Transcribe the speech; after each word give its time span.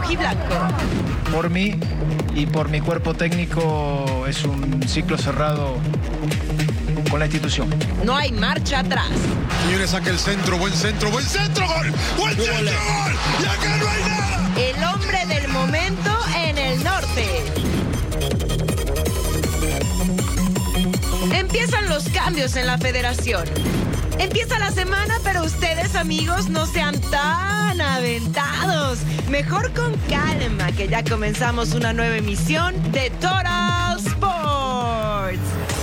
Rojiblanco. 0.00 0.54
Por 1.32 1.50
mí 1.50 1.78
y 2.34 2.46
por 2.46 2.68
mi 2.68 2.80
cuerpo 2.80 3.14
técnico 3.14 4.24
es 4.26 4.44
un 4.44 4.82
ciclo 4.88 5.18
cerrado 5.18 5.76
con 7.10 7.20
la 7.20 7.26
institución. 7.26 7.68
No 8.04 8.16
hay 8.16 8.32
marcha 8.32 8.80
atrás. 8.80 9.08
Señores, 9.64 9.90
saca 9.90 10.10
el 10.10 10.18
centro, 10.18 10.58
buen 10.58 10.72
centro, 10.72 11.10
buen 11.10 11.24
centro, 11.24 11.66
gol, 11.66 11.92
buen 12.16 12.34
centro, 12.34 12.54
gol. 12.54 12.68
Y 13.40 13.44
acá 13.44 13.76
no 13.76 13.88
hay 13.88 14.02
nada. 14.02 14.50
El 14.56 14.84
hombre 14.84 15.26
del 15.26 15.48
momento 15.48 16.10
en 16.36 16.58
el 16.58 16.84
norte. 16.84 17.26
Empiezan 21.32 21.88
los 21.88 22.08
cambios 22.08 22.56
en 22.56 22.66
la 22.66 22.78
federación. 22.78 23.44
Empieza 24.20 24.58
la 24.58 24.70
semana, 24.70 25.14
pero 25.24 25.42
ustedes, 25.42 25.94
amigos, 25.96 26.50
no 26.50 26.66
sean 26.66 27.00
tan 27.10 27.80
aventados. 27.80 28.98
Mejor 29.30 29.72
con 29.72 29.94
calma, 30.10 30.70
que 30.72 30.88
ya 30.88 31.02
comenzamos 31.02 31.72
una 31.72 31.94
nueva 31.94 32.18
emisión 32.18 32.74
de 32.92 33.08
Total 33.18 33.96
Sports. 33.96 35.79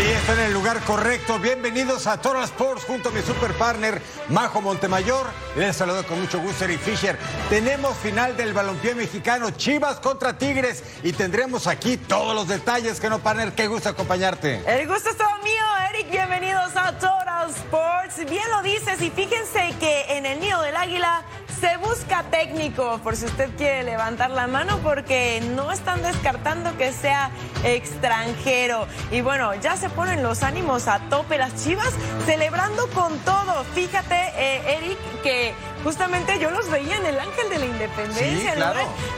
Sí, 0.00 0.06
está 0.06 0.32
en 0.32 0.40
el 0.40 0.54
lugar 0.54 0.80
correcto. 0.84 1.38
Bienvenidos 1.38 2.06
a 2.06 2.18
Total 2.18 2.44
Sports 2.44 2.84
junto 2.86 3.10
a 3.10 3.12
mi 3.12 3.20
super 3.20 3.52
partner 3.52 4.00
Majo 4.30 4.62
Montemayor. 4.62 5.26
Les 5.56 5.76
saludo 5.76 6.06
con 6.06 6.18
mucho 6.18 6.40
gusto 6.40 6.64
Eric 6.64 6.80
Fisher. 6.80 7.18
Tenemos 7.50 7.98
final 7.98 8.34
del 8.34 8.54
balompié 8.54 8.94
mexicano 8.94 9.50
Chivas 9.50 10.00
contra 10.00 10.38
Tigres 10.38 10.82
y 11.02 11.12
tendremos 11.12 11.66
aquí 11.66 11.98
todos 11.98 12.34
los 12.34 12.48
detalles 12.48 12.98
que 12.98 13.10
no 13.10 13.18
partner. 13.18 13.52
Qué 13.52 13.68
gusto 13.68 13.90
acompañarte. 13.90 14.62
El 14.66 14.88
gusto 14.88 15.10
es 15.10 15.18
todo 15.18 15.36
mío, 15.44 15.64
Eric. 15.90 16.10
Bienvenidos 16.10 16.74
a 16.76 16.92
Total 16.92 17.50
Sports. 17.50 18.24
Bien 18.30 18.50
lo 18.52 18.62
dices 18.62 19.02
y 19.02 19.10
fíjense 19.10 19.74
que 19.78 20.16
en 20.16 20.24
el 20.24 20.40
nido 20.40 20.62
del 20.62 20.76
águila 20.76 21.24
se 21.60 21.76
busca 21.76 22.22
técnico, 22.30 22.98
por 23.02 23.16
si 23.16 23.26
usted 23.26 23.50
quiere 23.56 23.82
levantar 23.82 24.30
la 24.30 24.46
mano, 24.46 24.78
porque 24.82 25.42
no 25.54 25.70
están 25.70 26.02
descartando 26.02 26.74
que 26.78 26.90
sea 26.90 27.30
extranjero. 27.64 28.86
Y 29.10 29.20
bueno, 29.20 29.54
ya 29.56 29.76
se 29.76 29.90
ponen 29.90 30.22
los 30.22 30.42
ánimos 30.42 30.88
a 30.88 31.00
tope 31.10 31.36
las 31.36 31.62
chivas, 31.62 31.92
celebrando 32.24 32.88
con 32.94 33.18
todo. 33.18 33.64
Fíjate, 33.74 34.14
eh, 34.36 34.78
Eric, 34.78 34.98
que 35.22 35.54
justamente 35.84 36.38
yo 36.38 36.50
los 36.50 36.68
veía 36.70 36.96
en 36.96 37.06
el 37.06 37.18
Ángel 37.18 37.48
de 37.48 37.58
la 37.58 37.66
Independencia, 37.66 38.54
Sí, 38.54 38.60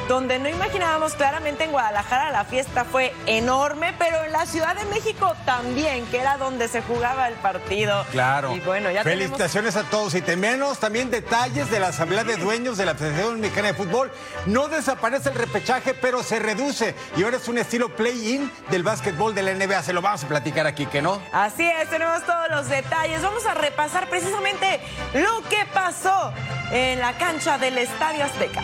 donde 0.08 0.38
no 0.38 0.48
imaginábamos 0.48 1.14
claramente 1.14 1.64
en 1.64 1.72
Guadalajara 1.72 2.30
la 2.30 2.44
fiesta 2.44 2.84
fue 2.84 3.12
enorme, 3.26 3.94
pero 3.98 4.22
en 4.24 4.32
la 4.32 4.46
Ciudad 4.46 4.76
de 4.76 4.84
México 4.86 5.34
también, 5.44 6.04
que 6.06 6.18
era 6.18 6.36
donde 6.36 6.68
se 6.68 6.82
jugaba 6.82 7.28
el 7.28 7.34
partido. 7.34 8.04
Claro. 8.10 8.54
Y 8.54 8.60
bueno, 8.60 8.90
ya 8.90 9.02
tenemos 9.02 9.22
Felicitaciones 9.22 9.76
a 9.76 9.84
todos 9.84 10.14
y 10.14 10.22
tenemos 10.22 10.78
también 10.78 11.10
detalles 11.10 11.70
de 11.70 11.80
la 11.80 11.88
Asamblea 11.88 12.24
de 12.24 12.36
Dueños 12.36 12.76
de 12.76 12.86
la 12.86 12.94
Federación 12.94 13.40
Mexicana 13.40 13.68
de 13.68 13.74
Fútbol. 13.74 14.10
No 14.46 14.68
desaparece 14.68 15.30
el 15.30 15.34
repechaje, 15.34 15.94
pero 15.94 16.22
se 16.22 16.38
reduce 16.38 16.94
y 17.16 17.22
ahora 17.22 17.36
es 17.36 17.48
un 17.48 17.58
estilo 17.58 17.94
play-in 17.94 18.50
del 18.70 18.82
básquetbol 18.82 19.34
de 19.34 19.42
la 19.42 19.54
NBA. 19.54 19.82
Se 19.82 19.92
lo 19.92 20.02
vamos 20.02 20.24
a 20.24 20.28
platicar 20.28 20.66
aquí, 20.66 20.86
¿que 20.86 21.02
no? 21.02 21.20
Así 21.32 21.66
es, 21.68 21.88
tenemos 21.90 22.24
todos 22.24 22.48
los 22.50 22.68
detalles. 22.68 23.22
Vamos 23.22 23.46
a 23.46 23.54
repasar 23.54 24.08
precisamente 24.08 24.80
lo 25.14 25.42
que 25.48 25.64
pasó 25.72 26.32
en 26.72 27.00
la 27.00 27.16
cancha 27.18 27.58
del 27.58 27.78
Estadio 27.78 28.24
Azteca. 28.24 28.62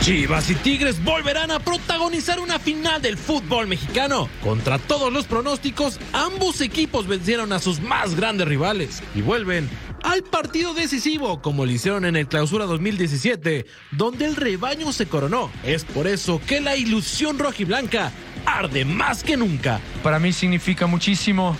Chivas 0.00 0.48
y 0.48 0.54
Tigres 0.54 1.04
volverán 1.04 1.50
a 1.50 1.58
protagonizar 1.58 2.40
una 2.40 2.58
final 2.58 3.02
del 3.02 3.18
fútbol 3.18 3.66
mexicano. 3.66 4.30
Contra 4.42 4.78
todos 4.78 5.12
los 5.12 5.26
pronósticos, 5.26 6.00
ambos 6.14 6.62
equipos 6.62 7.06
vencieron 7.06 7.52
a 7.52 7.58
sus 7.58 7.80
más 7.80 8.14
grandes 8.14 8.48
rivales 8.48 9.02
y 9.14 9.20
vuelven 9.20 9.68
al 10.02 10.22
partido 10.22 10.72
decisivo 10.72 11.42
como 11.42 11.66
lo 11.66 11.72
hicieron 11.72 12.06
en 12.06 12.16
el 12.16 12.26
Clausura 12.28 12.64
2017, 12.64 13.66
donde 13.92 14.24
el 14.24 14.36
rebaño 14.36 14.90
se 14.92 15.06
coronó. 15.06 15.50
Es 15.64 15.84
por 15.84 16.06
eso 16.06 16.40
que 16.46 16.62
la 16.62 16.76
ilusión 16.76 17.38
rojiblanca 17.38 18.10
arde 18.46 18.86
más 18.86 19.22
que 19.22 19.36
nunca. 19.36 19.80
para 20.02 20.18
mí 20.18 20.32
significa 20.32 20.86
muchísimo, 20.86 21.56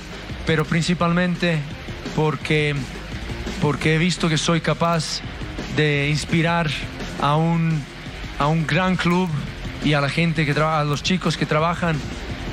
pero 0.47 0.65
principalmente 0.65 1.61
porque, 2.21 2.75
porque 3.63 3.95
he 3.95 3.99
visto 3.99 4.29
que 4.29 4.37
soy 4.37 4.61
capaz 4.61 5.23
de 5.75 6.11
inspirar 6.11 6.69
a 7.19 7.37
un, 7.37 7.83
a 8.39 8.47
un 8.47 8.67
gran 8.67 8.97
club 8.97 9.31
y 9.83 9.95
a 9.95 10.03
la 10.03 10.11
gente 10.11 10.45
que 10.45 10.53
trabaja, 10.53 10.81
a 10.81 10.85
los 10.85 11.03
chicos 11.03 11.39
que 11.39 11.47
trabajan, 11.47 11.97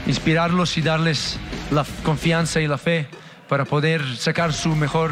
inspirarlos 0.05 0.77
y 0.77 0.81
darles 0.81 1.37
la 1.69 1.85
confianza 2.03 2.61
y 2.61 2.67
la 2.67 2.77
fe 2.77 3.07
para 3.49 3.65
poder 3.65 4.15
sacar 4.15 4.53
su 4.53 4.73
mejor 4.73 5.11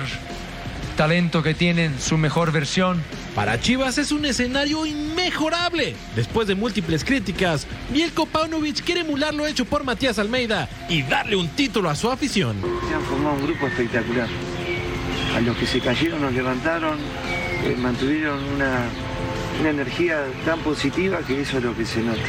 talento 0.95 1.43
que 1.43 1.53
tienen, 1.53 1.99
su 1.99 2.17
mejor 2.17 2.51
versión. 2.51 3.03
Para 3.35 3.59
Chivas 3.59 3.97
es 3.97 4.11
un 4.11 4.25
escenario 4.25 4.85
inmejorable. 4.85 5.95
Después 6.15 6.47
de 6.47 6.55
múltiples 6.55 7.03
críticas, 7.03 7.67
Bielko 7.91 8.25
Paunovic 8.25 8.83
quiere 8.83 9.01
emular 9.01 9.33
lo 9.33 9.45
hecho 9.45 9.65
por 9.65 9.83
Matías 9.83 10.17
Almeida 10.17 10.69
y 10.87 11.03
darle 11.03 11.35
un 11.35 11.49
título 11.49 11.89
a 11.89 11.95
su 11.95 12.09
afición. 12.09 12.55
Se 12.87 12.95
han 12.95 13.01
formado 13.01 13.35
un 13.35 13.45
grupo 13.45 13.67
espectacular. 13.67 14.29
A 15.35 15.41
los 15.41 15.57
que 15.57 15.65
se 15.65 15.81
cayeron 15.81 16.21
nos 16.21 16.33
levantaron, 16.33 16.97
eh, 17.65 17.75
mantuvieron 17.77 18.41
una, 18.55 18.85
una 19.59 19.69
energía 19.69 20.23
tan 20.45 20.59
positiva 20.59 21.19
que 21.19 21.41
eso 21.41 21.57
es 21.57 21.63
lo 21.63 21.75
que 21.75 21.85
se 21.85 22.01
nota. 22.01 22.21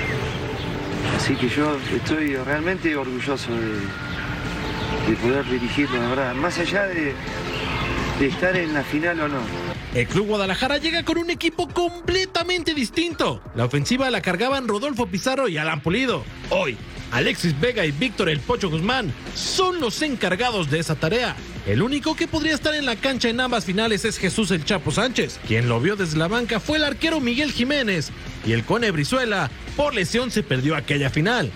Así 1.17 1.35
que 1.37 1.49
yo 1.49 1.79
estoy 1.95 2.35
realmente 2.37 2.97
orgulloso 2.97 3.53
de, 3.53 3.79
de 5.09 5.17
poder 5.23 5.49
dirigirlo, 5.49 6.01
verdad. 6.11 6.35
Más 6.35 6.59
allá 6.59 6.87
de, 6.87 7.15
de 8.19 8.27
estar 8.27 8.57
en 8.57 8.75
la 8.75 8.83
final 8.83 9.21
o 9.21 9.29
no. 9.29 9.39
El 9.95 10.07
Club 10.09 10.27
Guadalajara 10.27 10.79
llega 10.79 11.05
con 11.05 11.17
un 11.17 11.31
equipo 11.31 11.69
completamente 11.69 12.75
distinto. 12.75 13.41
La 13.55 13.65
ofensiva 13.67 14.11
la 14.11 14.21
cargaban 14.21 14.69
Rodolfo 14.69 15.07
Pizarro 15.07 15.49
y 15.49 15.57
Alan 15.59 15.81
Pulido. 15.81 16.25
Hoy, 16.51 16.77
Alexis 17.13 17.59
Vega 17.59 17.87
y 17.87 17.93
Víctor 17.93 18.29
El 18.29 18.41
Pocho 18.41 18.69
Guzmán 18.69 19.13
son 19.35 19.81
los 19.81 20.03
encargados 20.03 20.71
de 20.71 20.79
esa 20.79 20.95
tarea. 20.95 21.37
El 21.67 21.83
único 21.83 22.15
que 22.15 22.29
podría 22.29 22.55
estar 22.55 22.75
en 22.75 22.87
la 22.87 22.97
cancha 22.97 23.29
en 23.29 23.41
ambas 23.41 23.65
finales 23.65 24.05
es 24.05 24.19
Jesús 24.19 24.51
El 24.51 24.65
Chapo 24.65 24.91
Sánchez. 24.91 25.41
Quien 25.47 25.69
lo 25.69 25.81
vio 25.81 25.97
desde 25.97 26.19
la 26.19 26.29
banca 26.29 26.61
fue 26.61 26.79
el 26.79 26.85
arquero 26.85 27.21
Miguel 27.21 27.53
Jiménez. 27.53 28.11
Y 28.45 28.53
el 28.53 28.65
Cone 28.65 28.91
Brizuela, 28.91 29.51
por 29.77 29.95
lesión, 29.95 30.31
se 30.31 30.43
perdió 30.43 30.77
aquella 30.77 31.11
final. 31.11 31.51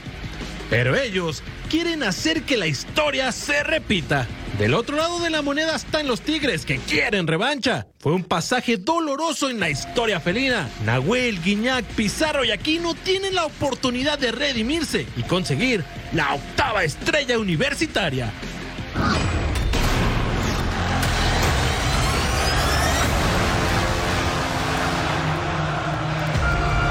Pero 0.68 0.96
ellos 0.96 1.42
quieren 1.68 2.02
hacer 2.02 2.42
que 2.42 2.56
la 2.56 2.66
historia 2.66 3.32
se 3.32 3.62
repita. 3.62 4.26
Del 4.58 4.74
otro 4.74 4.96
lado 4.96 5.20
de 5.20 5.30
la 5.30 5.42
moneda 5.42 5.76
están 5.76 6.06
los 6.06 6.20
Tigres 6.20 6.66
que 6.66 6.78
quieren 6.78 7.26
revancha. 7.26 7.86
Fue 7.98 8.12
un 8.12 8.24
pasaje 8.24 8.76
doloroso 8.76 9.48
en 9.48 9.58
la 9.58 9.70
historia 9.70 10.20
felina. 10.20 10.68
Nahuel, 10.84 11.42
Guiñac, 11.42 11.84
Pizarro 11.84 12.44
y 12.44 12.50
Aquino 12.50 12.94
tienen 12.94 13.34
la 13.34 13.46
oportunidad 13.46 14.18
de 14.18 14.32
redimirse 14.32 15.06
y 15.16 15.22
conseguir 15.22 15.84
la 16.12 16.34
octava 16.34 16.84
estrella 16.84 17.38
universitaria. 17.38 18.32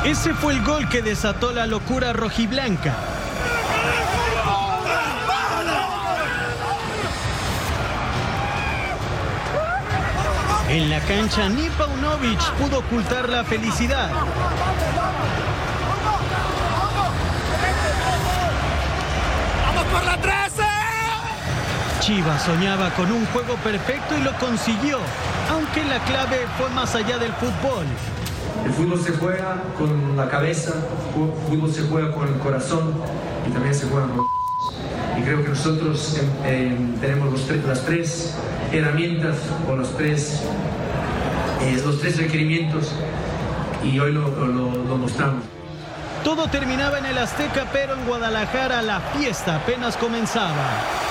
Ese 0.05 0.33
fue 0.33 0.53
el 0.53 0.63
gol 0.63 0.89
que 0.89 1.03
desató 1.03 1.51
la 1.51 1.67
locura 1.67 2.13
rojiblanca. 2.13 3.08
En 10.69 10.87
la 10.87 10.99
cancha 10.99 11.49
ni 11.49 11.67
Paunovic 11.69 12.39
pudo 12.59 12.77
ocultar 12.77 13.27
la 13.27 13.43
felicidad. 13.43 14.11
¡Vamos 19.65 19.83
por 19.91 20.05
la 20.05 20.21
13! 20.21 20.63
Chivas 22.01 22.43
soñaba 22.43 22.91
con 22.91 23.11
un 23.11 23.25
juego 23.27 23.55
perfecto 23.55 24.15
y 24.15 24.21
lo 24.21 24.31
consiguió, 24.37 24.99
aunque 25.51 25.83
la 25.85 25.97
clave 26.05 26.45
fue 26.59 26.69
más 26.69 26.93
allá 26.93 27.17
del 27.17 27.33
fútbol. 27.33 27.87
El 28.63 28.71
fútbol 28.71 29.01
se 29.03 29.13
juega 29.13 29.63
con 29.75 30.15
la 30.15 30.29
cabeza, 30.29 30.75
el 31.15 31.49
fútbol 31.49 31.73
se 31.73 31.81
juega 31.89 32.13
con 32.13 32.27
el 32.27 32.37
corazón 32.37 32.93
y 33.47 33.51
también 33.51 33.73
se 33.73 33.87
juega 33.87 34.05
con 34.05 34.38
y 35.19 35.21
creo 35.23 35.43
que 35.43 35.49
nosotros 35.49 36.17
eh, 36.45 36.75
tenemos 37.01 37.31
los 37.31 37.45
tres, 37.45 37.65
las 37.65 37.85
tres 37.85 38.35
herramientas 38.71 39.37
o 39.67 39.75
los 39.75 39.95
tres, 39.97 40.41
eh, 41.61 41.81
los 41.85 41.99
tres 41.99 42.17
requerimientos 42.17 42.91
y 43.83 43.99
hoy 43.99 44.13
lo, 44.13 44.29
lo, 44.29 44.71
lo 44.83 44.97
mostramos. 44.97 45.43
Todo 46.23 46.47
terminaba 46.47 46.99
en 46.99 47.05
el 47.05 47.17
Azteca, 47.17 47.67
pero 47.71 47.93
en 47.93 48.05
Guadalajara 48.05 48.81
la 48.81 48.99
fiesta 48.99 49.55
apenas 49.55 49.97
comenzaba. 49.97 51.08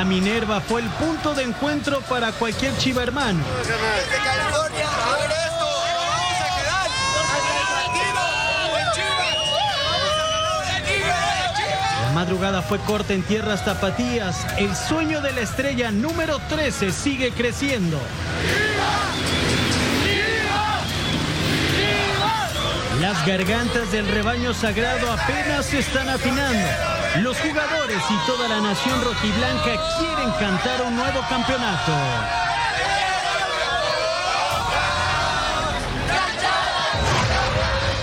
La 0.00 0.06
Minerva 0.06 0.62
fue 0.62 0.80
el 0.80 0.88
punto 0.88 1.34
de 1.34 1.42
encuentro 1.42 2.00
para 2.00 2.32
cualquier 2.32 2.74
chiva 2.78 3.02
hermano. 3.02 3.44
La 12.02 12.12
madrugada 12.14 12.62
fue 12.62 12.78
corta 12.78 13.12
en 13.12 13.22
tierras 13.22 13.62
tapatías. 13.62 14.46
El 14.56 14.74
sueño 14.74 15.20
de 15.20 15.34
la 15.34 15.42
estrella 15.42 15.90
número 15.90 16.38
13 16.48 16.92
sigue 16.92 17.32
creciendo. 17.32 18.00
Las 23.02 23.26
gargantas 23.26 23.92
del 23.92 24.08
rebaño 24.08 24.54
sagrado 24.54 25.12
apenas 25.12 25.66
se 25.66 25.80
están 25.80 26.08
afinando. 26.08 26.99
Los 27.16 27.36
jugadores 27.40 28.02
y 28.08 28.26
toda 28.26 28.46
la 28.46 28.60
nación 28.60 29.04
rojiblanca 29.04 29.72
quieren 29.98 30.30
cantar 30.38 30.80
un 30.82 30.94
nuevo 30.94 31.20
campeonato. 31.28 31.92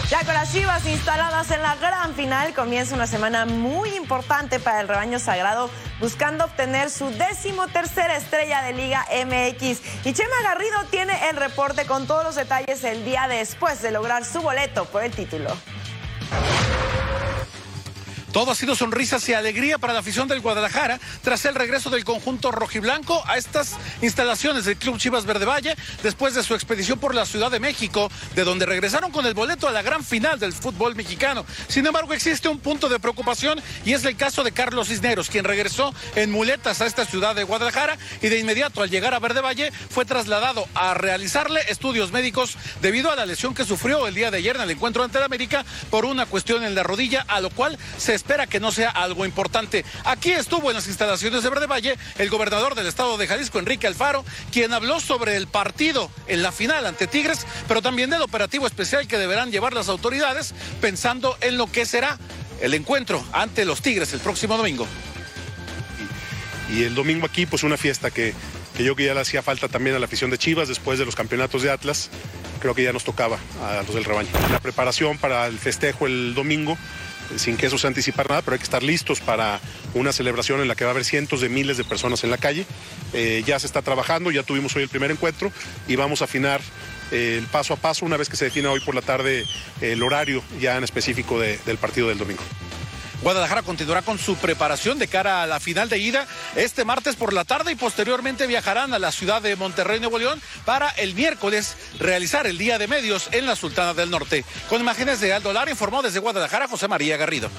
Ya 0.09 0.25
con 0.25 0.33
las 0.33 0.51
Chivas 0.51 0.85
instaladas 0.85 1.49
en 1.51 1.61
la 1.61 1.75
gran 1.77 2.15
final, 2.15 2.53
comienza 2.53 2.95
una 2.95 3.07
semana 3.07 3.45
muy 3.45 3.95
importante 3.95 4.59
para 4.59 4.81
el 4.81 4.89
rebaño 4.89 5.19
sagrado, 5.19 5.69
buscando 6.01 6.43
obtener 6.43 6.89
su 6.89 7.09
décimo 7.09 7.69
tercera 7.69 8.17
estrella 8.17 8.61
de 8.61 8.73
Liga 8.73 9.05
MX. 9.25 10.05
Y 10.05 10.11
Chema 10.11 10.35
Garrido 10.43 10.83
tiene 10.91 11.29
el 11.29 11.37
reporte 11.37 11.85
con 11.85 12.07
todos 12.07 12.25
los 12.25 12.35
detalles 12.35 12.83
el 12.83 13.05
día 13.05 13.29
después 13.29 13.81
de 13.81 13.91
lograr 13.91 14.25
su 14.25 14.41
boleto 14.41 14.83
por 14.85 15.01
el 15.01 15.11
título. 15.11 15.55
Todo 18.37 18.51
ha 18.51 18.55
sido 18.55 18.75
sonrisas 18.75 19.27
y 19.29 19.33
alegría 19.33 19.79
para 19.79 19.93
la 19.93 19.99
afición 20.01 20.27
del 20.27 20.41
Guadalajara 20.41 20.99
tras 21.23 21.43
el 21.45 21.55
regreso 21.55 21.89
del 21.89 22.05
conjunto 22.05 22.51
rojiblanco 22.51 23.23
a 23.25 23.35
estas 23.35 23.77
instalaciones 24.03 24.65
del 24.65 24.77
Club 24.77 24.99
Chivas 24.99 25.25
Verde 25.25 25.45
Valle 25.45 25.75
después 26.03 26.35
de 26.35 26.43
su 26.43 26.53
expedición 26.53 26.99
por 26.99 27.15
la 27.15 27.25
Ciudad 27.25 27.49
de 27.49 27.59
México, 27.59 28.11
de 28.35 28.43
donde 28.43 28.67
regresaron 28.67 29.11
con 29.11 29.25
el 29.25 29.33
boleto 29.33 29.67
a 29.67 29.71
la 29.71 29.81
gran 29.81 30.03
final 30.03 30.37
del 30.37 30.53
fútbol 30.53 30.93
mexicano. 30.95 31.47
Sin 31.67 31.87
embargo, 31.87 32.13
existe 32.13 32.47
un 32.47 32.59
punto 32.59 32.89
de 32.89 32.99
preocupación 32.99 33.59
y 33.85 33.93
es 33.93 34.05
el 34.05 34.15
caso 34.15 34.43
de 34.43 34.51
Carlos 34.51 34.89
Cisneros, 34.89 35.31
quien 35.31 35.43
regresó 35.43 35.91
en 36.15 36.31
muletas 36.31 36.79
a 36.81 36.85
esta 36.85 37.05
ciudad 37.05 37.33
de 37.33 37.43
Guadalajara 37.43 37.97
y 38.21 38.29
de 38.29 38.37
inmediato 38.37 38.83
al 38.83 38.91
llegar 38.91 39.15
a 39.15 39.19
Verde 39.19 39.41
Valle 39.41 39.71
fue 39.89 40.05
trasladado 40.05 40.67
a 40.75 40.93
realizarle 40.93 41.61
estudios 41.69 42.11
médicos 42.11 42.55
debido 42.83 43.09
a 43.09 43.15
la 43.15 43.25
lesión 43.25 43.55
que 43.55 43.65
sufrió 43.65 44.05
el 44.05 44.13
día 44.13 44.29
de 44.29 44.37
ayer 44.37 44.57
en 44.57 44.61
el 44.61 44.69
encuentro 44.69 45.03
ante 45.03 45.17
el 45.17 45.23
América 45.23 45.65
por 45.89 46.05
una 46.05 46.27
cuestión 46.27 46.63
en 46.63 46.75
la 46.75 46.83
rodilla, 46.83 47.25
a 47.27 47.41
lo 47.41 47.49
cual 47.49 47.79
se 47.97 48.26
espera 48.27 48.45
que 48.45 48.59
no 48.59 48.73
sea 48.73 48.89
algo 48.89 49.25
importante. 49.25 49.85
Aquí 50.03 50.33
estuvo 50.33 50.69
en 50.69 50.75
las 50.75 50.87
instalaciones 50.87 51.43
de 51.43 51.49
Verde 51.49 51.65
Valle 51.65 51.95
el 52.17 52.29
gobernador 52.29 52.75
del 52.75 52.85
estado 52.85 53.17
de 53.17 53.25
Jalisco, 53.25 53.57
Enrique 53.57 53.87
Alfaro, 53.87 54.25
quien 54.51 54.73
habló 54.73 54.99
sobre 54.99 55.37
el 55.37 55.47
partido 55.47 56.11
en 56.27 56.43
la 56.43 56.51
final 56.51 56.85
ante 56.85 57.07
Tigres, 57.07 57.47
pero 57.69 57.81
también 57.81 58.09
del 58.09 58.21
operativo 58.21 58.67
especial 58.67 59.07
que 59.07 59.17
deberán 59.17 59.49
llevar 59.49 59.73
las 59.73 59.87
autoridades 59.87 60.53
pensando 60.81 61.37
en 61.39 61.55
lo 61.55 61.71
que 61.71 61.85
será 61.85 62.19
el 62.59 62.73
encuentro 62.73 63.23
ante 63.31 63.63
los 63.63 63.81
Tigres 63.81 64.11
el 64.11 64.19
próximo 64.19 64.57
domingo. 64.57 64.85
Y 66.69 66.83
el 66.83 66.95
domingo 66.95 67.27
aquí, 67.27 67.45
pues 67.45 67.63
una 67.63 67.77
fiesta 67.77 68.11
que, 68.11 68.33
que 68.75 68.83
yo 68.83 68.97
que 68.97 69.05
ya 69.05 69.13
le 69.13 69.21
hacía 69.21 69.41
falta 69.41 69.69
también 69.69 69.95
a 69.95 69.99
la 69.99 70.05
afición 70.05 70.31
de 70.31 70.37
Chivas 70.37 70.67
después 70.67 70.99
de 70.99 71.05
los 71.05 71.15
campeonatos 71.15 71.63
de 71.63 71.71
Atlas. 71.71 72.09
Creo 72.59 72.75
que 72.75 72.83
ya 72.83 72.91
nos 72.91 73.05
tocaba 73.05 73.37
a 73.63 73.83
los 73.83 73.95
del 73.95 74.03
rebaño. 74.03 74.27
La 74.51 74.59
preparación 74.59 75.17
para 75.17 75.47
el 75.47 75.57
festejo 75.57 76.07
el 76.07 76.33
domingo 76.35 76.77
sin 77.35 77.57
que 77.57 77.67
eso 77.67 77.77
se 77.77 77.87
anticipar 77.87 78.29
nada, 78.29 78.41
pero 78.41 78.53
hay 78.53 78.59
que 78.59 78.63
estar 78.63 78.83
listos 78.83 79.19
para 79.19 79.59
una 79.93 80.11
celebración 80.11 80.61
en 80.61 80.67
la 80.67 80.75
que 80.75 80.83
va 80.83 80.91
a 80.91 80.93
haber 80.93 81.05
cientos 81.05 81.41
de 81.41 81.49
miles 81.49 81.77
de 81.77 81.83
personas 81.83 82.23
en 82.23 82.31
la 82.31 82.37
calle. 82.37 82.65
Eh, 83.13 83.43
ya 83.45 83.59
se 83.59 83.67
está 83.67 83.81
trabajando, 83.81 84.31
ya 84.31 84.43
tuvimos 84.43 84.75
hoy 84.75 84.83
el 84.83 84.89
primer 84.89 85.11
encuentro 85.11 85.51
y 85.87 85.95
vamos 85.95 86.21
a 86.21 86.25
afinar 86.25 86.61
eh, 87.11 87.35
el 87.37 87.45
paso 87.47 87.73
a 87.73 87.77
paso 87.77 88.05
una 88.05 88.17
vez 88.17 88.29
que 88.29 88.35
se 88.35 88.45
defina 88.45 88.71
hoy 88.71 88.79
por 88.81 88.95
la 88.95 89.01
tarde 89.01 89.45
eh, 89.81 89.93
el 89.93 90.03
horario 90.03 90.43
ya 90.59 90.77
en 90.77 90.83
específico 90.83 91.39
de, 91.39 91.59
del 91.65 91.77
partido 91.77 92.09
del 92.09 92.17
domingo. 92.17 92.43
Guadalajara 93.21 93.63
continuará 93.63 94.03
con 94.03 94.19
su 94.19 94.35
preparación 94.35 94.99
de 94.99 95.07
cara 95.07 95.43
a 95.43 95.47
la 95.47 95.59
final 95.59 95.89
de 95.89 95.97
ida 95.97 96.27
este 96.55 96.85
martes 96.85 97.15
por 97.15 97.33
la 97.33 97.45
tarde 97.45 97.71
y 97.71 97.75
posteriormente 97.75 98.47
viajarán 98.47 98.93
a 98.93 98.99
la 98.99 99.11
ciudad 99.11 99.41
de 99.41 99.55
Monterrey, 99.55 99.99
Nuevo 99.99 100.19
León, 100.19 100.41
para 100.65 100.89
el 100.91 101.15
miércoles 101.15 101.75
realizar 101.99 102.45
el 102.45 102.57
Día 102.57 102.77
de 102.77 102.87
Medios 102.87 103.29
en 103.31 103.45
la 103.45 103.55
Sultana 103.55 103.93
del 103.93 104.11
Norte. 104.11 104.45
Con 104.69 104.81
imágenes 104.81 105.19
de 105.19 105.33
Aldo 105.33 105.51
Lara 105.51 105.71
informó 105.71 106.01
desde 106.01 106.19
Guadalajara 106.19 106.67
José 106.67 106.87
María 106.87 107.17
Garrido. 107.17 107.49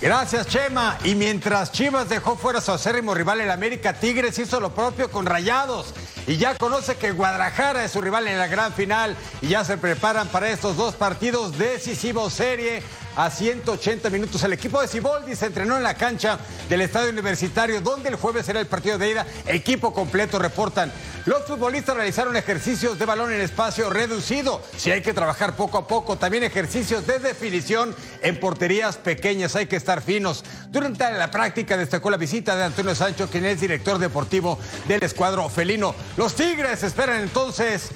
Gracias, 0.00 0.46
Chema. 0.46 0.96
Y 1.04 1.14
mientras 1.14 1.72
Chivas 1.72 2.08
dejó 2.08 2.34
fuera 2.34 2.60
a 2.60 2.62
su 2.62 2.72
acérrimo 2.72 3.12
rival 3.12 3.42
el 3.42 3.50
América, 3.50 3.92
Tigres 3.92 4.38
hizo 4.38 4.58
lo 4.58 4.74
propio 4.74 5.10
con 5.10 5.26
Rayados. 5.26 5.92
Y 6.26 6.38
ya 6.38 6.54
conoce 6.54 6.96
que 6.96 7.12
Guadalajara 7.12 7.84
es 7.84 7.92
su 7.92 8.00
rival 8.00 8.26
en 8.26 8.38
la 8.38 8.46
gran 8.46 8.72
final. 8.72 9.14
Y 9.42 9.48
ya 9.48 9.62
se 9.62 9.76
preparan 9.76 10.28
para 10.28 10.48
estos 10.48 10.78
dos 10.78 10.94
partidos 10.94 11.58
decisivos 11.58 12.32
serie. 12.32 12.82
A 13.16 13.28
180 13.28 14.08
minutos 14.08 14.42
el 14.44 14.52
equipo 14.52 14.80
de 14.80 14.86
Ciboldi 14.86 15.34
se 15.34 15.46
entrenó 15.46 15.76
en 15.76 15.82
la 15.82 15.94
cancha 15.94 16.38
del 16.68 16.80
Estadio 16.80 17.10
Universitario, 17.10 17.80
donde 17.80 18.08
el 18.08 18.16
jueves 18.16 18.46
será 18.46 18.60
el 18.60 18.66
partido 18.66 18.98
de 18.98 19.10
ida. 19.10 19.26
Equipo 19.46 19.92
completo 19.92 20.38
reportan. 20.38 20.92
Los 21.26 21.44
futbolistas 21.44 21.96
realizaron 21.96 22.36
ejercicios 22.36 22.98
de 22.98 23.04
balón 23.04 23.32
en 23.32 23.40
espacio 23.40 23.90
reducido. 23.90 24.62
Si 24.76 24.90
hay 24.90 25.02
que 25.02 25.12
trabajar 25.12 25.56
poco 25.56 25.78
a 25.78 25.86
poco, 25.86 26.16
también 26.16 26.44
ejercicios 26.44 27.06
de 27.06 27.18
definición 27.18 27.94
en 28.22 28.38
porterías 28.38 28.96
pequeñas. 28.96 29.56
Hay 29.56 29.66
que 29.66 29.76
estar 29.76 30.02
finos. 30.02 30.44
Durante 30.70 31.10
la 31.12 31.30
práctica 31.30 31.76
destacó 31.76 32.10
la 32.10 32.16
visita 32.16 32.54
de 32.54 32.64
Antonio 32.64 32.94
Sancho, 32.94 33.28
quien 33.28 33.44
es 33.44 33.60
director 33.60 33.98
deportivo 33.98 34.58
del 34.86 35.02
escuadro 35.02 35.48
felino. 35.48 35.94
Los 36.16 36.36
Tigres 36.36 36.84
esperan 36.84 37.20
entonces 37.20 37.90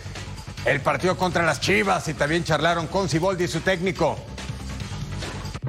el 0.64 0.80
partido 0.80 1.16
contra 1.16 1.44
las 1.44 1.60
Chivas 1.60 2.08
y 2.08 2.14
también 2.14 2.42
charlaron 2.42 2.88
con 2.88 3.08
Ciboldi, 3.08 3.46
su 3.46 3.60
técnico. 3.60 4.18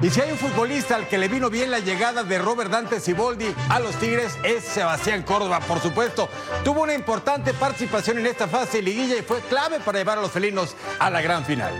Y 0.06 0.10
si 0.10 0.20
hay 0.20 0.30
un 0.30 0.38
futbolista 0.38 0.94
al 0.94 1.08
que 1.08 1.18
le 1.18 1.26
vino 1.26 1.50
bien 1.50 1.68
la 1.68 1.80
llegada 1.80 2.22
de 2.22 2.38
Robert 2.38 2.70
Dante 2.70 3.00
Ciboldi 3.00 3.52
a 3.68 3.80
los 3.80 3.96
Tigres 3.96 4.38
es 4.44 4.62
Sebastián 4.62 5.24
Córdoba, 5.24 5.58
por 5.58 5.80
supuesto. 5.80 6.28
Tuvo 6.62 6.84
una 6.84 6.94
importante 6.94 7.52
participación 7.52 8.18
en 8.18 8.26
esta 8.26 8.46
fase 8.46 8.80
liguilla 8.80 9.16
y 9.16 9.22
fue 9.22 9.40
clave 9.40 9.80
para 9.80 9.98
llevar 9.98 10.18
a 10.18 10.20
los 10.20 10.30
felinos 10.30 10.76
a 11.00 11.10
la 11.10 11.20
gran 11.22 11.44
final. 11.44 11.72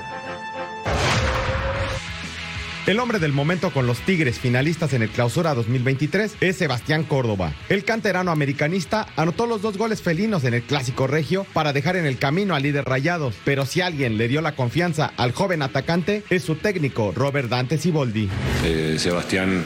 El 2.86 3.00
hombre 3.00 3.18
del 3.18 3.32
momento 3.32 3.72
con 3.72 3.88
los 3.88 3.98
Tigres 3.98 4.38
finalistas 4.38 4.92
en 4.92 5.02
el 5.02 5.08
Clausura 5.08 5.54
2023 5.54 6.36
es 6.40 6.54
Sebastián 6.54 7.02
Córdoba. 7.02 7.52
El 7.68 7.82
canterano 7.82 8.30
americanista 8.30 9.08
anotó 9.16 9.48
los 9.48 9.60
dos 9.60 9.76
goles 9.76 10.02
felinos 10.02 10.44
en 10.44 10.54
el 10.54 10.62
Clásico 10.62 11.08
Regio 11.08 11.48
para 11.52 11.72
dejar 11.72 11.96
en 11.96 12.06
el 12.06 12.16
camino 12.16 12.54
al 12.54 12.62
líder 12.62 12.84
Rayados, 12.84 13.34
pero 13.44 13.66
si 13.66 13.80
alguien 13.80 14.16
le 14.18 14.28
dio 14.28 14.40
la 14.40 14.54
confianza 14.54 15.12
al 15.16 15.32
joven 15.32 15.62
atacante 15.62 16.22
es 16.30 16.44
su 16.44 16.54
técnico 16.54 17.12
Robert 17.12 17.48
Dante 17.48 17.76
Siboldi. 17.76 18.28
Eh, 18.64 18.94
Sebastián 19.00 19.64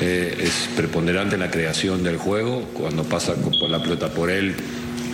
eh, 0.00 0.34
es 0.40 0.70
preponderante 0.74 1.34
en 1.34 1.42
la 1.42 1.50
creación 1.50 2.02
del 2.02 2.16
juego, 2.16 2.62
cuando 2.72 3.04
pasa 3.04 3.34
por 3.34 3.68
la 3.68 3.82
pelota 3.82 4.08
por 4.08 4.30
él 4.30 4.56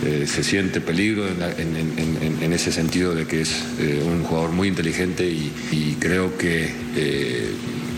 eh, 0.05 0.25
se 0.27 0.43
siente 0.43 0.81
peligro 0.81 1.27
en, 1.27 1.39
la- 1.39 1.51
en- 1.51 2.53
ese 2.53 2.71
sentido 2.71 3.13
de 3.15 3.25
que 3.25 3.41
es 3.41 3.51
eh, 3.79 4.01
un 4.05 4.23
jugador 4.23 4.51
muy 4.51 4.67
inteligente 4.67 5.25
y, 5.29 5.51
y 5.71 5.95
creo 5.99 6.37
que 6.37 6.69
eh, 6.95 7.49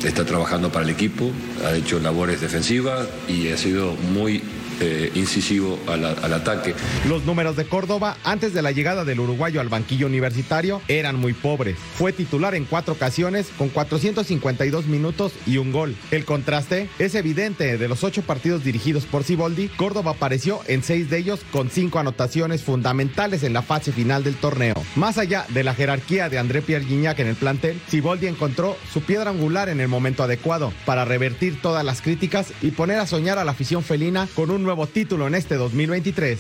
está 0.04 0.26
trabajando 0.26 0.72
para 0.72 0.84
el 0.86 0.92
equipo, 0.92 1.32
ha 1.66 1.76
hecho 1.76 2.00
labores 2.00 2.42
defensivas 2.42 3.08
y 3.28 3.48
ha 3.50 3.58
sido 3.58 3.94
muy 4.14 4.42
eh, 4.82 5.12
incisivo 5.16 5.80
al, 5.88 6.04
al 6.04 6.34
ataque. 6.34 6.74
Los 7.08 7.24
números 7.24 7.56
de 7.56 7.66
Córdoba 7.66 8.18
antes 8.24 8.54
de 8.54 8.62
la 8.62 8.72
llegada 8.72 9.06
del 9.06 9.20
uruguayo 9.20 9.62
al 9.62 9.70
banquillo 9.70 10.08
universitario 10.08 10.82
eran 10.88 11.16
muy 11.16 11.34
pobres. 11.34 11.78
Fue 11.96 12.12
titular 12.12 12.56
en 12.56 12.66
cuatro 12.66 12.94
ocasiones 12.94 13.50
con 13.58 13.70
452 13.70 14.88
minutos 14.88 15.34
y 15.46 15.58
un 15.58 15.72
gol. 15.72 15.96
El 16.10 16.26
contraste 16.26 16.90
es 17.00 17.16
evidente 17.16 17.78
de 17.78 17.88
los 17.88 18.04
ocho 18.04 18.24
partidos 18.24 18.64
dirigidos 18.64 19.06
por 19.06 19.24
Siboldi. 19.24 19.68
Córdoba 19.70 20.12
apareció 20.12 20.62
en 20.68 20.84
seis 20.84 21.10
de 21.10 21.20
ellos 21.20 21.42
con 21.52 21.70
cinco 21.70 22.00
anotaciones 22.00 22.64
fundamentales 22.64 23.44
en 23.44 23.54
la 23.54 23.62
fase 23.62 23.92
final 23.92 24.24
del 24.24 24.36
torneo. 24.36 24.74
Más 24.96 25.18
allá 25.18 25.46
de 25.50 25.64
la 25.64 25.76
jerarquía 25.76 26.30
de 26.30 26.40
André 26.40 26.62
Pierre 26.62 26.86
Gignac 26.86 27.20
en 27.20 27.28
el 27.28 27.36
plantel, 27.36 27.80
Siboldi 27.88 28.28
encontró 28.28 28.78
su 28.92 29.02
piedra 29.02 29.30
angular 29.30 29.70
en 29.70 29.80
el 29.80 29.88
momento 29.88 30.24
adecuado 30.24 30.74
para 30.86 31.06
revertir 31.06 31.62
todas 31.62 31.86
las 31.86 32.02
críticas 32.02 32.54
y 32.62 32.72
poner 32.72 33.00
a 33.00 33.06
soñar 33.06 33.38
a 33.38 33.44
la 33.44 33.52
afición 33.52 33.84
felina 33.84 34.28
con 34.34 34.50
un 34.50 34.64
nuevo 34.64 34.71
título 34.88 35.28
en 35.28 35.36
este 35.36 35.56
2023. 35.56 36.40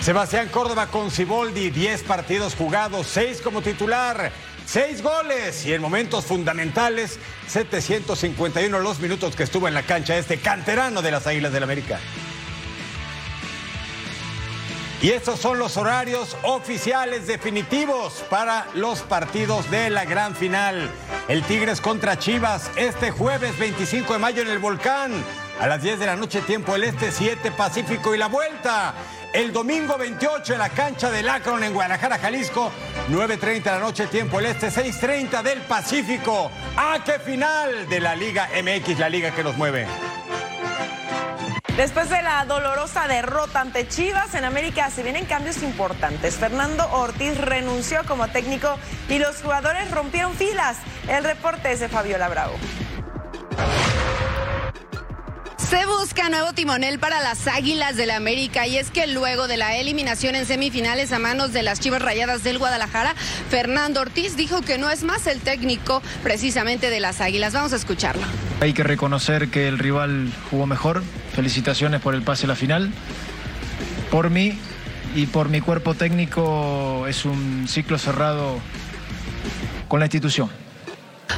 Sebastián 0.00 0.48
Córdoba 0.50 0.86
con 0.86 1.10
Ciboldi, 1.10 1.70
10 1.70 2.02
partidos 2.04 2.54
jugados, 2.54 3.06
6 3.08 3.40
como 3.42 3.62
titular, 3.62 4.30
6 4.66 5.02
goles 5.02 5.66
y 5.66 5.72
en 5.72 5.82
momentos 5.82 6.26
fundamentales, 6.26 7.18
751 7.48 8.78
los 8.80 9.00
minutos 9.00 9.34
que 9.34 9.42
estuvo 9.42 9.66
en 9.66 9.74
la 9.74 9.82
cancha 9.82 10.16
este 10.16 10.38
canterano 10.38 11.02
de 11.02 11.10
las 11.10 11.26
Águilas 11.26 11.52
del 11.52 11.62
América. 11.62 11.98
Y 15.02 15.10
estos 15.10 15.40
son 15.40 15.58
los 15.58 15.76
horarios 15.76 16.36
oficiales 16.42 17.26
definitivos 17.26 18.24
para 18.30 18.66
los 18.74 19.00
partidos 19.00 19.70
de 19.70 19.90
la 19.90 20.04
gran 20.04 20.34
final. 20.34 20.90
El 21.28 21.42
Tigres 21.42 21.80
contra 21.80 22.18
Chivas 22.18 22.70
este 22.76 23.10
jueves 23.10 23.58
25 23.58 24.14
de 24.14 24.18
mayo 24.18 24.42
en 24.42 24.48
el 24.48 24.58
Volcán. 24.58 25.12
A 25.58 25.66
las 25.66 25.80
10 25.80 25.98
de 25.98 26.06
la 26.06 26.16
noche, 26.16 26.42
tiempo 26.42 26.76
el 26.76 26.84
este, 26.84 27.10
7 27.10 27.50
Pacífico 27.52 28.14
y 28.14 28.18
la 28.18 28.26
vuelta. 28.26 28.92
El 29.32 29.54
domingo 29.54 29.96
28 29.96 30.52
en 30.52 30.58
la 30.58 30.68
cancha 30.68 31.10
del 31.10 31.28
Akron 31.28 31.64
en 31.64 31.72
Guadalajara, 31.72 32.18
Jalisco. 32.18 32.70
9.30 33.10 33.62
de 33.62 33.70
la 33.70 33.78
noche, 33.78 34.06
tiempo 34.06 34.38
el 34.38 34.46
este, 34.46 34.68
6.30 34.68 35.42
del 35.42 35.60
Pacífico. 35.62 36.50
¿A 36.76 37.02
qué 37.04 37.18
final 37.18 37.88
de 37.88 38.00
la 38.00 38.14
Liga 38.14 38.50
MX, 38.62 38.98
la 38.98 39.08
liga 39.08 39.30
que 39.30 39.42
nos 39.42 39.56
mueve? 39.56 39.86
Después 41.76 42.10
de 42.10 42.22
la 42.22 42.44
dolorosa 42.44 43.08
derrota 43.08 43.60
ante 43.60 43.88
Chivas, 43.88 44.34
en 44.34 44.44
América 44.44 44.90
se 44.90 45.02
vienen 45.02 45.24
cambios 45.24 45.62
importantes. 45.62 46.36
Fernando 46.36 46.86
Ortiz 46.92 47.36
renunció 47.38 48.04
como 48.06 48.28
técnico 48.28 48.78
y 49.08 49.18
los 49.18 49.42
jugadores 49.42 49.90
rompieron 49.90 50.34
filas. 50.34 50.76
El 51.08 51.24
reporte 51.24 51.72
es 51.72 51.80
de 51.80 51.88
Fabiola 51.88 52.28
Bravo. 52.28 52.54
Se 55.68 55.84
busca 55.84 56.28
nuevo 56.28 56.52
timonel 56.52 57.00
para 57.00 57.20
las 57.22 57.48
Águilas 57.48 57.96
del 57.96 58.06
la 58.06 58.16
América 58.16 58.68
y 58.68 58.76
es 58.76 58.92
que 58.92 59.08
luego 59.08 59.48
de 59.48 59.56
la 59.56 59.76
eliminación 59.76 60.36
en 60.36 60.46
semifinales 60.46 61.12
a 61.12 61.18
manos 61.18 61.52
de 61.52 61.64
las 61.64 61.80
Chivas 61.80 62.00
Rayadas 62.00 62.44
del 62.44 62.58
Guadalajara, 62.58 63.16
Fernando 63.50 64.00
Ortiz 64.00 64.36
dijo 64.36 64.62
que 64.62 64.78
no 64.78 64.88
es 64.90 65.02
más 65.02 65.26
el 65.26 65.40
técnico 65.40 66.02
precisamente 66.22 66.88
de 66.88 67.00
las 67.00 67.20
Águilas. 67.20 67.52
Vamos 67.52 67.72
a 67.72 67.76
escucharlo. 67.76 68.22
Hay 68.60 68.74
que 68.74 68.84
reconocer 68.84 69.48
que 69.48 69.66
el 69.66 69.80
rival 69.80 70.30
jugó 70.50 70.66
mejor. 70.66 71.02
Felicitaciones 71.34 72.00
por 72.00 72.14
el 72.14 72.22
pase 72.22 72.44
a 72.44 72.48
la 72.48 72.54
final. 72.54 72.92
Por 74.12 74.30
mí 74.30 74.56
y 75.16 75.26
por 75.26 75.48
mi 75.48 75.60
cuerpo 75.60 75.94
técnico 75.94 77.08
es 77.08 77.24
un 77.24 77.66
ciclo 77.66 77.98
cerrado 77.98 78.60
con 79.88 79.98
la 79.98 80.06
institución. 80.06 80.65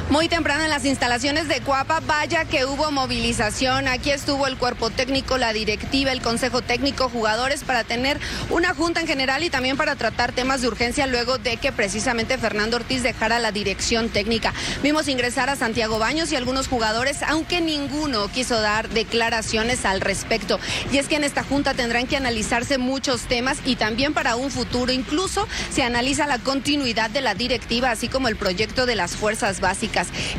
Muy 0.09 0.27
temprano 0.27 0.63
en 0.63 0.69
las 0.69 0.85
instalaciones 0.85 1.47
de 1.47 1.61
Cuapa, 1.61 1.99
vaya 1.99 2.45
que 2.45 2.65
hubo 2.65 2.91
movilización. 2.91 3.87
Aquí 3.87 4.11
estuvo 4.11 4.47
el 4.47 4.57
cuerpo 4.57 4.89
técnico, 4.89 5.37
la 5.37 5.53
directiva, 5.53 6.11
el 6.11 6.21
consejo 6.21 6.61
técnico, 6.61 7.09
jugadores 7.09 7.63
para 7.63 7.83
tener 7.83 8.19
una 8.49 8.73
junta 8.73 9.01
en 9.01 9.07
general 9.07 9.43
y 9.43 9.49
también 9.49 9.77
para 9.77 9.95
tratar 9.95 10.31
temas 10.31 10.61
de 10.61 10.67
urgencia 10.67 11.07
luego 11.07 11.37
de 11.37 11.57
que 11.57 11.71
precisamente 11.71 12.37
Fernando 12.37 12.77
Ortiz 12.77 13.03
dejara 13.03 13.39
la 13.39 13.51
dirección 13.51 14.09
técnica. 14.09 14.53
Vimos 14.81 15.07
ingresar 15.07 15.49
a 15.49 15.55
Santiago 15.55 15.99
Baños 15.99 16.31
y 16.31 16.35
algunos 16.35 16.67
jugadores, 16.67 17.21
aunque 17.23 17.61
ninguno 17.61 18.27
quiso 18.29 18.59
dar 18.59 18.89
declaraciones 18.89 19.85
al 19.85 20.01
respecto. 20.01 20.59
Y 20.91 20.97
es 20.97 21.07
que 21.07 21.15
en 21.15 21.23
esta 21.23 21.43
junta 21.43 21.73
tendrán 21.75 22.07
que 22.07 22.17
analizarse 22.17 22.77
muchos 22.77 23.21
temas 23.23 23.57
y 23.65 23.75
también 23.75 24.13
para 24.13 24.35
un 24.35 24.49
futuro. 24.51 24.91
Incluso 24.91 25.47
se 25.71 25.83
analiza 25.83 26.27
la 26.27 26.39
continuidad 26.39 27.09
de 27.09 27.21
la 27.21 27.35
directiva, 27.35 27.91
así 27.91 28.07
como 28.07 28.27
el 28.27 28.35
proyecto 28.35 28.85
de 28.85 28.95
las 28.95 29.15
fuerzas 29.15 29.59
básicas. 29.59 29.78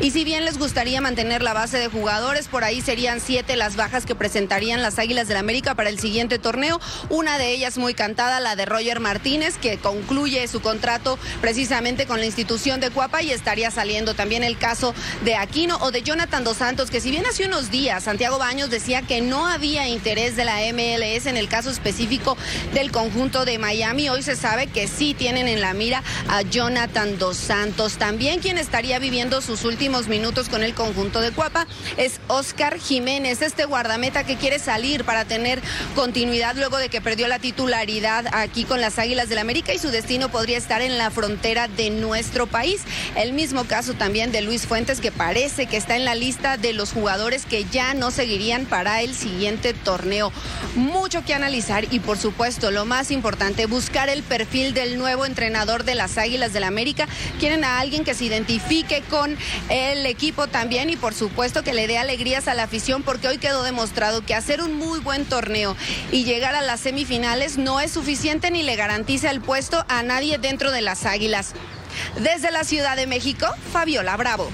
Y 0.01 0.11
si 0.11 0.23
bien 0.23 0.45
les 0.45 0.59
gustaría 0.59 1.01
mantener 1.01 1.41
la 1.41 1.53
base 1.53 1.77
de 1.77 1.87
jugadores, 1.87 2.47
por 2.47 2.63
ahí 2.63 2.81
serían 2.81 3.19
siete 3.19 3.55
las 3.55 3.75
bajas 3.75 4.05
que 4.05 4.13
presentarían 4.13 4.81
las 4.81 4.99
Águilas 4.99 5.27
del 5.27 5.37
América 5.37 5.73
para 5.73 5.89
el 5.89 5.99
siguiente 5.99 6.37
torneo. 6.37 6.79
Una 7.09 7.37
de 7.37 7.51
ellas 7.51 7.77
muy 7.77 7.93
cantada, 7.93 8.39
la 8.39 8.55
de 8.55 8.65
Roger 8.65 8.99
Martínez, 8.99 9.57
que 9.57 9.77
concluye 9.77 10.47
su 10.47 10.61
contrato 10.61 11.17
precisamente 11.41 12.05
con 12.05 12.19
la 12.19 12.25
institución 12.25 12.79
de 12.79 12.91
Cuapa 12.91 13.23
y 13.23 13.31
estaría 13.31 13.71
saliendo 13.71 14.13
también 14.13 14.43
el 14.43 14.57
caso 14.57 14.93
de 15.23 15.35
Aquino 15.35 15.77
o 15.77 15.91
de 15.91 16.03
Jonathan 16.03 16.43
Dos 16.43 16.57
Santos, 16.57 16.91
que 16.91 17.01
si 17.01 17.09
bien 17.09 17.25
hace 17.25 17.45
unos 17.45 17.71
días 17.71 18.03
Santiago 18.03 18.37
Baños 18.37 18.69
decía 18.69 19.01
que 19.01 19.21
no 19.21 19.47
había 19.47 19.87
interés 19.87 20.35
de 20.35 20.45
la 20.45 20.57
MLS 20.73 21.25
en 21.25 21.37
el 21.37 21.47
caso 21.47 21.69
específico 21.69 22.37
del 22.73 22.91
conjunto 22.91 23.45
de 23.45 23.57
Miami, 23.57 24.09
hoy 24.09 24.21
se 24.21 24.35
sabe 24.35 24.67
que 24.67 24.87
sí 24.87 25.13
tienen 25.13 25.47
en 25.47 25.61
la 25.61 25.73
mira 25.73 26.03
a 26.27 26.41
Jonathan 26.41 27.17
Dos 27.17 27.37
Santos. 27.37 27.93
También 27.93 28.39
quien 28.39 28.57
estaría 28.57 28.99
viviendo 28.99 29.30
sus 29.39 29.63
últimos 29.63 30.09
minutos 30.09 30.49
con 30.49 30.63
el 30.63 30.73
conjunto 30.73 31.21
de 31.21 31.31
Cuapa 31.31 31.65
es 31.95 32.19
Oscar 32.27 32.77
Jiménez, 32.77 33.41
este 33.41 33.63
guardameta 33.63 34.25
que 34.25 34.35
quiere 34.35 34.59
salir 34.59 35.05
para 35.05 35.23
tener 35.23 35.61
continuidad 35.95 36.55
luego 36.57 36.77
de 36.77 36.89
que 36.89 36.99
perdió 36.99 37.29
la 37.29 37.39
titularidad 37.39 38.25
aquí 38.33 38.65
con 38.65 38.81
las 38.81 38.99
Águilas 38.99 39.29
del 39.29 39.37
América 39.37 39.73
y 39.73 39.79
su 39.79 39.89
destino 39.89 40.29
podría 40.29 40.57
estar 40.57 40.81
en 40.81 40.97
la 40.97 41.11
frontera 41.11 41.69
de 41.69 41.91
nuestro 41.91 42.47
país. 42.47 42.81
El 43.15 43.31
mismo 43.31 43.63
caso 43.63 43.93
también 43.93 44.33
de 44.33 44.41
Luis 44.41 44.67
Fuentes 44.67 44.99
que 44.99 45.13
parece 45.13 45.67
que 45.67 45.77
está 45.77 45.95
en 45.95 46.03
la 46.03 46.15
lista 46.15 46.57
de 46.57 46.73
los 46.73 46.91
jugadores 46.91 47.45
que 47.45 47.63
ya 47.65 47.93
no 47.93 48.11
seguirían 48.11 48.65
para 48.65 49.01
el 49.01 49.15
siguiente 49.15 49.73
torneo. 49.73 50.33
Mucho 50.75 51.23
que 51.23 51.33
analizar 51.33 51.85
y 51.91 51.99
por 51.99 52.17
supuesto 52.17 52.71
lo 52.71 52.85
más 52.85 53.11
importante, 53.11 53.67
buscar 53.67 54.09
el 54.09 54.23
perfil 54.23 54.73
del 54.73 54.97
nuevo 54.97 55.25
entrenador 55.25 55.83
de 55.83 55.95
las 55.95 56.17
Águilas 56.17 56.53
del 56.53 56.63
América. 56.63 57.07
Quieren 57.39 57.63
a 57.63 57.79
alguien 57.79 58.03
que 58.03 58.15
se 58.15 58.25
identifique 58.25 59.03
con 59.09 59.20
el 59.69 60.05
equipo 60.05 60.47
también 60.47 60.89
y 60.89 60.95
por 60.95 61.13
supuesto 61.13 61.63
que 61.63 61.73
le 61.73 61.87
dé 61.87 61.97
alegrías 61.97 62.47
a 62.47 62.53
la 62.53 62.63
afición 62.63 63.03
porque 63.03 63.27
hoy 63.27 63.37
quedó 63.37 63.63
demostrado 63.63 64.25
que 64.25 64.35
hacer 64.35 64.61
un 64.61 64.77
muy 64.77 64.99
buen 64.99 65.25
torneo 65.25 65.75
y 66.11 66.23
llegar 66.23 66.55
a 66.55 66.61
las 66.61 66.79
semifinales 66.79 67.57
no 67.57 67.79
es 67.79 67.91
suficiente 67.91 68.51
ni 68.51 68.63
le 68.63 68.75
garantiza 68.75 69.31
el 69.31 69.41
puesto 69.41 69.85
a 69.87 70.03
nadie 70.03 70.37
dentro 70.37 70.71
de 70.71 70.81
las 70.81 71.05
Águilas. 71.05 71.53
Desde 72.19 72.51
la 72.51 72.63
Ciudad 72.63 72.95
de 72.95 73.07
México, 73.07 73.47
Fabiola 73.71 74.15
Bravo. 74.17 74.49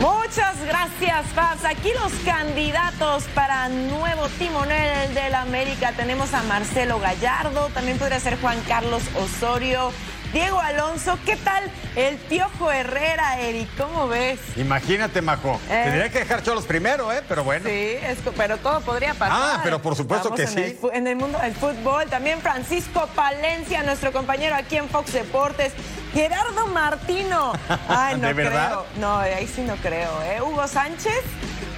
Muchas 0.00 0.60
gracias, 0.66 1.26
Fabs. 1.34 1.64
Aquí 1.64 1.90
los 2.02 2.12
candidatos 2.24 3.24
para 3.34 3.68
nuevo 3.68 4.28
timonel 4.38 5.14
del 5.14 5.34
América. 5.34 5.92
Tenemos 5.92 6.34
a 6.34 6.42
Marcelo 6.42 6.98
Gallardo, 6.98 7.68
también 7.72 7.98
podría 7.98 8.20
ser 8.20 8.38
Juan 8.40 8.60
Carlos 8.66 9.02
Osorio. 9.16 9.92
Diego 10.34 10.58
Alonso, 10.58 11.16
¿qué 11.24 11.36
tal 11.36 11.62
el 11.94 12.16
Piojo 12.16 12.72
Herrera, 12.72 13.38
Eric? 13.38 13.68
¿Cómo 13.78 14.08
ves? 14.08 14.40
Imagínate, 14.56 15.22
Majo. 15.22 15.60
Eh. 15.70 15.82
Tendría 15.84 16.08
que 16.10 16.18
dejar 16.18 16.42
cholos 16.42 16.66
primero, 16.66 17.12
¿eh? 17.12 17.22
Pero 17.28 17.44
bueno. 17.44 17.64
Sí, 17.68 17.98
pero 18.36 18.56
todo 18.56 18.80
podría 18.80 19.14
pasar. 19.14 19.58
Ah, 19.58 19.60
pero 19.62 19.80
por 19.80 19.94
supuesto 19.94 20.34
Estamos 20.34 20.52
que 20.54 20.60
en 20.62 20.72
sí. 20.72 20.78
el 20.82 20.96
en 20.96 21.06
el 21.06 21.14
mundo 21.14 21.38
del 21.38 21.54
fútbol. 21.54 22.10
También 22.10 22.40
Francisco 22.40 23.08
Palencia, 23.14 23.84
nuestro 23.84 24.12
compañero 24.12 24.56
aquí 24.56 24.76
en 24.76 24.88
Fox 24.88 25.12
Deportes. 25.12 25.72
Gerardo 26.12 26.66
Martino. 26.66 27.52
Ay, 27.88 28.16
no 28.16 28.26
¿De 28.26 28.34
verdad? 28.34 28.66
creo. 28.66 28.86
No, 28.98 29.18
ahí 29.18 29.46
sí 29.46 29.60
no 29.62 29.76
creo. 29.76 30.20
¿eh? 30.24 30.42
Hugo 30.42 30.66
Sánchez, 30.66 31.22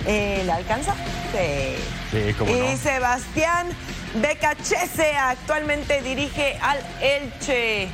eh, 0.06 0.42
¿le 0.46 0.52
alcanza? 0.52 0.94
Sí. 1.30 1.76
Sí, 2.10 2.32
cómo 2.38 2.50
y 2.50 2.58
no. 2.58 2.76
Sebastián 2.78 3.66
Becachese 4.14 5.14
actualmente 5.14 6.00
dirige 6.00 6.58
al 6.62 6.78
Elche. 7.02 7.90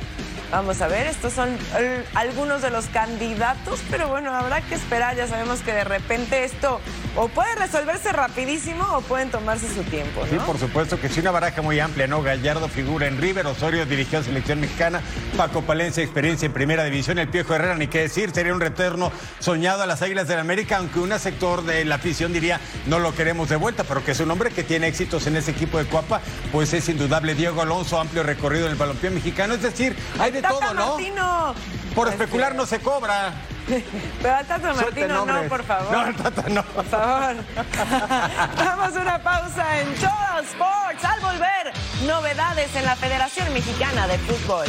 Vamos 0.53 0.79
a 0.83 0.87
ver, 0.87 1.07
estos 1.07 1.33
son 1.33 1.49
eh, 1.79 2.05
algunos 2.13 2.61
de 2.61 2.69
los 2.69 2.85
candidatos, 2.85 3.79
pero 3.89 4.07
bueno, 4.07 4.31
habrá 4.35 4.61
que 4.61 4.75
esperar. 4.75 5.15
Ya 5.15 5.25
sabemos 5.25 5.61
que 5.61 5.73
de 5.73 5.83
repente 5.83 6.43
esto 6.43 6.79
o 7.15 7.27
puede 7.27 7.55
resolverse 7.55 8.11
rapidísimo 8.11 8.83
o 8.93 9.01
pueden 9.01 9.29
tomarse 9.29 9.67
su 9.67 9.83
tiempo, 9.83 10.25
Sí, 10.29 10.37
por 10.45 10.57
supuesto 10.57 10.99
que 10.99 11.09
sí, 11.09 11.19
una 11.19 11.31
baraja 11.31 11.61
muy 11.61 11.79
amplia, 11.79 12.07
¿no? 12.07 12.23
Gallardo 12.23 12.67
figura 12.67 13.07
en 13.07 13.19
River, 13.19 13.45
Osorio 13.47 13.85
dirigió 13.85 14.19
a 14.19 14.23
selección 14.23 14.59
mexicana, 14.59 15.01
Paco 15.37 15.61
Palencia, 15.61 16.03
experiencia 16.03 16.47
en 16.47 16.53
primera 16.53 16.83
división, 16.83 17.19
el 17.19 17.27
Piojo 17.27 17.53
Herrera, 17.53 17.75
ni 17.75 17.87
qué 17.87 18.01
decir, 18.01 18.31
sería 18.31 18.53
un 18.53 18.59
retorno 18.59 19.11
soñado 19.39 19.83
a 19.83 19.85
las 19.85 20.01
Águilas 20.01 20.27
del 20.27 20.39
América, 20.39 20.77
aunque 20.77 20.99
un 20.99 21.17
sector 21.19 21.63
de 21.63 21.85
la 21.85 21.95
afición 21.95 22.33
diría 22.33 22.59
no 22.87 22.99
lo 22.99 23.13
queremos 23.13 23.49
de 23.49 23.57
vuelta, 23.57 23.83
pero 23.83 24.03
que 24.03 24.11
es 24.11 24.19
un 24.19 24.31
hombre 24.31 24.49
que 24.49 24.63
tiene 24.63 24.87
éxitos 24.87 25.27
en 25.27 25.37
ese 25.37 25.51
equipo 25.51 25.77
de 25.77 25.85
Cuapa, 25.85 26.21
pues 26.51 26.73
es 26.73 26.89
indudable 26.89 27.35
Diego 27.35 27.61
Alonso, 27.61 27.99
amplio 27.99 28.23
recorrido 28.23 28.65
en 28.65 28.71
el 28.71 28.77
balompié 28.77 29.11
mexicano, 29.11 29.53
es 29.53 29.61
decir, 29.61 29.95
hay 30.19 30.31
de 30.31 30.42
Tata 30.43 30.59
todo, 30.59 30.73
¿no? 30.73 30.87
Martino. 30.89 31.55
Por 31.95 32.07
especular 32.09 32.53
no 32.55 32.65
se 32.65 32.79
cobra. 32.79 33.33
Pero 34.21 34.35
al 34.35 34.45
Tata 34.45 34.73
Martino 34.73 35.25
no, 35.25 35.41
por 35.43 35.63
favor. 35.63 35.91
No, 35.91 35.99
al 36.01 36.15
Tata 36.15 36.43
no. 36.49 36.63
Por 36.63 36.85
favor. 36.85 37.35
Damos 38.57 38.95
una 38.95 39.23
pausa 39.23 39.79
en 39.79 39.93
Total 39.95 40.43
Sports. 40.43 41.05
Al 41.05 41.19
volver, 41.21 41.73
novedades 42.05 42.75
en 42.75 42.85
la 42.85 42.95
Federación 42.95 43.53
Mexicana 43.53 44.07
de 44.07 44.17
Fútbol. 44.19 44.67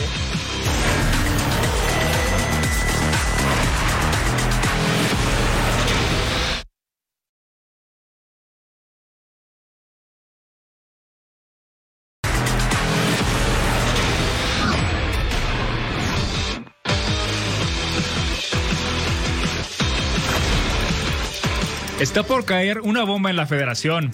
Está 22.15 22.29
por 22.29 22.45
caer 22.45 22.79
una 22.83 23.03
bomba 23.03 23.31
en 23.31 23.35
la 23.35 23.45
federación. 23.45 24.13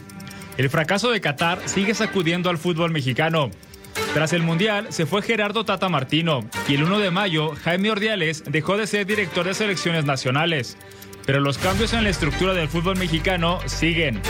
El 0.56 0.70
fracaso 0.70 1.10
de 1.10 1.20
Qatar 1.20 1.58
sigue 1.66 1.92
sacudiendo 1.92 2.48
al 2.48 2.56
fútbol 2.56 2.90
mexicano. 2.92 3.50
Tras 4.14 4.32
el 4.32 4.42
Mundial 4.42 4.86
se 4.88 5.04
fue 5.04 5.20
Gerardo 5.20 5.66
Tata 5.66 5.90
Martino 5.90 6.48
y 6.66 6.76
el 6.76 6.84
1 6.84 6.98
de 6.98 7.10
mayo 7.10 7.54
Jaime 7.62 7.90
Ordiales 7.90 8.42
dejó 8.46 8.78
de 8.78 8.86
ser 8.86 9.04
director 9.04 9.44
de 9.44 9.52
selecciones 9.52 10.06
nacionales. 10.06 10.78
Pero 11.26 11.40
los 11.40 11.58
cambios 11.58 11.92
en 11.92 12.04
la 12.04 12.08
estructura 12.08 12.54
del 12.54 12.68
fútbol 12.68 12.96
mexicano 12.96 13.60
siguen. 13.66 14.22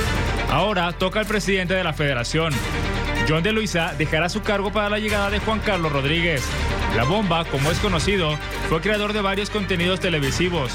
Ahora 0.51 0.91
toca 0.91 1.21
al 1.21 1.27
presidente 1.27 1.75
de 1.75 1.85
la 1.85 1.93
federación. 1.93 2.53
John 3.29 3.45
de 3.45 3.53
Luisa 3.53 3.95
dejará 3.97 4.29
su 4.29 4.43
cargo 4.43 4.73
para 4.73 4.91
la 4.91 4.99
llegada 4.99 5.31
de 5.31 5.39
Juan 5.39 5.61
Carlos 5.61 5.93
Rodríguez. 5.93 6.43
La 6.97 7.05
bomba, 7.05 7.45
como 7.45 7.71
es 7.71 7.79
conocido, 7.79 8.37
fue 8.69 8.81
creador 8.81 9.13
de 9.13 9.21
varios 9.21 9.49
contenidos 9.49 10.01
televisivos, 10.01 10.73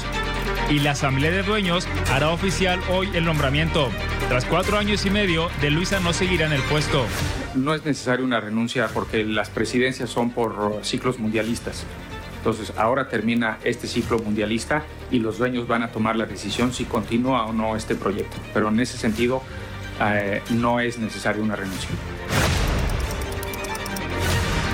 y 0.70 0.80
la 0.80 0.92
Asamblea 0.92 1.30
de 1.30 1.42
Dueños 1.42 1.86
hará 2.12 2.30
oficial 2.30 2.80
hoy 2.90 3.08
el 3.14 3.24
nombramiento. 3.24 3.88
Tras 4.28 4.44
cuatro 4.44 4.78
años 4.78 5.06
y 5.06 5.10
medio, 5.10 5.48
De 5.60 5.70
Luisa 5.70 6.00
no 6.00 6.12
seguirá 6.12 6.46
en 6.46 6.52
el 6.52 6.62
puesto. 6.62 7.06
No 7.54 7.74
es 7.74 7.84
necesaria 7.84 8.24
una 8.24 8.40
renuncia 8.40 8.88
porque 8.92 9.24
las 9.24 9.50
presidencias 9.50 10.10
son 10.10 10.30
por 10.30 10.80
ciclos 10.82 11.18
mundialistas. 11.18 11.84
Entonces, 12.38 12.72
ahora 12.76 13.08
termina 13.08 13.58
este 13.64 13.86
ciclo 13.86 14.18
mundialista 14.18 14.84
y 15.10 15.18
los 15.18 15.38
dueños 15.38 15.66
van 15.66 15.82
a 15.82 15.88
tomar 15.88 16.16
la 16.16 16.26
decisión 16.26 16.72
si 16.72 16.84
continúa 16.84 17.46
o 17.46 17.52
no 17.52 17.76
este 17.76 17.94
proyecto. 17.94 18.36
Pero 18.54 18.68
en 18.68 18.80
ese 18.80 18.98
sentido, 18.98 19.42
eh, 20.00 20.42
no 20.50 20.80
es 20.80 20.98
necesaria 20.98 21.42
una 21.42 21.56
renuncia. 21.56 21.90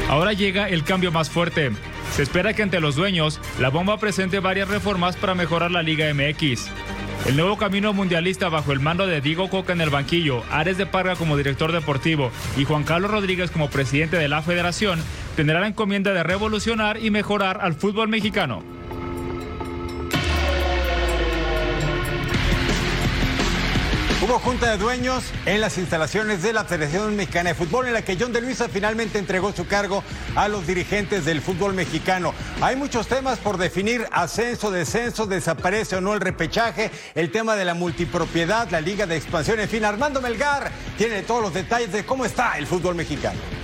Ahora 0.09 0.33
llega 0.35 0.69
el 0.69 0.85
cambio 0.85 1.11
más 1.13 1.31
fuerte. 1.31 1.73
Se 2.13 2.23
espera 2.23 2.53
que 2.53 2.63
ante 2.63 2.81
los 2.81 2.97
dueños, 2.97 3.41
la 3.59 3.71
bomba 3.71 3.99
presente 3.99 4.41
varias 4.41 4.69
reformas 4.69 5.17
para 5.17 5.35
mejorar 5.35 5.71
la 5.71 5.83
Liga 5.83 6.13
MX. 6.13 6.69
El 7.27 7.37
nuevo 7.37 7.57
camino 7.57 7.93
mundialista 7.93 8.49
bajo 8.49 8.73
el 8.73 8.81
mando 8.81 9.07
de 9.07 9.21
Diego 9.21 9.49
Coca 9.49 9.73
en 9.73 9.81
el 9.81 9.91
banquillo, 9.91 10.43
Ares 10.51 10.77
de 10.77 10.87
Parga 10.87 11.15
como 11.15 11.37
director 11.37 11.71
deportivo 11.71 12.33
y 12.57 12.65
Juan 12.65 12.83
Carlos 12.83 13.13
Rodríguez 13.13 13.51
como 13.53 13.71
presidente 13.71 14.17
de 14.17 14.29
la 14.29 14.43
federación 14.43 15.01
tendrá 15.37 15.61
la 15.61 15.69
encomienda 15.69 16.13
de 16.13 16.25
revolucionar 16.25 16.99
y 17.03 17.11
mejorar 17.11 17.61
al 17.63 17.75
fútbol 17.75 18.09
mexicano. 18.09 18.82
Hubo 24.23 24.39
junta 24.39 24.71
de 24.71 24.79
dueños 24.79 25.25
en 25.47 25.61
las 25.61 25.79
instalaciones 25.79 26.45
de 26.45 26.53
la 26.53 26.65
Federación 26.65 27.17
Mexicana 27.17 27.51
de 27.51 27.55
Fútbol 27.57 27.89
en 27.89 27.95
la 27.95 28.03
que 28.03 28.17
John 28.17 28.33
de 28.33 28.41
Luisa 28.41 28.69
finalmente 28.69 29.19
entregó 29.19 29.53
su 29.53 29.67
cargo 29.67 30.05
a 30.37 30.47
los 30.47 30.65
dirigentes 30.65 31.25
del 31.25 31.41
fútbol 31.41 31.75
mexicano. 31.75 32.33
Hay 32.61 32.77
muchos 32.77 33.09
temas 33.09 33.41
por 33.41 33.59
definir, 33.59 34.07
ascenso, 34.13 34.71
descenso, 34.71 35.27
desaparece 35.27 35.97
o 35.97 36.01
no 36.01 36.15
el 36.15 36.21
repechaje, 36.21 36.93
el 37.17 37.33
tema 37.33 37.57
de 37.57 37.65
la 37.65 37.75
multipropiedad, 37.75 38.71
la 38.71 38.81
liga 38.81 39.07
de 39.07 39.17
expansión, 39.17 39.59
en 39.59 39.69
fin, 39.69 39.85
Armando 39.85 40.21
Melgar 40.21 40.71
tiene 40.97 41.23
todos 41.23 41.43
los 41.43 41.53
detalles 41.53 41.91
de 41.91 42.07
cómo 42.07 42.25
está 42.25 42.57
el 42.59 42.69
fútbol 42.69 42.95
mexicano. 42.95 43.62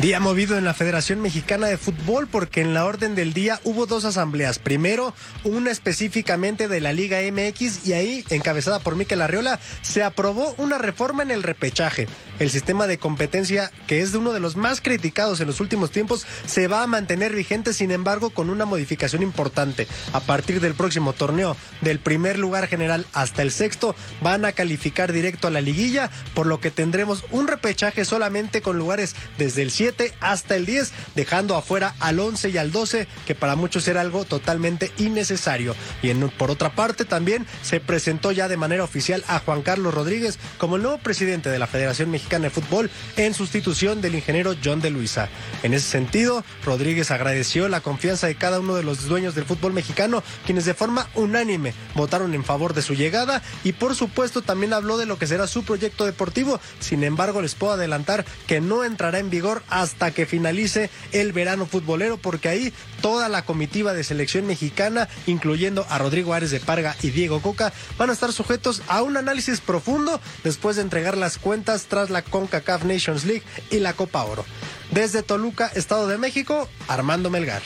Día 0.00 0.18
movido 0.18 0.56
en 0.56 0.64
la 0.64 0.72
Federación 0.72 1.20
Mexicana 1.20 1.66
de 1.66 1.76
Fútbol 1.76 2.26
porque 2.26 2.62
en 2.62 2.72
la 2.72 2.86
orden 2.86 3.14
del 3.14 3.34
día 3.34 3.60
hubo 3.64 3.84
dos 3.84 4.06
asambleas. 4.06 4.58
Primero, 4.58 5.12
una 5.44 5.70
específicamente 5.70 6.68
de 6.68 6.80
la 6.80 6.94
Liga 6.94 7.18
MX 7.20 7.86
y 7.86 7.92
ahí, 7.92 8.24
encabezada 8.30 8.78
por 8.78 8.96
Miquel 8.96 9.20
Arriola, 9.20 9.60
se 9.82 10.02
aprobó 10.02 10.54
una 10.56 10.78
reforma 10.78 11.22
en 11.22 11.30
el 11.30 11.42
repechaje. 11.42 12.08
El 12.40 12.48
sistema 12.48 12.86
de 12.86 12.96
competencia, 12.96 13.70
que 13.86 14.00
es 14.00 14.12
de 14.12 14.18
uno 14.18 14.32
de 14.32 14.40
los 14.40 14.56
más 14.56 14.80
criticados 14.80 15.42
en 15.42 15.46
los 15.46 15.60
últimos 15.60 15.90
tiempos, 15.90 16.26
se 16.46 16.68
va 16.68 16.82
a 16.82 16.86
mantener 16.86 17.34
vigente, 17.34 17.74
sin 17.74 17.90
embargo, 17.90 18.30
con 18.30 18.48
una 18.48 18.64
modificación 18.64 19.22
importante. 19.22 19.86
A 20.14 20.20
partir 20.20 20.62
del 20.62 20.72
próximo 20.72 21.12
torneo, 21.12 21.54
del 21.82 21.98
primer 21.98 22.38
lugar 22.38 22.66
general 22.66 23.04
hasta 23.12 23.42
el 23.42 23.50
sexto, 23.50 23.94
van 24.22 24.46
a 24.46 24.52
calificar 24.52 25.12
directo 25.12 25.48
a 25.48 25.50
la 25.50 25.60
liguilla, 25.60 26.10
por 26.32 26.46
lo 26.46 26.60
que 26.60 26.70
tendremos 26.70 27.24
un 27.30 27.46
repechaje 27.46 28.06
solamente 28.06 28.62
con 28.62 28.78
lugares 28.78 29.14
desde 29.36 29.60
el 29.60 29.70
7 29.70 30.14
hasta 30.20 30.56
el 30.56 30.64
10, 30.64 30.92
dejando 31.16 31.56
afuera 31.56 31.94
al 32.00 32.20
11 32.20 32.48
y 32.48 32.56
al 32.56 32.72
12, 32.72 33.06
que 33.26 33.34
para 33.34 33.54
muchos 33.54 33.86
era 33.86 34.00
algo 34.00 34.24
totalmente 34.24 34.92
innecesario. 34.96 35.76
Y 36.00 36.10
por 36.14 36.50
otra 36.50 36.74
parte 36.74 37.04
también 37.04 37.46
se 37.60 37.80
presentó 37.80 38.32
ya 38.32 38.48
de 38.48 38.56
manera 38.56 38.82
oficial 38.82 39.22
a 39.28 39.40
Juan 39.40 39.60
Carlos 39.60 39.92
Rodríguez 39.92 40.38
como 40.56 40.76
el 40.76 40.82
nuevo 40.82 40.96
presidente 40.96 41.50
de 41.50 41.58
la 41.58 41.66
Federación 41.66 42.10
Mexicana 42.10 42.29
de 42.38 42.50
Fútbol 42.50 42.90
en 43.16 43.34
sustitución 43.34 44.00
del 44.00 44.14
ingeniero 44.14 44.54
John 44.64 44.80
de 44.80 44.90
Luisa. 44.90 45.28
En 45.64 45.74
ese 45.74 45.88
sentido, 45.88 46.44
Rodríguez 46.64 47.10
agradeció 47.10 47.68
la 47.68 47.80
confianza 47.80 48.28
de 48.28 48.36
cada 48.36 48.60
uno 48.60 48.76
de 48.76 48.84
los 48.84 49.06
dueños 49.06 49.34
del 49.34 49.44
fútbol 49.44 49.72
mexicano, 49.72 50.22
quienes 50.46 50.64
de 50.64 50.74
forma 50.74 51.08
unánime 51.16 51.74
votaron 51.96 52.32
en 52.34 52.44
favor 52.44 52.72
de 52.72 52.82
su 52.82 52.94
llegada 52.94 53.42
y 53.64 53.72
por 53.72 53.96
supuesto 53.96 54.42
también 54.42 54.72
habló 54.72 54.96
de 54.96 55.06
lo 55.06 55.18
que 55.18 55.26
será 55.26 55.48
su 55.48 55.64
proyecto 55.64 56.06
deportivo. 56.06 56.60
Sin 56.78 57.02
embargo, 57.02 57.42
les 57.42 57.56
puedo 57.56 57.72
adelantar 57.72 58.24
que 58.46 58.60
no 58.60 58.84
entrará 58.84 59.18
en 59.18 59.28
vigor 59.28 59.64
hasta 59.68 60.12
que 60.12 60.24
finalice 60.24 60.88
el 61.10 61.32
verano 61.32 61.66
futbolero, 61.66 62.16
porque 62.16 62.48
ahí 62.48 62.72
toda 63.02 63.28
la 63.28 63.44
comitiva 63.44 63.92
de 63.92 64.04
selección 64.04 64.46
mexicana, 64.46 65.08
incluyendo 65.26 65.84
a 65.90 65.98
Rodrigo 65.98 66.32
Árez 66.32 66.52
de 66.52 66.60
Parga 66.60 66.94
y 67.02 67.10
Diego 67.10 67.42
Coca, 67.42 67.72
van 67.98 68.10
a 68.10 68.12
estar 68.12 68.32
sujetos 68.32 68.82
a 68.86 69.02
un 69.02 69.16
análisis 69.16 69.60
profundo 69.60 70.20
después 70.44 70.76
de 70.76 70.82
entregar 70.82 71.16
las 71.16 71.38
cuentas 71.38 71.86
tras 71.88 72.10
la 72.10 72.19
CONCACAF 72.22 72.84
Nations 72.84 73.24
League 73.24 73.42
y 73.70 73.78
la 73.78 73.92
Copa 73.92 74.24
Oro. 74.24 74.44
Desde 74.90 75.22
Toluca, 75.22 75.70
Estado 75.74 76.08
de 76.08 76.18
México, 76.18 76.68
Armando 76.88 77.30
Melgar. 77.30 77.62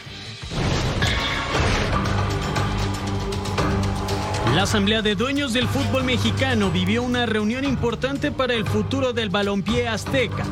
La 4.54 4.62
Asamblea 4.62 5.02
de 5.02 5.16
Dueños 5.16 5.52
del 5.52 5.66
Fútbol 5.66 6.04
Mexicano 6.04 6.70
vivió 6.70 7.02
una 7.02 7.26
reunión 7.26 7.64
importante 7.64 8.30
para 8.30 8.54
el 8.54 8.64
futuro 8.64 9.12
del 9.12 9.28
balompié 9.28 9.88
azteca. 9.88 10.44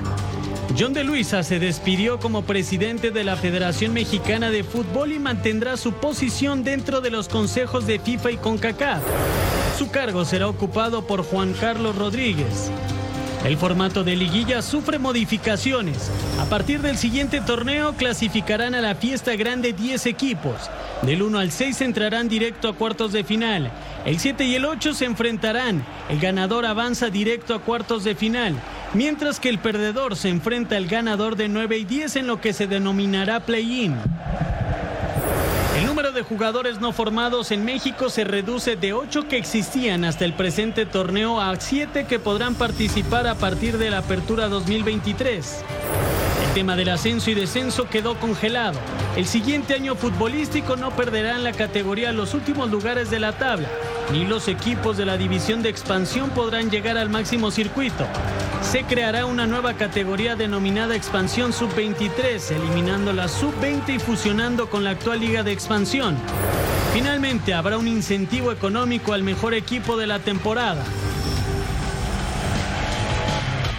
John 0.77 0.93
de 0.93 1.05
Luisa 1.05 1.43
se 1.45 1.59
despidió 1.59 2.19
como 2.19 2.43
presidente 2.43 3.11
de 3.11 3.23
la 3.23 3.37
Federación 3.37 3.93
Mexicana 3.93 4.51
de 4.51 4.65
Fútbol 4.65 5.13
y 5.13 5.19
mantendrá 5.19 5.77
su 5.77 5.93
posición 5.93 6.65
dentro 6.65 7.01
de 7.01 7.11
los 7.11 7.29
consejos 7.29 7.87
de 7.87 8.01
FIFA 8.01 8.31
y 8.33 8.37
CONCACAF. 8.39 9.03
Su 9.79 9.91
cargo 9.91 10.25
será 10.25 10.49
ocupado 10.49 11.07
por 11.07 11.23
Juan 11.23 11.53
Carlos 11.53 11.95
Rodríguez. 11.95 12.71
El 13.45 13.57
formato 13.57 14.05
de 14.05 14.15
liguilla 14.15 14.63
sufre 14.63 15.01
modificaciones. 15.01 16.13
A 16.41 16.45
partir 16.45 16.81
del 16.81 16.97
siguiente 16.97 17.41
torneo 17.41 17.95
clasificarán 17.95 18.77
a 18.77 18.81
la 18.81 18.95
fiesta 18.95 19.35
grande 19.35 19.73
10 19.73 20.07
equipos. 20.07 20.71
Del 21.03 21.23
1 21.23 21.41
al 21.41 21.51
6 21.51 21.81
entrarán 21.81 22.29
directo 22.29 22.69
a 22.69 22.77
cuartos 22.77 23.13
de 23.13 23.25
final. 23.25 23.73
El 24.05 24.21
7 24.21 24.45
y 24.45 24.55
el 24.55 24.65
8 24.65 24.95
se 24.95 25.07
enfrentarán. 25.07 25.85
El 26.09 26.21
ganador 26.21 26.67
avanza 26.67 27.11
directo 27.11 27.57
a 27.57 27.59
cuartos 27.59 28.05
de 28.05 28.15
final. 28.15 28.55
Mientras 28.95 29.41
que 29.41 29.49
el 29.49 29.59
perdedor 29.59 30.15
se 30.15 30.29
enfrenta 30.29 30.77
al 30.77 30.87
ganador 30.87 31.35
de 31.35 31.49
9 31.49 31.79
y 31.79 31.85
10 31.85 32.17
en 32.17 32.29
lo 32.29 32.41
que 32.41 32.53
se 32.53 32.69
denominará 32.69 33.41
play-in. 33.41 33.97
El 35.83 35.89
número 35.89 36.13
de 36.13 36.23
jugadores 36.23 36.81
no 36.81 36.93
formados 36.93 37.51
en 37.51 37.65
México 37.65 38.09
se 38.09 38.23
reduce 38.23 38.77
de 38.77 38.93
8 38.93 39.27
que 39.27 39.37
existían 39.37 40.05
hasta 40.05 40.25
el 40.25 40.33
presente 40.33 40.87
torneo 40.87 41.41
a 41.41 41.57
7 41.59 42.07
que 42.07 42.21
podrán 42.21 42.55
participar 42.55 43.27
a 43.27 43.35
partir 43.35 43.79
de 43.79 43.91
la 43.91 43.99
apertura 43.99 44.47
2023. 44.47 45.65
El 46.47 46.55
tema 46.55 46.77
del 46.77 46.89
ascenso 46.89 47.33
y 47.33 47.35
descenso 47.35 47.89
quedó 47.89 48.15
congelado. 48.21 48.79
El 49.17 49.27
siguiente 49.27 49.75
año 49.75 49.97
futbolístico 49.97 50.77
no 50.77 50.95
perderá 50.95 51.35
en 51.35 51.43
la 51.43 51.53
categoría 51.53 52.13
los 52.13 52.33
últimos 52.33 52.71
lugares 52.71 53.11
de 53.11 53.19
la 53.19 53.33
tabla, 53.33 53.69
ni 54.13 54.27
los 54.27 54.47
equipos 54.49 54.99
de 54.99 55.07
la 55.07 55.17
división 55.17 55.63
de 55.63 55.71
expansión 55.71 56.31
podrán 56.31 56.71
llegar 56.71 56.99
al 56.99 57.09
máximo 57.09 57.51
circuito. 57.51 58.07
Se 58.61 58.85
creará 58.85 59.25
una 59.25 59.47
nueva 59.47 59.75
categoría 59.75 60.37
denominada 60.37 60.95
Expansión 60.95 61.53
Sub-23, 61.53 62.51
eliminando 62.51 63.15
la 63.15 63.27
Sub-20 63.27 63.97
y 63.97 63.99
fusionando 63.99 64.69
con 64.69 64.85
la 64.85 64.91
actual 64.91 65.21
Liga 65.21 65.43
de 65.43 65.53
Expansión. 65.53 66.17
Finalmente 66.93 67.55
habrá 67.55 67.79
un 67.79 67.89
incentivo 67.89 68.53
económico 68.53 69.15
al 69.15 69.23
mejor 69.23 69.55
equipo 69.55 69.97
de 69.97 70.07
la 70.07 70.19
temporada. 70.19 70.85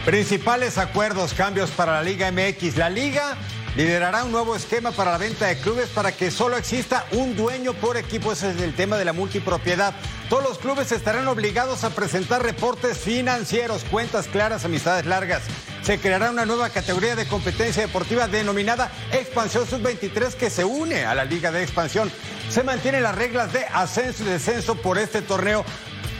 Principales 0.03 0.79
acuerdos, 0.79 1.33
cambios 1.33 1.69
para 1.71 1.93
la 1.93 2.03
Liga 2.03 2.31
MX. 2.31 2.75
La 2.77 2.89
Liga 2.89 3.37
liderará 3.75 4.23
un 4.23 4.31
nuevo 4.31 4.55
esquema 4.55 4.91
para 4.91 5.12
la 5.12 5.17
venta 5.17 5.47
de 5.47 5.57
clubes 5.57 5.89
para 5.89 6.12
que 6.12 6.31
solo 6.31 6.57
exista 6.57 7.05
un 7.12 7.36
dueño 7.36 7.73
por 7.73 7.97
equipo. 7.97 8.31
Ese 8.31 8.51
es 8.51 8.62
el 8.62 8.75
tema 8.75 8.97
de 8.97 9.05
la 9.05 9.13
multipropiedad. 9.13 9.93
Todos 10.29 10.43
los 10.43 10.57
clubes 10.57 10.91
estarán 10.91 11.27
obligados 11.27 11.83
a 11.83 11.89
presentar 11.89 12.43
reportes 12.43 12.97
financieros, 12.97 13.83
cuentas 13.86 14.27
claras, 14.27 14.65
amistades 14.65 15.05
largas. 15.05 15.43
Se 15.83 15.99
creará 15.99 16.31
una 16.31 16.45
nueva 16.45 16.69
categoría 16.69 17.15
de 17.15 17.27
competencia 17.27 17.86
deportiva 17.86 18.27
denominada 18.27 18.89
Expansión 19.12 19.67
Sub-23 19.67 20.33
que 20.36 20.49
se 20.49 20.63
une 20.63 21.05
a 21.05 21.13
la 21.13 21.25
Liga 21.25 21.51
de 21.51 21.62
Expansión. 21.62 22.09
Se 22.49 22.63
mantienen 22.63 23.03
las 23.03 23.15
reglas 23.15 23.51
de 23.51 23.65
ascenso 23.65 24.23
y 24.23 24.27
descenso 24.27 24.75
por 24.75 24.97
este 24.97 25.21
torneo 25.21 25.65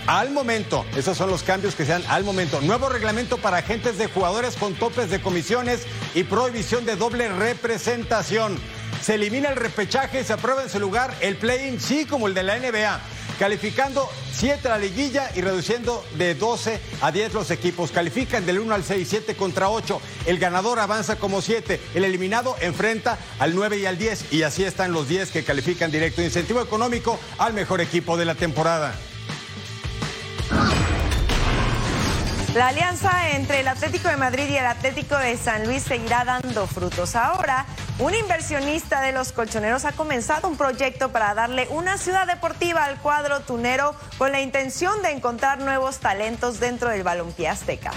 al 0.08 0.32
momento, 0.32 0.86
esos 0.98 1.18
son 1.18 1.30
los 1.30 1.44
cambios 1.44 1.76
que 1.76 1.86
se 1.86 1.94
dan 1.94 2.04
al 2.10 2.24
momento. 2.24 2.60
Nuevo 2.62 2.90
reglamento 2.90 3.38
para 3.38 3.58
agentes 3.58 3.98
de 3.98 4.08
jugadores 4.08 4.56
con 4.56 4.74
topes 4.74 5.10
de 5.10 5.22
comisiones 5.22 5.84
y 6.14 6.24
prohibición 6.24 6.86
de 6.86 6.96
doble 6.96 7.30
representación. 7.30 8.60
Se 9.02 9.16
elimina 9.16 9.50
el 9.50 9.56
repechaje 9.56 10.22
y 10.22 10.24
se 10.24 10.34
aprueba 10.34 10.64
en 10.64 10.70
su 10.70 10.80
lugar 10.80 11.14
el 11.22 11.38
play-in, 11.38 11.80
sí, 11.80 12.06
como 12.06 12.28
el 12.28 12.34
de 12.34 12.44
la 12.44 12.58
NBA, 12.58 13.00
calificando 13.40 14.10
7 14.34 14.68
a 14.68 14.72
la 14.72 14.78
liguilla 14.78 15.32
y 15.36 15.42
reduciendo 15.42 16.06
de 16.18 16.36
12 16.36 16.80
a 17.02 17.12
10 17.12 17.34
los 17.34 17.52
equipos. 17.52 17.92
Califican 17.92 18.46
del 18.46 18.60
1 18.60 18.74
al 18.74 18.84
6, 18.84 19.08
7 19.10 19.36
contra 19.36 19.70
8. 19.70 20.02
El 20.26 20.38
ganador 20.38 20.80
avanza 20.80 21.18
como 21.18 21.42
7. 21.42 21.80
El 21.96 22.04
eliminado 22.04 22.56
enfrenta 22.60 23.18
al 23.40 23.56
9 23.56 23.80
y 23.80 23.86
al 23.86 23.98
10. 23.98 24.34
Y 24.34 24.44
así 24.44 24.64
están 24.64 24.92
los 24.92 25.08
10 25.08 25.32
que 25.32 25.44
califican 25.44 25.92
directo. 25.92 26.22
Incentivo 26.22 26.62
económico 26.62 27.20
al 27.38 27.54
mejor 27.54 27.80
equipo 27.80 28.18
de 28.18 28.26
la 28.26 28.36
temporada. 28.36 28.96
La 32.56 32.68
alianza 32.68 33.32
entre 33.32 33.62
el 33.62 33.68
Atlético 33.68 34.10
de 34.10 34.16
Madrid 34.16 34.48
y 34.48 34.58
el 34.58 34.68
Atlético 34.68 35.18
de 35.18 35.36
San 35.38 35.66
Luis 35.66 35.82
seguirá 35.82 36.24
dando 36.24 36.68
frutos. 36.68 37.16
Ahora, 37.16 37.66
un 37.98 38.14
inversionista 38.14 39.02
de 39.02 39.12
los 39.12 39.32
colchoneros 39.32 39.86
ha 39.86 39.94
comenzado 39.94 40.48
un 40.48 40.56
proyecto 40.56 41.12
para 41.12 41.34
darle 41.34 41.68
una 41.72 41.98
ciudad 41.98 42.28
deportiva 42.28 42.84
al 42.84 43.00
cuadro 43.00 43.40
tunero 43.40 43.96
con 44.20 44.32
la 44.32 44.40
intención 44.40 45.02
de 45.02 45.10
encontrar 45.10 45.62
nuevos 45.62 45.98
talentos 45.98 46.60
dentro 46.60 46.90
del 46.90 47.02
balompié 47.02 47.50
azteca. 47.50 47.92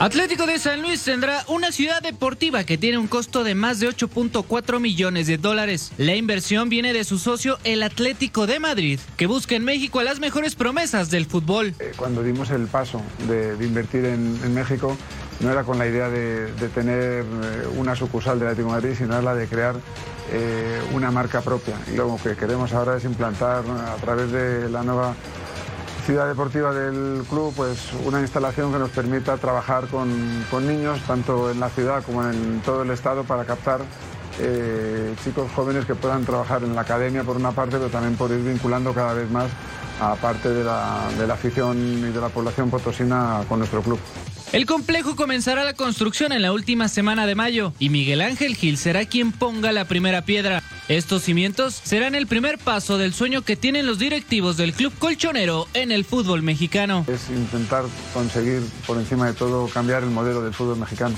Atlético 0.00 0.46
de 0.46 0.60
San 0.60 0.80
Luis 0.80 1.02
tendrá 1.02 1.44
una 1.48 1.72
ciudad 1.72 2.00
deportiva 2.00 2.62
que 2.62 2.78
tiene 2.78 2.98
un 2.98 3.08
costo 3.08 3.42
de 3.42 3.56
más 3.56 3.80
de 3.80 3.88
8.4 3.88 4.78
millones 4.78 5.26
de 5.26 5.38
dólares. 5.38 5.90
La 5.98 6.14
inversión 6.14 6.68
viene 6.68 6.92
de 6.92 7.02
su 7.02 7.18
socio 7.18 7.58
el 7.64 7.82
Atlético 7.82 8.46
de 8.46 8.60
Madrid, 8.60 9.00
que 9.16 9.26
busca 9.26 9.56
en 9.56 9.64
México 9.64 9.98
a 9.98 10.04
las 10.04 10.20
mejores 10.20 10.54
promesas 10.54 11.10
del 11.10 11.26
fútbol. 11.26 11.74
Eh, 11.80 11.90
cuando 11.96 12.22
dimos 12.22 12.50
el 12.50 12.68
paso 12.68 13.02
de, 13.26 13.56
invertir 13.60 14.04
en, 14.04 14.54
México, 14.54 14.96
no 15.40 15.50
era 15.50 15.64
con 15.64 15.78
la 15.78 15.88
idea 15.88 16.08
de, 16.08 16.46
tener 16.72 17.24
eh, 17.24 17.66
una 17.76 17.96
sucursal 17.96 18.38
del 18.38 18.50
Atlético 18.50 18.68
de 18.68 18.80
Madrid, 18.80 18.94
sino 18.96 19.20
la 19.20 19.34
de 19.34 19.48
crear 19.48 19.74
eh, 20.30 20.80
una 20.92 21.10
marca 21.10 21.40
propia. 21.40 21.74
Y 21.92 21.96
lo 21.96 22.16
que 22.22 22.36
queremos 22.36 22.72
ahora 22.72 22.98
es 22.98 23.04
implantar 23.04 23.64
a 23.66 23.96
través 23.96 24.30
de 24.30 24.68
la 24.68 24.84
nueva 24.84 25.16
ciudad 26.08 26.26
deportiva 26.26 26.72
del 26.72 27.22
club, 27.28 27.52
pues 27.54 27.92
una 28.06 28.22
instalación 28.22 28.72
que 28.72 28.78
nos 28.78 28.88
permita 28.88 29.36
trabajar 29.36 29.88
con, 29.88 30.08
niños, 30.66 30.98
tanto 31.06 31.50
en 31.50 31.60
la 31.60 31.68
ciudad 31.68 32.02
como 32.02 32.24
en 32.24 32.62
todo 32.64 32.80
el 32.80 32.90
estado, 32.92 33.24
para 33.24 33.44
captar 33.44 33.82
eh, 34.40 35.14
chicos 35.22 35.50
jóvenes 35.54 35.84
que 35.84 35.94
puedan 35.94 36.24
trabajar 36.24 36.64
en 36.64 36.74
la 36.74 36.80
academia 36.80 37.24
por 37.24 37.36
una 37.36 37.52
parte, 37.52 37.76
pero 37.76 37.90
también 37.90 38.16
por 38.16 38.30
ir 38.30 38.42
vinculando 38.42 38.94
cada 38.94 39.12
vez 39.12 39.30
más 39.30 39.50
a 40.00 40.14
parte 40.16 40.48
de 40.48 40.64
la, 40.64 41.08
de 41.18 41.26
la 41.26 41.34
afición 41.34 41.76
y 42.08 42.12
de 42.12 42.20
la 42.20 42.28
población 42.28 42.70
potosina 42.70 43.42
con 43.48 43.58
nuestro 43.58 43.82
club. 43.82 43.98
El 44.50 44.64
complejo 44.64 45.14
comenzará 45.14 45.62
la 45.62 45.74
construcción 45.74 46.32
en 46.32 46.40
la 46.40 46.52
última 46.52 46.88
semana 46.88 47.26
de 47.26 47.34
mayo 47.34 47.74
y 47.78 47.90
Miguel 47.90 48.22
Ángel 48.22 48.56
Gil 48.56 48.78
será 48.78 49.04
quien 49.04 49.30
ponga 49.30 49.72
la 49.72 49.84
primera 49.84 50.22
piedra. 50.22 50.62
Estos 50.88 51.22
cimientos 51.22 51.78
serán 51.84 52.14
el 52.14 52.26
primer 52.26 52.56
paso 52.56 52.96
del 52.96 53.12
sueño 53.12 53.42
que 53.42 53.56
tienen 53.56 53.86
los 53.86 53.98
directivos 53.98 54.56
del 54.56 54.72
club 54.72 54.94
colchonero 54.98 55.68
en 55.74 55.92
el 55.92 56.06
fútbol 56.06 56.42
mexicano. 56.42 57.04
Es 57.08 57.28
intentar 57.28 57.84
conseguir 58.14 58.62
por 58.86 58.96
encima 58.96 59.26
de 59.26 59.34
todo 59.34 59.68
cambiar 59.68 60.02
el 60.02 60.10
modelo 60.10 60.40
del 60.40 60.54
fútbol 60.54 60.78
mexicano. 60.78 61.14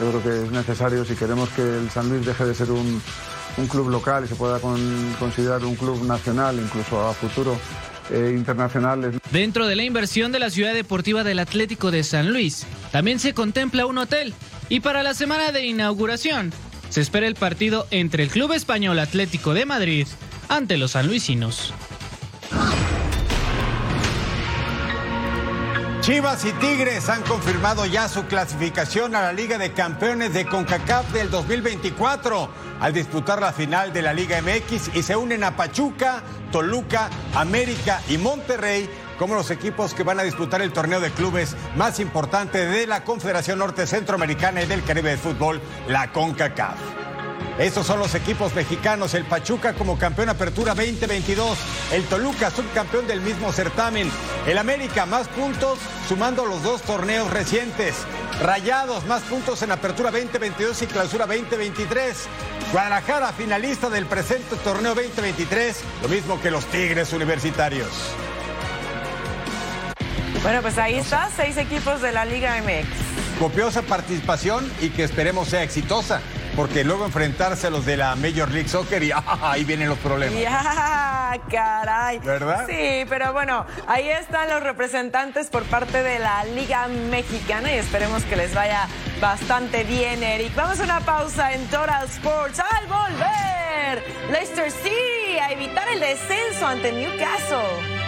Yo 0.00 0.08
creo 0.08 0.22
que 0.22 0.44
es 0.46 0.50
necesario 0.50 1.04
si 1.04 1.14
queremos 1.14 1.50
que 1.50 1.60
el 1.60 1.90
San 1.90 2.08
Luis 2.08 2.24
deje 2.24 2.46
de 2.46 2.54
ser 2.54 2.70
un, 2.70 3.02
club 3.68 3.90
local 3.90 4.24
y 4.24 4.28
se 4.28 4.36
pueda 4.36 4.58
considerar 5.18 5.62
un 5.66 5.76
club 5.76 6.02
nacional, 6.06 6.58
incluso 6.58 7.06
a 7.06 7.12
futuro 7.12 7.58
eh, 8.10 8.34
internacionales. 8.36 9.16
Dentro 9.30 9.66
de 9.66 9.76
la 9.76 9.84
inversión 9.84 10.32
de 10.32 10.38
la 10.38 10.50
ciudad 10.50 10.74
deportiva 10.74 11.24
del 11.24 11.38
Atlético 11.38 11.90
de 11.90 12.02
San 12.02 12.32
Luis, 12.32 12.66
también 12.92 13.18
se 13.18 13.34
contempla 13.34 13.86
un 13.86 13.98
hotel. 13.98 14.34
Y 14.68 14.80
para 14.80 15.02
la 15.02 15.14
semana 15.14 15.52
de 15.52 15.66
inauguración, 15.66 16.52
se 16.90 17.00
espera 17.00 17.26
el 17.26 17.34
partido 17.34 17.86
entre 17.90 18.22
el 18.22 18.30
Club 18.30 18.52
Español 18.52 18.98
Atlético 18.98 19.54
de 19.54 19.66
Madrid 19.66 20.06
ante 20.48 20.76
los 20.76 20.92
sanluisinos. 20.92 21.72
Chivas 26.00 26.46
y 26.46 26.52
Tigres 26.52 27.10
han 27.10 27.22
confirmado 27.24 27.84
ya 27.84 28.08
su 28.08 28.24
clasificación 28.24 29.14
a 29.14 29.20
la 29.20 29.32
Liga 29.34 29.58
de 29.58 29.72
Campeones 29.72 30.32
de 30.32 30.46
CONCACAF 30.46 31.12
del 31.12 31.30
2024 31.30 32.48
al 32.80 32.92
disputar 32.94 33.42
la 33.42 33.52
final 33.52 33.92
de 33.92 34.00
la 34.00 34.14
Liga 34.14 34.40
MX 34.40 34.94
y 34.94 35.02
se 35.02 35.14
unen 35.14 35.44
a 35.44 35.56
Pachuca, 35.56 36.22
Toluca, 36.50 37.10
América 37.34 38.00
y 38.08 38.16
Monterrey 38.16 38.88
como 39.18 39.34
los 39.34 39.50
equipos 39.50 39.92
que 39.92 40.02
van 40.02 40.18
a 40.18 40.22
disputar 40.22 40.62
el 40.62 40.72
torneo 40.72 41.00
de 41.00 41.10
clubes 41.10 41.54
más 41.76 42.00
importante 42.00 42.64
de 42.64 42.86
la 42.86 43.04
Confederación 43.04 43.58
Norte 43.58 43.86
Centroamericana 43.86 44.62
y 44.62 44.66
del 44.66 44.82
Caribe 44.82 45.10
de 45.10 45.18
Fútbol, 45.18 45.60
la 45.86 46.12
CONCACAF. 46.12 46.78
Estos 47.58 47.86
son 47.86 47.98
los 47.98 48.14
equipos 48.14 48.54
mexicanos, 48.54 49.12
el 49.14 49.24
Pachuca 49.24 49.74
como 49.74 49.98
campeón 49.98 50.30
apertura 50.30 50.74
2022, 50.74 51.58
el 51.92 52.04
Toluca 52.04 52.50
subcampeón 52.50 53.06
del 53.06 53.20
mismo 53.20 53.52
certamen, 53.52 54.10
el 54.46 54.56
América 54.56 55.04
más 55.04 55.28
puntos 55.28 55.78
sumando 56.08 56.46
los 56.46 56.62
dos 56.62 56.82
torneos 56.82 57.30
recientes, 57.30 57.94
Rayados 58.42 59.04
más 59.04 59.20
puntos 59.22 59.60
en 59.62 59.72
apertura 59.72 60.10
2022 60.10 60.80
y 60.80 60.86
clausura 60.86 61.26
2023, 61.26 62.26
Guadalajara 62.72 63.32
finalista 63.34 63.90
del 63.90 64.06
presente 64.06 64.56
torneo 64.64 64.94
2023, 64.94 65.76
lo 66.02 66.08
mismo 66.08 66.40
que 66.40 66.50
los 66.50 66.64
Tigres 66.66 67.12
Universitarios. 67.12 67.90
Bueno, 70.42 70.62
pues 70.62 70.78
ahí 70.78 70.94
está, 70.94 71.28
seis 71.36 71.58
equipos 71.58 72.00
de 72.00 72.12
la 72.12 72.24
Liga 72.24 72.56
MX. 72.62 73.38
Copiosa 73.38 73.82
participación 73.82 74.70
y 74.80 74.88
que 74.88 75.04
esperemos 75.04 75.48
sea 75.48 75.62
exitosa 75.62 76.22
porque 76.56 76.84
luego 76.84 77.06
enfrentarse 77.06 77.68
a 77.68 77.70
los 77.70 77.86
de 77.86 77.96
la 77.96 78.14
Major 78.16 78.50
League 78.50 78.68
Soccer 78.68 79.02
y 79.02 79.12
ahí 79.42 79.64
vienen 79.64 79.88
los 79.88 79.98
problemas. 79.98 80.40
Ya, 80.40 81.38
caray. 81.50 82.18
¿Verdad? 82.18 82.66
Sí, 82.68 83.04
pero 83.08 83.32
bueno, 83.32 83.66
ahí 83.86 84.08
están 84.08 84.48
los 84.48 84.62
representantes 84.62 85.48
por 85.48 85.64
parte 85.64 86.02
de 86.02 86.18
la 86.18 86.44
Liga 86.44 86.88
Mexicana 86.88 87.72
y 87.72 87.76
esperemos 87.76 88.24
que 88.24 88.36
les 88.36 88.54
vaya 88.54 88.86
bastante 89.20 89.84
bien, 89.84 90.22
Eric. 90.22 90.54
Vamos 90.54 90.80
a 90.80 90.84
una 90.84 91.00
pausa 91.00 91.52
en 91.52 91.64
Total 91.66 92.04
Sports. 92.06 92.60
Al 92.60 92.86
volver, 92.86 94.04
Leicester 94.30 94.70
City 94.70 95.38
a 95.38 95.52
evitar 95.52 95.88
el 95.88 96.00
descenso 96.00 96.66
ante 96.66 96.92
Newcastle. 96.92 97.99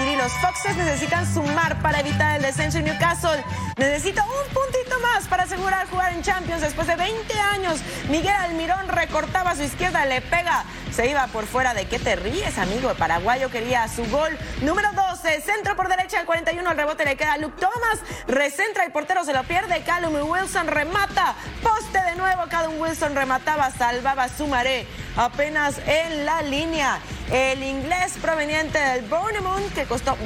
City. 0.00 0.16
Los 0.16 0.32
Foxes 0.38 0.76
necesitan 1.00 1.32
sumar 1.32 1.80
para 1.80 2.00
evitar 2.00 2.36
el 2.36 2.42
descenso 2.42 2.78
y 2.78 2.82
Newcastle 2.82 3.42
necesita 3.78 4.22
un 4.22 4.52
puntito 4.52 5.00
más 5.00 5.26
para 5.28 5.44
asegurar 5.44 5.88
jugar 5.88 6.12
en 6.12 6.20
Champions 6.20 6.60
después 6.60 6.86
de 6.86 6.96
20 6.96 7.40
años. 7.40 7.80
Miguel 8.10 8.34
Almirón 8.34 8.86
recortaba 8.86 9.52
a 9.52 9.56
su 9.56 9.62
izquierda, 9.62 10.04
le 10.04 10.20
pega, 10.20 10.64
se 10.92 11.08
iba 11.08 11.26
por 11.28 11.46
fuera. 11.46 11.72
¿De 11.72 11.86
qué 11.86 11.98
te 11.98 12.16
ríes, 12.16 12.58
amigo? 12.58 12.90
El 12.90 12.98
paraguayo 12.98 13.50
quería 13.50 13.88
su 13.88 14.04
gol 14.10 14.36
número 14.60 14.90
12, 14.92 15.40
centro 15.40 15.74
por 15.74 15.88
derecha 15.88 16.20
al 16.20 16.26
41, 16.26 16.68
al 16.68 16.76
rebote 16.76 17.06
le 17.06 17.16
queda 17.16 17.38
Luke 17.38 17.58
Thomas, 17.58 18.00
recentra 18.26 18.84
el 18.84 18.92
portero, 18.92 19.24
se 19.24 19.32
lo 19.32 19.42
pierde, 19.44 19.82
Callum 19.82 20.14
Wilson 20.28 20.66
remata, 20.66 21.34
poste 21.62 22.02
de 22.02 22.14
nuevo, 22.16 22.42
Callum 22.50 22.78
Wilson 22.78 23.14
remataba, 23.14 23.70
salvaba 23.70 24.28
su 24.28 24.46
maré 24.46 24.86
apenas 25.16 25.78
en 25.86 26.26
la 26.26 26.42
línea. 26.42 26.98
El 27.30 27.62
inglés 27.62 28.14
proveniente 28.20 28.76
del 28.76 29.04
Bournemouth, 29.04 29.72
que 29.72 29.84
costó 29.84 30.16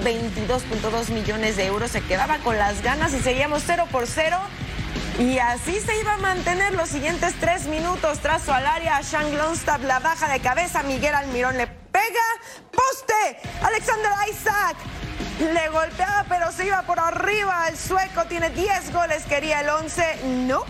22.2 0.71 1.11
millones 1.11 1.57
de 1.57 1.67
euros, 1.67 1.91
se 1.91 2.01
quedaba 2.01 2.39
con 2.39 2.59
las 2.59 2.83
ganas 2.83 3.13
y 3.15 3.21
seguíamos 3.21 3.63
0 3.67 3.87
por 3.91 4.07
0. 4.07 4.37
Y 5.19 5.39
así 5.39 5.79
se 5.81 6.01
iba 6.01 6.15
a 6.15 6.19
mantener 6.19 6.75
los 6.75 6.89
siguientes 6.89 7.35
tres 7.39 7.67
minutos. 7.67 8.19
Trazo 8.19 8.53
al 8.53 8.67
área, 8.67 9.01
Shang 9.01 9.37
Lonstab 9.37 9.83
la 9.83 10.01
baja 10.01 10.29
de 10.29 10.41
cabeza, 10.41 10.83
Miguel 10.83 11.15
Almirón 11.15 11.57
le 11.57 11.67
pega 11.67 11.85
pega, 11.95 12.27
poste, 12.73 13.39
Alexander 13.63 14.11
Isaac. 14.29 14.77
Le 15.41 15.69
golpeaba, 15.69 16.25
pero 16.29 16.53
se 16.53 16.67
iba 16.67 16.83
por 16.83 16.99
arriba. 16.99 17.69
El 17.69 17.77
sueco 17.77 18.25
tiene 18.25 18.51
10 18.51 18.93
goles, 18.93 19.25
quería 19.25 19.61
el 19.61 19.69
11. 19.69 20.21
No, 20.47 20.65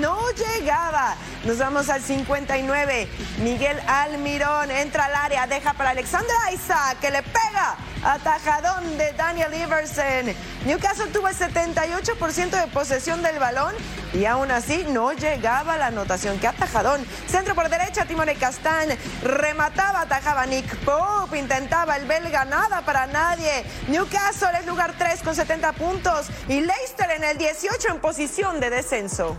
no 0.00 0.18
llegaba. 0.32 1.16
Nos 1.44 1.58
vamos 1.58 1.88
al 1.88 2.02
59. 2.02 3.08
Miguel 3.38 3.78
Almirón 3.86 4.70
entra 4.70 5.06
al 5.06 5.14
área, 5.14 5.46
deja 5.46 5.74
para 5.74 5.90
Alexander 5.90 6.36
Isaac, 6.52 6.98
que 7.00 7.10
le 7.10 7.22
pega. 7.22 7.76
Atajadón 8.06 8.96
de 8.98 9.12
Daniel 9.14 9.52
Iverson. 9.52 10.32
Newcastle 10.64 11.08
tuvo 11.08 11.26
el 11.26 11.34
78% 11.34 12.50
de 12.50 12.68
posesión 12.68 13.20
del 13.20 13.40
balón 13.40 13.74
y 14.14 14.24
aún 14.26 14.48
así 14.52 14.86
no 14.88 15.12
llegaba 15.12 15.76
la 15.76 15.86
anotación. 15.86 16.38
¡Qué 16.38 16.46
atajadón! 16.46 17.04
Centro 17.26 17.56
por 17.56 17.68
derecha, 17.68 18.04
Timone 18.04 18.36
Castán. 18.36 18.90
Remataba, 19.24 20.02
atajaba 20.02 20.46
Nick 20.46 20.72
Pope. 20.84 21.36
Intentaba 21.36 21.96
el 21.96 22.06
belga, 22.06 22.44
nada 22.44 22.82
para 22.82 23.08
nadie. 23.08 23.64
Newcastle 23.88 24.56
es 24.60 24.66
lugar 24.66 24.94
3 24.96 25.22
con 25.24 25.34
70 25.34 25.72
puntos 25.72 26.28
y 26.46 26.60
Leicester 26.60 27.10
en 27.10 27.24
el 27.24 27.38
18 27.38 27.88
en 27.88 28.00
posición 28.00 28.60
de 28.60 28.70
descenso. 28.70 29.36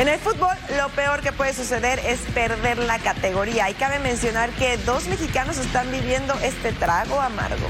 En 0.00 0.08
el 0.08 0.18
fútbol, 0.18 0.56
lo 0.78 0.88
peor 0.88 1.20
que 1.20 1.30
puede 1.30 1.52
suceder 1.52 1.98
es 1.98 2.20
perder 2.32 2.78
la 2.78 2.98
categoría. 2.98 3.68
Y 3.68 3.74
cabe 3.74 3.98
mencionar 3.98 4.48
que 4.52 4.78
dos 4.78 5.06
mexicanos 5.08 5.58
están 5.58 5.90
viviendo 5.90 6.32
este 6.42 6.72
trago 6.72 7.20
amargo. 7.20 7.68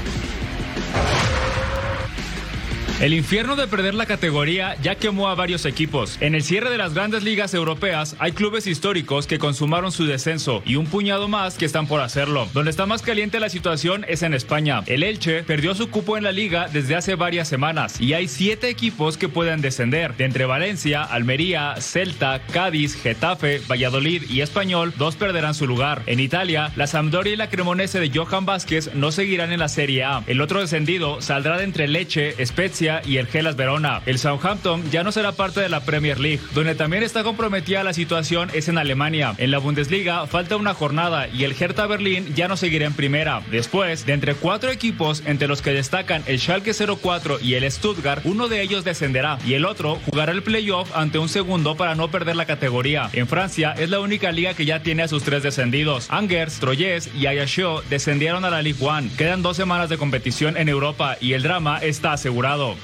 El 3.01 3.15
infierno 3.15 3.55
de 3.55 3.67
perder 3.67 3.95
la 3.95 4.05
categoría 4.05 4.75
ya 4.83 4.93
quemó 4.93 5.27
a 5.27 5.33
varios 5.33 5.65
equipos. 5.65 6.19
En 6.21 6.35
el 6.35 6.43
cierre 6.43 6.69
de 6.69 6.77
las 6.77 6.93
grandes 6.93 7.23
ligas 7.23 7.55
europeas 7.55 8.15
hay 8.19 8.31
clubes 8.31 8.67
históricos 8.67 9.25
que 9.25 9.39
consumaron 9.39 9.91
su 9.91 10.05
descenso 10.05 10.61
y 10.67 10.75
un 10.75 10.85
puñado 10.85 11.27
más 11.27 11.55
que 11.55 11.65
están 11.65 11.87
por 11.87 11.99
hacerlo. 11.99 12.47
Donde 12.53 12.69
está 12.69 12.85
más 12.85 13.01
caliente 13.01 13.39
la 13.39 13.49
situación 13.49 14.05
es 14.07 14.21
en 14.21 14.35
España. 14.35 14.83
El 14.85 15.01
Elche 15.01 15.41
perdió 15.41 15.73
su 15.73 15.89
cupo 15.89 16.15
en 16.15 16.23
la 16.23 16.31
liga 16.31 16.67
desde 16.71 16.95
hace 16.95 17.15
varias 17.15 17.47
semanas 17.47 17.99
y 17.99 18.13
hay 18.13 18.27
siete 18.27 18.69
equipos 18.69 19.17
que 19.17 19.29
pueden 19.29 19.61
descender. 19.61 20.15
De 20.15 20.25
entre 20.25 20.45
Valencia, 20.45 21.01
Almería, 21.01 21.77
Celta, 21.79 22.43
Cádiz, 22.53 23.01
Getafe, 23.01 23.63
Valladolid 23.67 24.29
y 24.29 24.41
Español, 24.41 24.93
dos 24.99 25.15
perderán 25.15 25.55
su 25.55 25.65
lugar. 25.65 26.03
En 26.05 26.19
Italia, 26.19 26.71
la 26.75 26.85
Sampdoria 26.85 27.33
y 27.33 27.37
la 27.37 27.49
Cremonese 27.49 27.99
de 27.99 28.11
Johan 28.15 28.45
Vázquez 28.45 28.93
no 28.93 29.11
seguirán 29.11 29.51
en 29.51 29.59
la 29.59 29.69
Serie 29.69 30.03
A. 30.03 30.23
El 30.27 30.39
otro 30.39 30.61
descendido 30.61 31.19
saldrá 31.19 31.57
de 31.57 31.63
entre 31.63 31.87
Leche, 31.87 32.35
Spezia 32.45 32.90
y 33.05 33.17
el 33.17 33.27
Gelas 33.27 33.55
Verona. 33.55 34.01
El 34.05 34.19
Southampton 34.19 34.83
ya 34.91 35.03
no 35.03 35.13
será 35.13 35.31
parte 35.31 35.61
de 35.61 35.69
la 35.69 35.85
Premier 35.85 36.19
League. 36.19 36.41
Donde 36.53 36.75
también 36.75 37.03
está 37.03 37.23
comprometida 37.23 37.83
la 37.83 37.93
situación 37.93 38.49
es 38.53 38.67
en 38.67 38.77
Alemania. 38.77 39.33
En 39.37 39.51
la 39.51 39.59
Bundesliga 39.59 40.27
falta 40.27 40.57
una 40.57 40.73
jornada 40.73 41.27
y 41.29 41.45
el 41.45 41.55
Hertha 41.57 41.87
Berlín 41.87 42.33
ya 42.35 42.47
no 42.47 42.57
seguirá 42.57 42.85
en 42.87 42.93
primera. 42.93 43.41
Después, 43.49 44.05
de 44.05 44.13
entre 44.13 44.35
cuatro 44.35 44.71
equipos, 44.71 45.23
entre 45.25 45.47
los 45.47 45.61
que 45.61 45.71
destacan 45.71 46.23
el 46.25 46.39
Schalke 46.39 46.73
04 46.73 47.39
y 47.41 47.53
el 47.53 47.71
Stuttgart, 47.71 48.21
uno 48.25 48.47
de 48.47 48.61
ellos 48.61 48.83
descenderá 48.83 49.37
y 49.45 49.53
el 49.53 49.65
otro 49.65 49.99
jugará 50.05 50.31
el 50.31 50.43
playoff 50.43 50.95
ante 50.95 51.19
un 51.19 51.29
segundo 51.29 51.77
para 51.77 51.95
no 51.95 52.09
perder 52.09 52.35
la 52.35 52.45
categoría. 52.45 53.09
En 53.13 53.27
Francia 53.27 53.73
es 53.77 53.89
la 53.89 53.99
única 53.99 54.31
liga 54.31 54.53
que 54.53 54.65
ya 54.65 54.83
tiene 54.83 55.03
a 55.03 55.07
sus 55.07 55.23
tres 55.23 55.43
descendidos. 55.43 56.07
Angers, 56.09 56.59
Troyes 56.59 57.09
y 57.15 57.27
Ajaccio 57.27 57.83
descendieron 57.89 58.45
a 58.45 58.49
la 58.49 58.61
Ligue 58.61 58.83
1. 58.83 59.11
Quedan 59.17 59.41
dos 59.41 59.57
semanas 59.57 59.89
de 59.89 59.97
competición 59.97 60.57
en 60.57 60.69
Europa 60.69 61.17
y 61.19 61.33
el 61.33 61.43
drama 61.43 61.79
está 61.79 62.13
asegurado. 62.13 62.75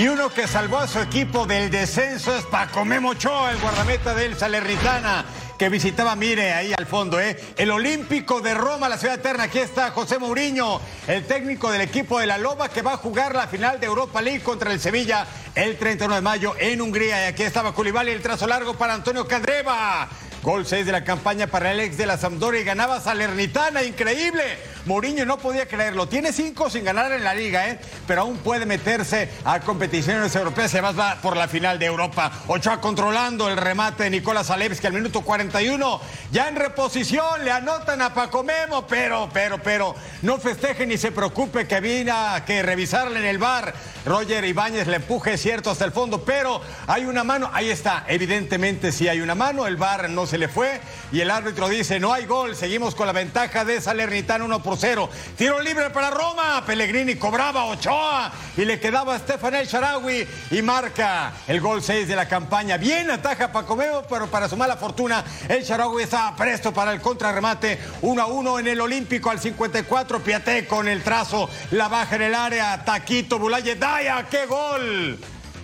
Y 0.00 0.08
uno 0.08 0.30
que 0.30 0.48
salvó 0.48 0.78
a 0.78 0.88
su 0.88 0.98
equipo 0.98 1.44
del 1.44 1.70
descenso 1.70 2.34
es 2.34 2.46
Paco 2.46 2.86
Memo 2.86 3.10
Ochoa, 3.10 3.50
el 3.50 3.58
guardameta 3.58 4.14
del 4.14 4.34
Salernitana, 4.34 5.26
que 5.58 5.68
visitaba, 5.68 6.16
mire, 6.16 6.54
ahí 6.54 6.72
al 6.72 6.86
fondo, 6.86 7.20
¿eh? 7.20 7.38
El 7.58 7.70
Olímpico 7.70 8.40
de 8.40 8.54
Roma, 8.54 8.88
la 8.88 8.96
ciudad 8.96 9.16
eterna. 9.16 9.42
Aquí 9.42 9.58
está 9.58 9.90
José 9.90 10.18
Mourinho, 10.18 10.80
el 11.06 11.26
técnico 11.26 11.70
del 11.70 11.82
equipo 11.82 12.18
de 12.18 12.26
la 12.26 12.38
Loba, 12.38 12.70
que 12.70 12.80
va 12.80 12.94
a 12.94 12.96
jugar 12.96 13.34
la 13.34 13.46
final 13.46 13.78
de 13.78 13.88
Europa 13.88 14.22
League 14.22 14.42
contra 14.42 14.72
el 14.72 14.80
Sevilla 14.80 15.26
el 15.54 15.76
31 15.76 16.14
de 16.14 16.20
mayo 16.22 16.54
en 16.58 16.80
Hungría. 16.80 17.22
Y 17.22 17.26
aquí 17.26 17.42
estaba 17.42 17.74
Culibali, 17.74 18.10
el 18.10 18.22
trazo 18.22 18.46
largo 18.46 18.78
para 18.78 18.94
Antonio 18.94 19.28
Cadreva. 19.28 20.08
Gol 20.42 20.64
6 20.64 20.86
de 20.86 20.92
la 20.92 21.04
campaña 21.04 21.46
para 21.46 21.72
el 21.72 21.80
ex 21.80 21.98
de 21.98 22.06
la 22.06 22.16
Sampdoria 22.16 22.62
y 22.62 22.64
ganaba 22.64 23.02
Salernitana, 23.02 23.82
increíble. 23.82 24.56
Mourinho 24.86 25.24
no 25.24 25.38
podía 25.38 25.66
creerlo. 25.66 26.08
Tiene 26.08 26.32
cinco 26.32 26.70
sin 26.70 26.84
ganar 26.84 27.12
en 27.12 27.24
la 27.24 27.34
liga, 27.34 27.68
¿eh? 27.68 27.78
pero 28.06 28.22
aún 28.22 28.38
puede 28.38 28.66
meterse 28.66 29.28
a 29.44 29.60
competiciones 29.60 30.34
europeas. 30.34 30.72
Además 30.74 30.98
va 30.98 31.16
por 31.20 31.36
la 31.36 31.48
final 31.48 31.78
de 31.78 31.86
Europa. 31.86 32.32
Ochoa 32.48 32.80
controlando 32.80 33.48
el 33.48 33.56
remate 33.56 34.04
de 34.04 34.10
Nicolás 34.10 34.50
Alevski 34.50 34.86
al 34.86 34.92
minuto 34.92 35.22
41. 35.22 36.00
Ya 36.32 36.48
en 36.48 36.56
reposición 36.56 37.44
le 37.44 37.50
anotan 37.50 38.02
a 38.02 38.14
Paco 38.14 38.42
Memo, 38.42 38.86
pero, 38.86 39.28
pero, 39.32 39.62
pero 39.62 39.94
no 40.22 40.38
festeje 40.38 40.86
ni 40.86 40.96
se 40.96 41.12
preocupe 41.12 41.66
que 41.66 41.80
vino 41.80 42.00
que 42.46 42.62
revisarle 42.62 43.20
en 43.20 43.26
el 43.26 43.38
bar. 43.38 43.74
Roger 44.04 44.44
Ibáñez 44.44 44.86
le 44.86 44.96
empuje, 44.96 45.36
cierto, 45.36 45.70
hasta 45.70 45.84
el 45.84 45.92
fondo, 45.92 46.22
pero 46.24 46.60
hay 46.86 47.04
una 47.04 47.22
mano. 47.22 47.50
Ahí 47.52 47.68
está, 47.68 48.04
evidentemente 48.08 48.92
sí 48.92 49.08
hay 49.08 49.20
una 49.20 49.34
mano. 49.34 49.66
El 49.66 49.76
bar 49.76 50.08
no 50.08 50.26
se 50.26 50.38
le 50.38 50.48
fue 50.48 50.80
y 51.12 51.20
el 51.20 51.30
árbitro 51.30 51.68
dice 51.68 52.00
no 52.00 52.12
hay 52.12 52.24
gol. 52.24 52.56
Seguimos 52.56 52.94
con 52.94 53.06
la 53.06 53.12
ventaja 53.12 53.64
de 53.64 53.80
Salernitana 53.80 54.44
1 54.44 54.62
por 54.62 54.78
0. 54.78 55.10
Tiro 55.36 55.60
libre 55.60 55.90
para 55.90 56.10
Roma. 56.10 56.64
Pellegrini 56.64 57.16
cobraba 57.16 57.64
Ochoa 57.66 58.32
y 58.56 58.64
le 58.64 58.80
quedaba 58.80 59.14
a 59.14 59.18
Stefan 59.18 59.54
El 59.54 59.66
Sharawi 59.66 60.26
y 60.50 60.62
marca 60.62 61.32
el 61.46 61.60
gol 61.60 61.82
6 61.82 62.08
de 62.08 62.16
la 62.16 62.26
campaña. 62.26 62.78
Bien 62.78 63.10
ataja 63.10 63.52
Paco 63.52 63.76
Memo, 63.76 64.02
pero 64.08 64.28
para 64.28 64.48
su 64.48 64.56
mala 64.56 64.76
fortuna 64.76 65.24
El 65.48 65.62
Sharawi 65.62 66.04
estaba 66.04 66.34
presto 66.36 66.72
para 66.72 66.92
el 66.92 67.00
contrarremate 67.00 67.78
1 68.02 68.22
a 68.22 68.26
1 68.26 68.58
en 68.60 68.68
el 68.68 68.80
Olímpico 68.80 69.30
al 69.30 69.40
54. 69.40 70.20
Piaté 70.20 70.66
con 70.66 70.88
el 70.88 71.02
trazo, 71.02 71.50
la 71.70 71.88
baja 71.88 72.16
en 72.16 72.22
el 72.22 72.34
área. 72.34 72.84
Taquito 72.84 73.38
Bulaye 73.38 73.76
Daya, 73.90 74.24
qué 74.30 74.46
gol. 74.46 75.18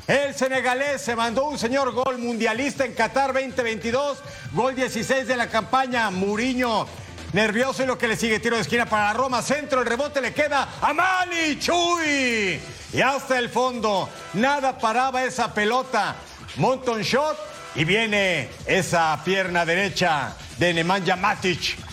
El 0.08 0.34
senegalés 0.34 1.00
se 1.00 1.14
mandó 1.14 1.44
un 1.44 1.56
señor 1.56 1.92
gol 1.92 2.18
mundialista 2.18 2.84
en 2.84 2.92
Qatar 2.92 3.32
2022, 3.32 4.18
gol 4.50 4.74
16 4.74 5.28
de 5.28 5.36
la 5.36 5.48
campaña. 5.48 6.10
Muriño 6.10 6.88
nervioso 7.32 7.84
y 7.84 7.86
lo 7.86 7.96
que 7.96 8.08
le 8.08 8.16
sigue 8.16 8.40
tiro 8.40 8.56
de 8.56 8.62
esquina 8.62 8.84
para 8.86 9.12
Roma, 9.12 9.42
centro, 9.42 9.80
el 9.80 9.86
rebote 9.86 10.20
le 10.20 10.34
queda 10.34 10.70
a 10.80 10.92
Mali 10.92 11.56
Chuy. 11.60 12.60
Y 12.92 13.00
hasta 13.00 13.38
el 13.38 13.48
fondo, 13.48 14.08
nada 14.34 14.76
paraba 14.76 15.22
esa 15.22 15.54
pelota. 15.54 16.16
Monton 16.56 17.02
shot 17.02 17.38
y 17.76 17.84
viene 17.84 18.48
esa 18.66 19.22
pierna 19.24 19.64
derecha 19.64 20.34
de 20.58 20.74
Nemanja 20.74 21.14
Matic 21.14 21.85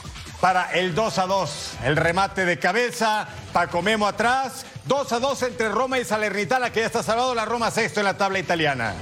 para 0.43 0.73
el 0.73 0.93
2 0.93 1.19
a 1.19 1.25
2. 1.25 1.69
El 1.85 1.95
remate 1.95 2.43
de 2.43 2.59
cabeza, 2.59 3.25
Paco 3.53 3.81
Memo 3.81 4.05
atrás, 4.05 4.65
2 4.83 5.13
a 5.13 5.19
2 5.21 5.43
entre 5.43 5.69
Roma 5.69 5.99
y 5.99 6.03
Salernitana, 6.03 6.69
que 6.69 6.81
ya 6.81 6.87
está 6.87 7.01
salvado 7.01 7.33
la 7.33 7.45
Roma 7.45 7.71
sexto 7.71 8.01
en 8.01 8.07
la 8.07 8.17
tabla 8.17 8.39
italiana. 8.39 8.93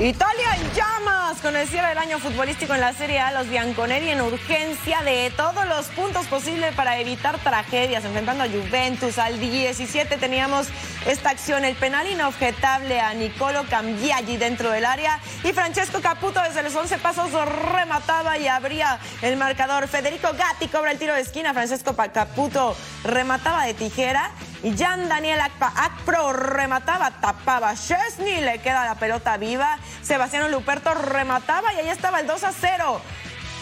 Italia 0.00 0.56
llamas 0.74 1.40
con 1.42 1.54
el 1.54 1.68
cierre 1.68 1.90
del 1.90 1.98
año 1.98 2.18
futbolístico 2.18 2.74
en 2.74 2.80
la 2.80 2.94
Serie 2.94 3.20
A, 3.20 3.30
los 3.30 3.48
bianconeri 3.48 4.08
en 4.08 4.22
urgencia 4.22 5.02
de 5.02 5.30
todos 5.36 5.66
los 5.66 5.86
puntos 5.88 6.26
posibles 6.26 6.74
para 6.74 6.98
evitar 6.98 7.38
tragedias, 7.38 8.04
enfrentando 8.04 8.42
a 8.42 8.48
Juventus. 8.48 9.18
Al 9.18 9.38
17 9.38 10.16
teníamos 10.16 10.68
esta 11.06 11.30
acción, 11.30 11.64
el 11.64 11.76
penal 11.76 12.06
inobjetable 12.08 13.00
a 13.00 13.12
Nicolo 13.12 13.64
Cambiaggi 13.68 14.38
dentro 14.38 14.70
del 14.70 14.86
área 14.86 15.20
y 15.44 15.52
Francesco 15.52 16.00
Caputo 16.00 16.40
desde 16.42 16.62
los 16.62 16.74
11 16.74 16.98
pasos 16.98 17.30
remataba 17.72 18.38
y 18.38 18.48
abría 18.48 18.98
el 19.20 19.36
marcador. 19.36 19.86
Federico 19.88 20.30
Gatti 20.36 20.68
cobra 20.68 20.90
el 20.90 20.98
tiro 20.98 21.14
de 21.14 21.20
esquina, 21.20 21.52
Francesco 21.52 21.94
Caputo 21.94 22.74
remataba 23.04 23.66
de 23.66 23.74
tijera 23.74 24.32
y 24.62 24.76
Jan 24.76 25.08
Daniel 25.08 25.40
Akpro 25.40 26.32
remataba, 26.32 27.10
tapaba. 27.20 27.74
Chesney 27.74 28.40
le 28.40 28.60
queda 28.60 28.84
la 28.84 28.94
pelota 28.94 29.36
viva. 29.36 29.78
Sebastiano 30.02 30.48
Luperto 30.48 30.94
remataba 30.94 31.72
y 31.74 31.78
ahí 31.78 31.88
estaba 31.88 32.20
el 32.20 32.26
2 32.26 32.44
a 32.44 32.52
0. 32.52 33.00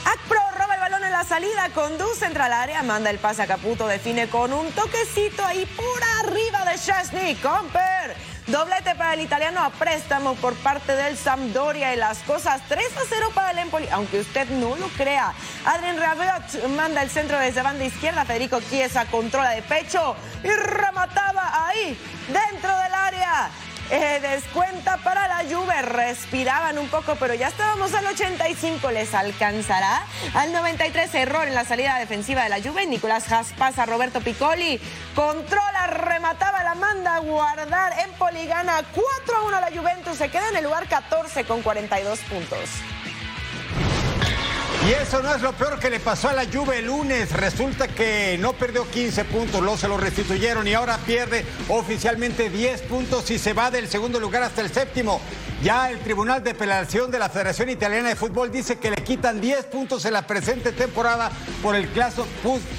Akpro 0.04 0.40
roba 0.58 0.74
el 0.74 0.80
balón 0.80 1.04
en 1.04 1.12
la 1.12 1.24
salida, 1.24 1.68
conduce 1.74 2.24
entre 2.26 2.42
al 2.42 2.52
área, 2.52 2.82
manda 2.82 3.10
el 3.10 3.18
pase 3.18 3.42
a 3.42 3.46
Caputo, 3.46 3.86
define 3.86 4.28
con 4.28 4.52
un 4.52 4.70
toquecito 4.72 5.44
ahí 5.44 5.66
por 5.76 6.02
arriba 6.26 6.64
de 6.64 6.78
Chesney. 6.78 7.34
Comper. 7.36 8.29
Doblete 8.50 8.96
para 8.96 9.14
el 9.14 9.20
italiano 9.20 9.60
a 9.60 9.70
préstamo 9.70 10.34
por 10.34 10.56
parte 10.56 10.96
del 10.96 11.16
Sampdoria 11.16 11.94
y 11.94 11.96
las 11.96 12.18
cosas 12.24 12.60
3 12.68 12.84
a 12.96 13.00
0 13.08 13.30
para 13.32 13.52
el 13.52 13.58
Empoli, 13.58 13.86
aunque 13.92 14.18
usted 14.18 14.48
no 14.50 14.74
lo 14.74 14.88
crea. 14.88 15.32
Adrien 15.64 15.96
Rabiot 15.96 16.68
manda 16.70 17.00
el 17.00 17.10
centro 17.10 17.38
desde 17.38 17.62
banda 17.62 17.84
izquierda, 17.84 18.24
Federico 18.24 18.60
Chiesa 18.60 19.04
controla 19.06 19.50
de 19.50 19.62
pecho 19.62 20.16
y 20.42 20.48
remataba 20.48 21.68
ahí, 21.68 21.96
dentro 22.26 22.76
del 22.76 22.92
área. 22.92 23.50
Eh, 23.92 24.20
descuenta 24.22 24.98
para 24.98 25.26
la 25.26 25.38
Juve. 25.52 25.82
Respiraban 25.82 26.78
un 26.78 26.88
poco, 26.88 27.16
pero 27.16 27.34
ya 27.34 27.48
estábamos 27.48 27.92
al 27.92 28.06
85. 28.06 28.90
¿Les 28.92 29.12
alcanzará? 29.14 30.02
Al 30.34 30.52
93, 30.52 31.12
error 31.16 31.48
en 31.48 31.54
la 31.54 31.64
salida 31.64 31.98
defensiva 31.98 32.44
de 32.44 32.50
la 32.50 32.62
Juve. 32.62 32.86
Nicolás 32.86 33.30
Haas 33.32 33.52
pasa 33.58 33.82
a 33.82 33.86
Roberto 33.86 34.20
Piccoli. 34.20 34.80
Controla, 35.16 35.88
remataba, 35.88 36.62
la 36.62 36.76
manda 36.76 37.16
a 37.16 37.18
guardar. 37.18 37.98
En 37.98 38.12
Poligana 38.12 38.84
4 38.94 39.36
a 39.36 39.42
1 39.42 39.60
la 39.60 39.70
Juventus. 39.76 40.18
Se 40.18 40.30
queda 40.30 40.48
en 40.50 40.56
el 40.56 40.64
lugar 40.64 40.86
14 40.86 41.44
con 41.44 41.62
42 41.62 42.20
puntos. 42.20 42.70
Y 44.90 44.92
eso 44.92 45.22
no 45.22 45.32
es 45.32 45.40
lo 45.40 45.52
peor 45.52 45.78
que 45.78 45.88
le 45.88 46.00
pasó 46.00 46.30
a 46.30 46.32
la 46.32 46.46
Juve 46.46 46.80
el 46.80 46.86
lunes. 46.86 47.30
Resulta 47.30 47.86
que 47.86 48.36
no 48.40 48.54
perdió 48.54 48.90
15 48.90 49.24
puntos, 49.26 49.60
luego 49.60 49.78
se 49.78 49.86
lo 49.86 49.96
restituyeron 49.96 50.66
y 50.66 50.74
ahora 50.74 50.98
pierde 51.06 51.44
oficialmente 51.68 52.50
10 52.50 52.82
puntos 52.82 53.30
y 53.30 53.38
se 53.38 53.52
va 53.52 53.70
del 53.70 53.86
segundo 53.86 54.18
lugar 54.18 54.42
hasta 54.42 54.62
el 54.62 54.72
séptimo. 54.72 55.20
Ya 55.62 55.90
el 55.90 55.98
Tribunal 55.98 56.42
de 56.42 56.52
Apelación 56.52 57.10
de 57.10 57.18
la 57.18 57.28
Federación 57.28 57.68
Italiana 57.68 58.08
de 58.08 58.16
Fútbol 58.16 58.50
dice 58.50 58.78
que 58.78 58.90
le 58.90 58.96
quitan 59.04 59.42
10 59.42 59.66
puntos 59.66 60.06
en 60.06 60.14
la 60.14 60.26
presente 60.26 60.72
temporada 60.72 61.30
por 61.62 61.76
el 61.76 61.86
claso 61.88 62.26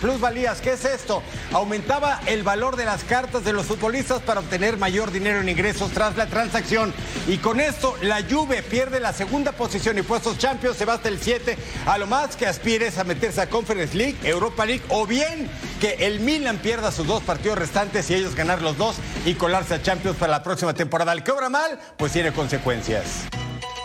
plusvalías. 0.02 0.62
¿Qué 0.62 0.72
es 0.72 0.84
esto? 0.84 1.22
Aumentaba 1.54 2.20
el 2.26 2.42
valor 2.42 2.78
de 2.78 2.86
las 2.86 3.04
cartas 3.04 3.46
de 3.46 3.54
los 3.54 3.68
futbolistas 3.68 4.24
para 4.24 4.40
obtener 4.40 4.78
mayor 4.78 5.12
dinero 5.12 5.42
en 5.42 5.50
ingresos 5.50 5.92
tras 5.92 6.18
la 6.18 6.26
transacción. 6.26 6.92
Y 7.28 7.38
con 7.38 7.60
esto 7.60 7.96
la 8.02 8.24
Juve 8.28 8.64
pierde 8.64 9.00
la 9.00 9.14
segunda 9.14 9.52
posición 9.52 10.00
y 10.00 10.02
puestos 10.02 10.40
Champions 10.40 10.76
se 10.76 10.86
va 10.86 10.96
hasta 10.96 11.10
el 11.10 11.22
7 11.22 11.56
a 11.86 12.00
lo 12.02 12.08
más 12.08 12.36
que 12.36 12.48
aspires 12.48 12.98
a 12.98 13.04
meterse 13.04 13.42
a 13.42 13.48
Conference 13.48 13.96
League, 13.96 14.18
Europa 14.24 14.66
League 14.66 14.82
o 14.90 15.06
bien 15.06 15.48
que 15.80 16.08
el 16.08 16.20
Milan 16.20 16.58
pierda 16.58 16.92
sus 16.92 17.06
dos 17.06 17.22
partidos 17.22 17.60
restantes 17.60 18.10
y 18.10 18.16
ellos 18.16 18.34
ganar 18.34 18.64
los 18.64 18.76
dos 18.76 18.96
y 19.24 19.36
colarse 19.36 19.76
a 19.76 19.84
Champions 19.84 20.18
para 20.18 20.32
la 20.32 20.42
próxima 20.42 20.74
temporada. 20.74 21.14
El 21.14 21.22
que 21.22 21.30
obra 21.30 21.50
mal, 21.50 21.80
pues 21.98 22.12
tiene 22.12 22.34
consecuencias. 22.34 23.28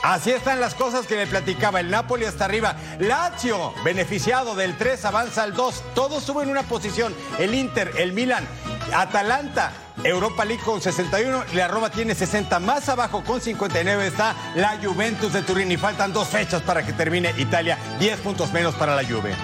Así 0.03 0.31
están 0.31 0.61
las 0.61 0.75
cosas 0.75 1.07
que 1.07 1.17
le 1.17 1.27
platicaba. 1.27 1.79
El 1.79 1.91
Napoli 1.91 2.25
hasta 2.25 2.47
arriba. 2.47 2.75
Lazio, 2.99 3.75
beneficiado 3.85 4.55
del 4.55 4.79
3, 4.79 5.05
avanza 5.05 5.43
al 5.43 5.53
2. 5.53 5.85
Todos 5.95 6.25
suben 6.25 6.49
una 6.49 6.63
posición. 6.63 7.15
El 7.39 7.55
Inter, 7.55 7.93
el 7.99 8.15
Milan, 8.15 8.49
Atalanta, 8.95 9.75
Europa 10.05 10.45
League 10.45 10.63
con 10.63 10.81
61, 10.81 11.45
la 11.55 11.69
Roma 11.69 11.91
tiene 11.91 12.15
60. 12.15 12.61
Más 12.61 12.89
abajo 12.89 13.23
con 13.25 13.41
59 13.41 14.07
está 14.07 14.35
la 14.55 14.79
Juventus 14.83 15.33
de 15.33 15.43
Turín 15.43 15.71
y 15.73 15.77
faltan 15.77 16.13
dos 16.13 16.29
fechas 16.29 16.63
para 16.63 16.85
que 16.85 16.93
termine 16.93 17.35
Italia. 17.39 17.79
10 17.99 18.21
puntos 18.21 18.53
menos 18.53 18.75
para 18.75 18.95
la 18.95 19.05
Juve. 19.05 19.35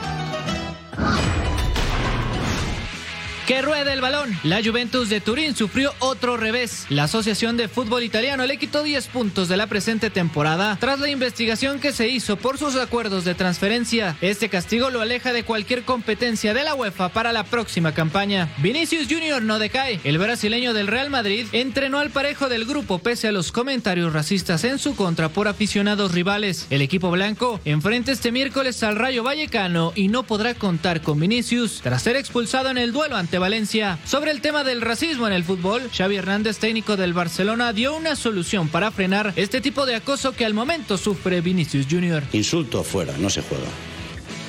Que 3.46 3.60
ruede 3.60 3.92
el 3.92 4.00
balón. 4.00 4.38
La 4.44 4.62
Juventus 4.62 5.08
de 5.08 5.20
Turín 5.20 5.56
sufrió 5.56 5.92
otro 5.98 6.36
revés. 6.36 6.86
La 6.90 7.04
Asociación 7.04 7.56
de 7.56 7.66
Fútbol 7.66 8.04
Italiano 8.04 8.46
le 8.46 8.56
quitó 8.56 8.84
10 8.84 9.08
puntos 9.08 9.48
de 9.48 9.56
la 9.56 9.66
presente 9.66 10.10
temporada 10.10 10.76
tras 10.78 11.00
la 11.00 11.10
investigación 11.10 11.80
que 11.80 11.90
se 11.90 12.08
hizo 12.08 12.36
por 12.36 12.56
sus 12.56 12.76
acuerdos 12.76 13.24
de 13.24 13.34
transferencia. 13.34 14.16
Este 14.20 14.48
castigo 14.48 14.90
lo 14.90 15.00
aleja 15.00 15.32
de 15.32 15.42
cualquier 15.42 15.82
competencia 15.82 16.54
de 16.54 16.62
la 16.62 16.76
UEFA 16.76 17.08
para 17.08 17.32
la 17.32 17.42
próxima 17.42 17.92
campaña. 17.92 18.48
Vinicius 18.58 19.08
Junior 19.10 19.42
no 19.42 19.58
decae. 19.58 19.98
El 20.04 20.18
brasileño 20.18 20.72
del 20.72 20.86
Real 20.86 21.10
Madrid 21.10 21.46
entrenó 21.50 21.98
al 21.98 22.10
parejo 22.10 22.48
del 22.48 22.64
grupo 22.64 23.00
pese 23.00 23.26
a 23.26 23.32
los 23.32 23.50
comentarios 23.50 24.12
racistas 24.12 24.62
en 24.62 24.78
su 24.78 24.94
contra 24.94 25.30
por 25.30 25.48
aficionados 25.48 26.12
rivales. 26.12 26.68
El 26.70 26.80
equipo 26.80 27.10
blanco 27.10 27.60
enfrenta 27.64 28.12
este 28.12 28.30
miércoles 28.30 28.84
al 28.84 28.94
Rayo 28.94 29.24
Vallecano 29.24 29.92
y 29.96 30.06
no 30.06 30.22
podrá 30.22 30.54
contar 30.54 31.02
con 31.02 31.18
Vinicius 31.18 31.80
tras 31.82 32.02
ser 32.02 32.14
expulsado 32.14 32.70
en 32.70 32.78
el 32.78 32.92
duelo 32.92 33.16
ante 33.16 33.31
Valencia. 33.38 33.98
Sobre 34.04 34.30
el 34.30 34.40
tema 34.40 34.64
del 34.64 34.80
racismo 34.80 35.26
en 35.26 35.32
el 35.32 35.44
fútbol, 35.44 35.90
Xavi 35.96 36.16
Hernández, 36.16 36.58
técnico 36.58 36.96
del 36.96 37.12
Barcelona, 37.12 37.72
dio 37.72 37.96
una 37.96 38.16
solución 38.16 38.68
para 38.68 38.90
frenar 38.90 39.32
este 39.36 39.60
tipo 39.60 39.86
de 39.86 39.94
acoso 39.94 40.32
que 40.32 40.44
al 40.44 40.54
momento 40.54 40.98
sufre 40.98 41.40
Vinicius 41.40 41.86
Junior. 41.90 42.22
Insulto 42.32 42.80
afuera, 42.80 43.14
no 43.18 43.30
se 43.30 43.42
juega. 43.42 43.64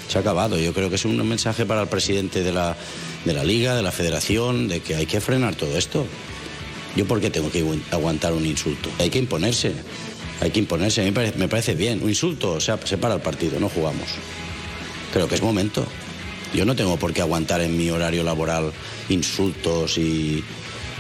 Se 0.08 0.18
ha 0.18 0.22
acabado. 0.22 0.58
Yo 0.58 0.74
creo 0.74 0.90
que 0.90 0.96
es 0.96 1.06
un 1.06 1.18
mensaje 1.28 1.66
para 1.66 1.82
el 1.82 1.88
presidente 1.88 2.44
de 2.44 2.52
la, 2.52 2.76
de 3.26 3.34
la 3.34 3.44
liga, 3.44 3.76
de 3.76 3.82
la 3.82 3.92
federación, 3.92 4.68
de 4.68 4.82
que 4.82 4.96
hay 4.96 5.06
que 5.06 5.22
frenar 5.22 5.56
todo 5.56 5.78
esto. 5.78 6.06
¿Yo 6.96 7.08
por 7.08 7.20
qué 7.20 7.30
tengo 7.30 7.52
que 7.52 7.66
aguantar 7.92 8.34
un 8.34 8.46
insulto? 8.46 8.90
Hay 9.00 9.10
que 9.10 9.20
imponerse. 9.20 9.74
Hay 10.42 10.52
que 10.52 10.60
imponerse. 10.60 11.02
A 11.02 11.06
mí 11.06 11.12
me 11.38 11.48
parece 11.48 11.74
bien. 11.74 12.04
Un 12.04 12.10
insulto, 12.10 12.52
o 12.52 12.60
sea, 12.60 12.78
se 12.84 12.98
para 12.98 13.16
el 13.16 13.22
partido, 13.22 13.60
no 13.60 13.70
jugamos. 13.70 14.08
Creo 15.12 15.28
que 15.28 15.36
es 15.36 15.42
momento. 15.42 15.86
Yo 16.54 16.66
no 16.66 16.76
tengo 16.76 16.98
por 16.98 17.14
qué 17.14 17.22
aguantar 17.22 17.62
en 17.62 17.76
mi 17.76 17.90
horario 17.90 18.24
laboral 18.24 18.72
insultos 19.10 19.98
y, 19.98 20.44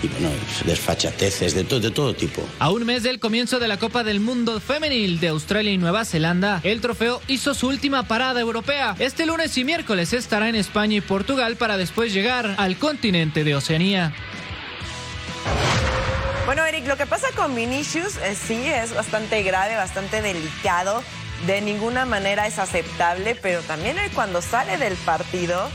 bueno, 0.02 0.30
desfachateces 0.66 1.54
de, 1.54 1.64
de 1.64 1.92
todo 1.92 2.16
tipo. 2.16 2.44
A 2.58 2.72
un 2.72 2.86
mes 2.86 3.04
del 3.04 3.20
comienzo 3.20 3.60
de 3.60 3.68
la 3.68 3.78
Copa 3.78 4.04
del 4.04 4.20
Mundo 4.20 4.60
Femenil 4.60 5.20
de 5.20 5.28
Australia 5.28 5.72
y 5.72 5.78
Nueva 5.78 6.06
Zelanda, 6.06 6.60
el 6.64 6.82
trofeo 6.82 7.22
hizo 7.28 7.54
su 7.54 7.68
última 7.68 8.08
parada 8.08 8.42
europea. 8.42 8.96
Este 8.98 9.28
lunes 9.28 9.56
y 9.58 9.64
miércoles 9.64 10.14
estará 10.14 10.50
en 10.50 10.56
España 10.56 10.98
y 10.98 11.02
Portugal 11.02 11.56
para 11.56 11.78
después 11.78 12.14
llegar 12.14 12.56
al 12.58 12.78
continente 12.78 13.44
de 13.44 13.56
Oceanía. 13.56 14.14
Bueno, 16.48 16.66
Eric, 16.66 16.88
lo 16.88 16.98
que 16.98 17.06
pasa 17.06 17.28
con 17.36 17.56
Vinicius 17.56 18.18
eh, 18.18 18.36
sí 18.36 18.66
es 18.66 18.94
bastante 18.94 19.44
grave, 19.44 19.76
bastante 19.76 20.22
delicado 20.22 21.04
de 21.46 21.62
ninguna 21.62 22.06
manera 22.06 22.48
es 22.48 22.60
aceptable, 22.60 23.36
pero 23.36 23.62
también 23.62 23.98
cuando 24.14 24.42
sale 24.42 24.78
del 24.78 24.96
partido 24.98 25.70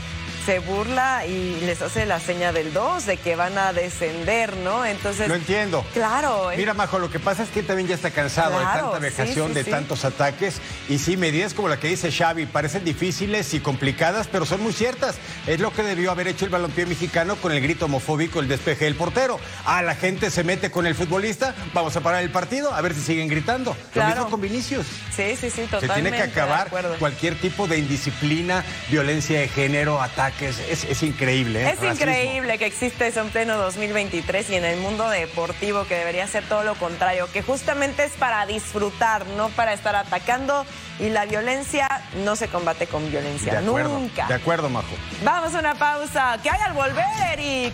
se 0.49 0.57
burla 0.57 1.27
y 1.27 1.59
les 1.61 1.79
hace 1.83 2.07
la 2.07 2.19
seña 2.19 2.51
del 2.51 2.73
2 2.73 3.05
de 3.05 3.17
que 3.17 3.35
van 3.35 3.55
a 3.59 3.71
descender, 3.71 4.57
¿no? 4.57 4.83
Entonces. 4.83 5.27
No 5.27 5.35
entiendo. 5.35 5.85
Claro. 5.93 6.51
¿eh? 6.51 6.55
Mira, 6.57 6.73
Majo, 6.73 6.97
lo 6.97 7.11
que 7.11 7.19
pasa 7.19 7.43
es 7.43 7.49
que 7.49 7.61
también 7.61 7.87
ya 7.87 7.93
está 7.93 8.09
cansado 8.09 8.57
de 8.57 8.65
tanta 8.65 8.97
vejación, 8.97 9.53
de 9.53 9.63
tantos 9.63 10.05
ataques. 10.05 10.59
Y 10.87 10.97
sí, 10.97 11.17
medidas 11.17 11.53
como 11.53 11.67
la 11.67 11.79
que 11.79 11.89
dice 11.89 12.11
Xavi 12.11 12.47
parecen 12.47 12.83
difíciles 12.83 13.53
y 13.53 13.59
complicadas, 13.59 14.27
pero 14.27 14.43
son 14.47 14.63
muy 14.63 14.73
ciertas. 14.73 15.17
Es 15.45 15.59
lo 15.59 15.71
que 15.71 15.83
debió 15.83 16.09
haber 16.09 16.27
hecho 16.27 16.45
el 16.45 16.51
balompié 16.51 16.87
mexicano 16.87 17.35
con 17.35 17.51
el 17.51 17.61
grito 17.61 17.85
homofóbico, 17.85 18.39
el 18.39 18.47
despeje 18.47 18.85
del 18.85 18.95
portero. 18.95 19.39
Ah, 19.65 19.83
la 19.83 19.93
gente 19.93 20.31
se 20.31 20.43
mete 20.43 20.71
con 20.71 20.87
el 20.87 20.95
futbolista, 20.95 21.53
vamos 21.75 21.95
a 21.95 22.01
parar 22.01 22.23
el 22.23 22.31
partido, 22.31 22.73
a 22.73 22.81
ver 22.81 22.95
si 22.95 23.01
siguen 23.01 23.27
gritando. 23.27 23.77
Lo 23.93 24.03
mismo 24.03 24.31
con 24.31 24.41
Vinicius. 24.41 24.87
Sí, 25.15 25.35
sí, 25.39 25.51
sí, 25.51 25.61
totalmente. 25.69 25.87
Se 25.87 25.93
tiene 25.93 26.17
que 26.17 26.23
acabar 26.23 26.71
cualquier 26.97 27.39
tipo 27.39 27.67
de 27.67 27.77
indisciplina, 27.77 28.65
violencia 28.89 29.41
de 29.41 29.47
género, 29.47 30.01
ataque 30.01 30.38
es, 30.47 31.03
increíble. 31.03 31.63
¿eh? 31.63 31.75
Es 31.77 31.83
increíble 31.83 32.57
que 32.57 32.65
existe 32.65 33.07
eso 33.07 33.21
en 33.21 33.29
pleno 33.29 33.57
2023 33.57 34.49
y 34.49 34.55
en 34.55 34.65
el 34.65 34.79
mundo 34.79 35.09
deportivo 35.09 35.85
que 35.85 35.95
debería 35.95 36.27
ser 36.27 36.43
todo 36.45 36.63
lo 36.63 36.75
contrario, 36.75 37.27
que 37.31 37.41
justamente 37.41 38.03
es 38.03 38.11
para 38.13 38.45
disfrutar, 38.45 39.25
no 39.37 39.49
para 39.49 39.73
estar 39.73 39.95
atacando. 39.95 40.65
Y 40.99 41.09
la 41.09 41.25
violencia 41.25 41.87
no 42.25 42.35
se 42.35 42.47
combate 42.47 42.87
con 42.87 43.09
violencia, 43.09 43.61
nunca. 43.61 44.27
De 44.27 44.33
acuerdo, 44.33 44.69
Majo. 44.69 44.87
Vamos 45.23 45.55
a 45.55 45.59
una 45.59 45.75
pausa. 45.75 46.37
¿Qué 46.43 46.49
hay 46.49 46.59
al 46.61 46.73
volver, 46.73 47.05
Eric? 47.33 47.73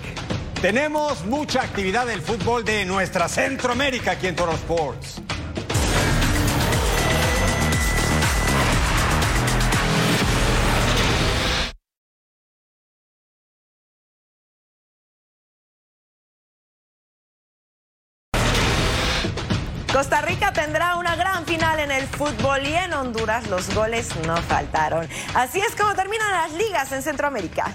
Tenemos 0.62 1.25
mucha 1.25 1.62
actividad 1.62 2.06
del 2.06 2.21
fútbol 2.21 2.63
de 2.63 2.86
nuestra 2.86 3.28
Centroamérica 3.28 4.12
aquí 4.12 4.28
en 4.28 4.36
Toro 4.36 4.54
Sports. 4.54 5.21
Costa 19.95 20.19
Rica 20.19 20.51
tendrá 20.51 20.97
una 20.97 21.15
gran 21.15 21.45
final 21.45 21.79
en 21.79 21.89
el 21.89 22.05
fútbol 22.05 22.67
y 22.67 22.73
en 22.75 22.91
Honduras 22.91 23.47
los 23.47 23.73
goles 23.73 24.13
no 24.27 24.36
faltaron. 24.36 25.08
Así 25.34 25.62
es 25.62 25.73
como 25.73 25.95
terminan 25.95 26.34
las 26.34 26.51
ligas 26.51 26.91
en 26.91 27.01
Centroamérica. 27.01 27.73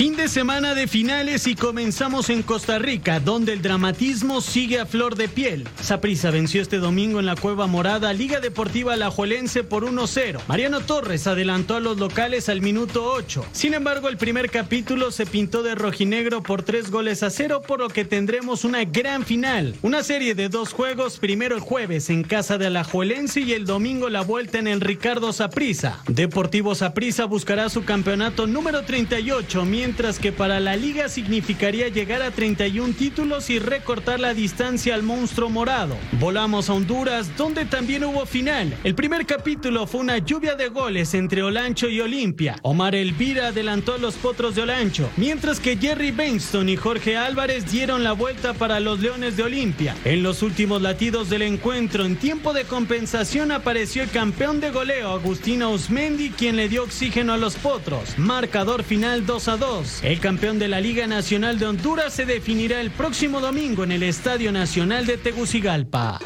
Fin 0.00 0.16
de 0.16 0.28
semana 0.28 0.74
de 0.74 0.88
finales 0.88 1.46
y 1.46 1.54
comenzamos 1.54 2.30
en 2.30 2.42
Costa 2.42 2.78
Rica, 2.78 3.20
donde 3.20 3.52
el 3.52 3.60
dramatismo 3.60 4.40
sigue 4.40 4.80
a 4.80 4.86
flor 4.86 5.14
de 5.14 5.28
piel. 5.28 5.68
Saprissa 5.78 6.30
venció 6.30 6.62
este 6.62 6.78
domingo 6.78 7.20
en 7.20 7.26
la 7.26 7.36
Cueva 7.36 7.66
Morada 7.66 8.10
Liga 8.14 8.40
Deportiva 8.40 8.94
Alajuelense 8.94 9.62
por 9.62 9.84
1-0. 9.84 10.40
Mariano 10.48 10.80
Torres 10.80 11.26
adelantó 11.26 11.76
a 11.76 11.80
los 11.80 11.98
locales 11.98 12.48
al 12.48 12.62
minuto 12.62 13.12
8. 13.12 13.44
Sin 13.52 13.74
embargo, 13.74 14.08
el 14.08 14.16
primer 14.16 14.48
capítulo 14.48 15.10
se 15.10 15.26
pintó 15.26 15.62
de 15.62 15.74
rojinegro 15.74 16.42
por 16.42 16.62
3 16.62 16.90
goles 16.90 17.22
a 17.22 17.28
0, 17.28 17.60
por 17.68 17.80
lo 17.80 17.90
que 17.90 18.06
tendremos 18.06 18.64
una 18.64 18.86
gran 18.86 19.26
final. 19.26 19.76
Una 19.82 20.02
serie 20.02 20.34
de 20.34 20.48
dos 20.48 20.72
juegos, 20.72 21.18
primero 21.18 21.54
el 21.54 21.60
jueves 21.60 22.08
en 22.08 22.22
casa 22.22 22.56
de 22.56 22.68
Alajuelense 22.68 23.42
y 23.42 23.52
el 23.52 23.66
domingo 23.66 24.08
la 24.08 24.22
vuelta 24.22 24.60
en 24.60 24.66
el 24.66 24.80
Ricardo 24.80 25.34
Saprissa. 25.34 26.00
Deportivo 26.08 26.74
Saprissa 26.74 27.26
buscará 27.26 27.68
su 27.68 27.84
campeonato 27.84 28.46
número 28.46 28.80
38, 28.80 29.66
mientras 29.66 29.89
mientras 29.90 30.20
que 30.20 30.30
para 30.30 30.60
la 30.60 30.76
liga 30.76 31.08
significaría 31.08 31.88
llegar 31.88 32.22
a 32.22 32.30
31 32.30 32.94
títulos 32.94 33.50
y 33.50 33.58
recortar 33.58 34.20
la 34.20 34.34
distancia 34.34 34.94
al 34.94 35.02
monstruo 35.02 35.50
morado. 35.50 35.96
Volamos 36.20 36.70
a 36.70 36.74
Honduras, 36.74 37.36
donde 37.36 37.64
también 37.64 38.04
hubo 38.04 38.24
final. 38.24 38.72
El 38.84 38.94
primer 38.94 39.26
capítulo 39.26 39.88
fue 39.88 40.02
una 40.02 40.18
lluvia 40.18 40.54
de 40.54 40.68
goles 40.68 41.12
entre 41.14 41.42
Olancho 41.42 41.88
y 41.88 42.00
Olimpia. 42.00 42.54
Omar 42.62 42.94
Elvira 42.94 43.48
adelantó 43.48 43.94
a 43.94 43.98
los 43.98 44.14
potros 44.14 44.54
de 44.54 44.62
Olancho, 44.62 45.10
mientras 45.16 45.58
que 45.58 45.76
Jerry 45.76 46.12
Benston 46.12 46.68
y 46.68 46.76
Jorge 46.76 47.16
Álvarez 47.16 47.68
dieron 47.68 48.04
la 48.04 48.12
vuelta 48.12 48.54
para 48.54 48.78
los 48.78 49.00
Leones 49.00 49.36
de 49.36 49.42
Olimpia. 49.42 49.96
En 50.04 50.22
los 50.22 50.44
últimos 50.44 50.82
latidos 50.82 51.28
del 51.30 51.42
encuentro, 51.42 52.04
en 52.04 52.14
tiempo 52.14 52.52
de 52.52 52.62
compensación, 52.62 53.50
apareció 53.50 54.04
el 54.04 54.10
campeón 54.10 54.60
de 54.60 54.70
goleo, 54.70 55.10
Agustino 55.10 55.72
Osmendi, 55.72 56.30
quien 56.30 56.54
le 56.54 56.68
dio 56.68 56.84
oxígeno 56.84 57.32
a 57.32 57.38
los 57.38 57.56
potros. 57.56 58.16
Marcador 58.18 58.84
final 58.84 59.26
2 59.26 59.48
a 59.48 59.56
2. 59.56 59.69
El 60.02 60.18
campeón 60.18 60.58
de 60.58 60.66
la 60.66 60.80
Liga 60.80 61.06
Nacional 61.06 61.60
de 61.60 61.66
Honduras 61.66 62.12
se 62.12 62.26
definirá 62.26 62.80
el 62.80 62.90
próximo 62.90 63.40
domingo 63.40 63.84
en 63.84 63.92
el 63.92 64.02
Estadio 64.02 64.50
Nacional 64.50 65.06
de 65.06 65.16
Tegucigalpa. 65.16 66.18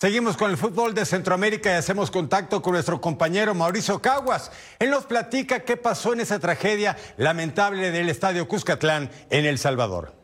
Seguimos 0.00 0.38
con 0.38 0.50
el 0.50 0.56
fútbol 0.56 0.94
de 0.94 1.04
Centroamérica 1.04 1.70
y 1.70 1.74
hacemos 1.74 2.10
contacto 2.10 2.62
con 2.62 2.72
nuestro 2.72 3.02
compañero 3.02 3.54
Mauricio 3.54 4.00
Caguas. 4.00 4.50
Él 4.78 4.88
nos 4.88 5.04
platica 5.04 5.60
qué 5.60 5.76
pasó 5.76 6.14
en 6.14 6.20
esa 6.20 6.38
tragedia 6.38 6.96
lamentable 7.18 7.90
del 7.90 8.08
Estadio 8.08 8.48
Cuscatlán 8.48 9.10
en 9.28 9.44
El 9.44 9.58
Salvador. 9.58 10.14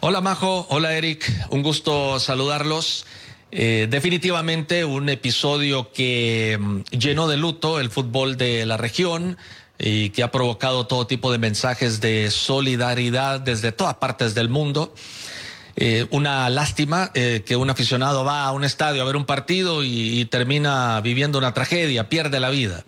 Hola 0.00 0.20
Majo, 0.20 0.66
hola 0.70 0.94
Eric, 0.94 1.32
un 1.50 1.62
gusto 1.62 2.18
saludarlos. 2.18 3.06
Eh, 3.54 3.86
definitivamente 3.90 4.82
un 4.86 5.10
episodio 5.10 5.92
que 5.92 6.56
mm, 6.58 6.80
llenó 6.96 7.28
de 7.28 7.36
luto 7.36 7.80
el 7.80 7.90
fútbol 7.90 8.38
de 8.38 8.64
la 8.64 8.78
región 8.78 9.36
y 9.78 10.08
que 10.08 10.22
ha 10.22 10.30
provocado 10.30 10.86
todo 10.86 11.06
tipo 11.06 11.30
de 11.30 11.36
mensajes 11.36 12.00
de 12.00 12.30
solidaridad 12.30 13.40
desde 13.40 13.70
todas 13.70 13.96
partes 13.96 14.34
del 14.34 14.48
mundo. 14.48 14.94
Eh, 15.76 16.06
una 16.10 16.48
lástima 16.48 17.10
eh, 17.12 17.42
que 17.44 17.56
un 17.56 17.68
aficionado 17.68 18.24
va 18.24 18.44
a 18.44 18.52
un 18.52 18.64
estadio 18.64 19.02
a 19.02 19.04
ver 19.04 19.16
un 19.16 19.26
partido 19.26 19.84
y, 19.84 20.24
termina 20.26 20.98
viviendo 21.02 21.36
una 21.36 21.52
tragedia, 21.52 22.08
pierde 22.08 22.40
la 22.40 22.48
vida. 22.48 22.84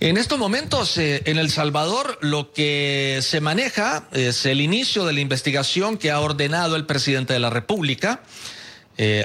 En 0.00 0.16
estos 0.16 0.38
momentos, 0.38 0.96
en 0.96 1.38
El 1.38 1.50
Salvador, 1.50 2.18
lo 2.20 2.52
que 2.52 3.18
se 3.20 3.40
maneja 3.40 4.08
es 4.12 4.46
el 4.46 4.60
inicio 4.60 5.04
de 5.04 5.12
la 5.12 5.20
investigación 5.20 5.98
que 5.98 6.12
ha 6.12 6.20
ordenado 6.20 6.76
el 6.76 6.86
presidente 6.86 7.32
de 7.32 7.40
la 7.40 7.50
República, 7.50 8.22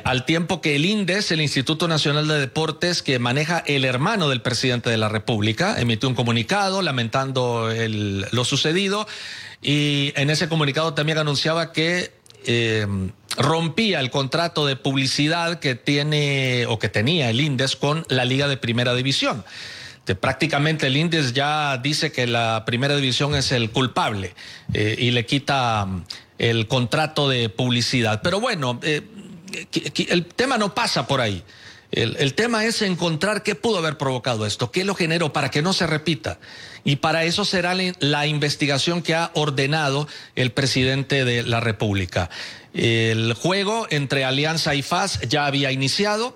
al 0.04 0.26
tiempo 0.26 0.62
que 0.62 0.76
el 0.76 0.86
INDES, 0.86 1.32
el 1.32 1.42
Instituto 1.42 1.88
Nacional 1.88 2.28
de 2.28 2.40
Deportes, 2.40 3.02
que 3.02 3.18
maneja 3.18 3.64
el 3.66 3.86
hermano 3.86 4.30
del 4.30 4.42
presidente 4.42 4.90
de 4.90 4.98
la 4.98 5.10
República, 5.10 5.80
emitió 5.80 6.08
un 6.08 6.16
comunicado 6.16 6.82
lamentando 6.82 7.70
lo 8.32 8.46
sucedido 8.46 9.08
y 9.64 10.12
en 10.16 10.30
ese 10.30 10.50
comunicado 10.50 10.94
también 10.94 11.18
anunciaba 11.18 11.72
que 11.72 12.12
eh, 12.46 12.86
rompía 13.38 14.02
el 14.02 14.12
contrato 14.12 14.68
de 14.68 14.76
publicidad 14.76 15.60
que 15.60 15.76
tiene 15.76 16.66
o 16.68 16.78
que 16.78 16.90
tenía 16.90 17.30
el 17.30 17.40
Indes 17.40 17.76
con 17.76 18.06
la 18.10 18.26
Liga 18.26 18.48
de 18.48 18.58
Primera 18.58 18.94
División. 18.94 19.44
prácticamente 20.20 20.88
el 20.88 20.98
Indes 20.98 21.32
ya 21.34 21.78
dice 21.78 22.12
que 22.12 22.28
la 22.28 22.64
Primera 22.66 22.96
División 22.96 23.34
es 23.34 23.54
el 23.54 23.72
culpable 23.72 24.36
eh, 24.74 24.96
y 25.00 25.12
le 25.12 25.26
quita 25.26 25.86
mm, 25.86 26.04
el 26.38 26.68
contrato 26.68 27.30
de 27.30 27.48
publicidad. 27.48 28.22
Pero 28.22 28.42
bueno, 28.42 28.80
eh, 28.84 29.02
el 30.10 30.26
tema 30.26 30.58
no 30.58 30.74
pasa 30.74 31.08
por 31.08 31.22
ahí. 31.22 31.44
El, 31.94 32.34
tema 32.34 32.66
es 32.66 32.82
encontrar 32.82 33.44
qué 33.44 33.54
pudo 33.54 33.78
haber 33.78 34.00
provocado 34.00 34.48
esto, 34.48 34.72
qué 34.72 34.84
lo 34.84 34.96
generó 34.96 35.32
para 35.32 35.52
que 35.52 35.62
no 35.62 35.74
se 35.74 35.86
repita. 35.86 36.40
Y 36.84 36.96
para 36.96 37.24
eso 37.24 37.46
será 37.46 37.76
la 38.00 38.26
investigación 38.26 39.04
que 39.04 39.14
ha 39.14 39.30
ordenado 39.36 40.08
el 40.36 40.52
presidente 40.52 41.24
de 41.24 41.44
la 41.44 41.60
República. 41.60 42.32
El 42.74 43.34
juego 43.34 43.86
entre 43.92 44.26
Alianza 44.26 44.74
y 44.74 44.82
FAS 44.82 45.20
ya 45.30 45.46
había 45.46 45.72
iniciado. 45.72 46.36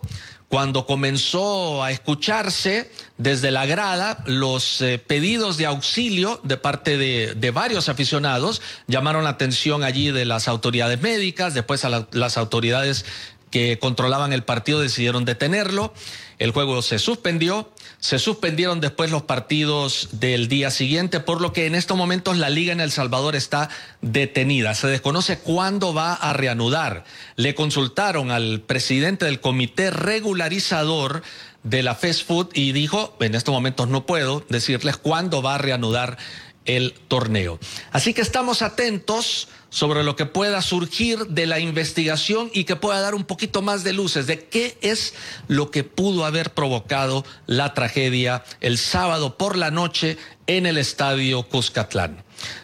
Cuando 0.50 0.86
comenzó 0.86 1.84
a 1.84 1.92
escucharse 1.92 2.90
desde 3.18 3.52
la 3.52 3.66
grada 3.66 4.24
los 4.26 4.82
eh, 4.82 4.98
pedidos 4.98 5.58
de 5.58 5.66
auxilio 5.66 6.40
de 6.44 6.56
parte 6.56 6.98
de, 6.98 7.52
varios 7.52 7.90
aficionados, 7.90 8.62
llamaron 8.88 9.26
la 9.26 9.32
atención 9.32 9.84
allí 9.84 10.12
de 10.12 10.24
las 10.24 10.48
autoridades 10.48 11.02
médicas, 11.02 11.54
después 11.54 11.84
a 11.84 12.08
las 12.12 12.38
autoridades 12.38 13.04
que 13.52 13.78
controlaban 13.80 14.32
el 14.32 14.44
partido 14.44 14.80
decidieron 14.80 15.26
detenerlo. 15.26 15.94
El 16.40 16.52
juego 16.52 16.82
se 16.82 17.00
suspendió. 17.00 17.72
Se 18.00 18.20
suspendieron 18.20 18.80
después 18.80 19.10
los 19.10 19.24
partidos 19.24 20.10
del 20.12 20.48
día 20.48 20.70
siguiente, 20.70 21.20
por 21.20 21.42
lo 21.42 21.52
que 21.52 21.66
en 21.66 21.74
estos 21.74 21.98
momentos 21.98 22.38
la 22.38 22.50
liga 22.50 22.72
en 22.72 22.80
El 22.80 22.92
Salvador 22.92 23.36
está 23.36 23.70
detenida. 24.02 24.76
Se 24.76 24.88
desconoce 24.88 25.40
cuándo 25.40 25.96
va 25.96 26.14
a 26.14 26.34
reanudar. 26.34 27.06
Le 27.38 27.56
consultaron 27.56 28.30
al 28.30 28.62
presidente 28.62 29.26
del 29.26 29.42
comité 29.42 29.90
regularizador 29.90 31.24
de 31.64 31.82
la 31.82 31.96
Fast 31.96 32.28
Food 32.28 32.50
y 32.54 32.72
dijo, 32.72 33.18
en 33.20 33.34
estos 33.34 33.54
momentos 33.54 33.88
no 33.88 34.06
puedo 34.06 34.46
decirles 34.48 34.98
cuándo 34.98 35.42
va 35.42 35.56
a 35.56 35.58
reanudar 35.58 36.18
el 36.66 36.94
torneo. 37.08 37.60
Así 37.92 38.14
que 38.14 38.22
estamos 38.22 38.62
atentos 38.62 39.48
sobre 39.70 40.04
lo 40.04 40.16
que 40.16 40.26
pueda 40.26 40.62
surgir 40.62 41.28
de 41.28 41.46
la 41.46 41.60
investigación 41.60 42.50
y 42.54 42.64
que 42.64 42.76
pueda 42.76 43.02
dar 43.02 43.16
un 43.16 43.24
poquito 43.24 43.62
más 43.62 43.84
de 43.84 43.94
luces 43.94 44.28
de 44.28 44.46
qué 44.46 44.78
es 44.82 45.14
lo 45.48 45.72
que 45.72 45.84
pudo 45.84 46.26
haber 46.26 46.54
provocado 46.54 47.26
la 47.46 47.74
tragedia 47.74 48.44
el 48.62 48.78
sábado 48.78 49.38
por 49.38 49.58
la 49.58 49.72
noche 49.72 50.18
en 50.48 50.66
el 50.66 50.78
estadio 50.78 51.44
Cuscatlán. 51.44 52.24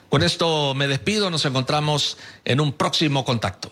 Con 0.09 0.23
esto 0.23 0.73
me 0.75 0.87
despido, 0.87 1.29
nos 1.29 1.45
encontramos 1.45 2.17
en 2.45 2.61
un 2.61 2.73
próximo 2.73 3.25
contacto. 3.25 3.71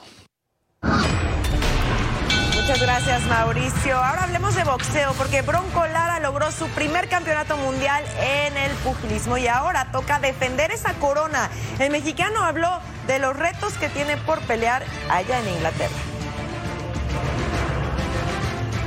Muchas 2.62 2.80
gracias, 2.80 3.26
Mauricio. 3.26 3.97
Ahora 3.97 4.26
hablemos 4.26 4.53
de 4.53 4.64
boxeo, 4.64 5.14
porque 5.18 5.41
Bronco 5.41 5.84
Lara 5.88 6.20
logró 6.20 6.51
su 6.51 6.68
primer 6.68 7.09
campeonato 7.09 7.57
mundial 7.57 8.03
en 8.22 8.55
el 8.55 8.72
pugilismo 8.84 9.36
y 9.39 9.47
ahora 9.47 9.91
toca 9.91 10.20
defender 10.20 10.70
esa 10.72 10.93
corona. 10.93 11.49
El 11.80 11.89
mexicano 11.89 12.43
habló 12.43 12.70
de 13.07 13.18
los 13.18 13.36
retos 13.36 13.74
que 13.80 13.89
tiene 13.89 14.16
por 14.16 14.41
pelear 14.41 14.86
allá 15.09 15.39
en 15.39 15.55
Inglaterra. 15.55 15.95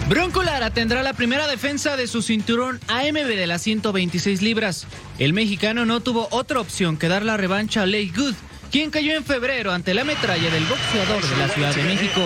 Bronco 0.09 0.45
Lara 0.45 0.71
tendrá 0.71 1.03
la 1.03 1.13
primera 1.13 1.49
defensa 1.49 1.97
de 1.97 2.07
su 2.07 2.23
cinturón 2.23 2.79
AMB 2.87 3.27
de 3.27 3.47
las 3.49 3.63
126 3.63 4.41
libras. 4.41 4.87
El 5.19 5.33
mexicano 5.33 5.85
no 5.85 5.99
tuvo 5.99 6.29
otra 6.31 6.61
opción 6.61 6.97
que 6.97 7.09
dar 7.09 7.25
la 7.25 7.37
revancha 7.37 7.83
a 7.83 7.87
Ley 7.87 8.13
Good 8.15 8.37
quien 8.75 8.91
cayó 8.91 9.15
en 9.15 9.25
febrero 9.25 9.71
ante 9.71 9.95
la 9.95 10.03
metralla 10.03 10.51
del 10.51 10.65
boxeador 10.65 11.23
de 11.23 11.37
la 11.37 11.49
Ciudad 11.49 11.73
de 11.73 11.85
México. 11.85 12.21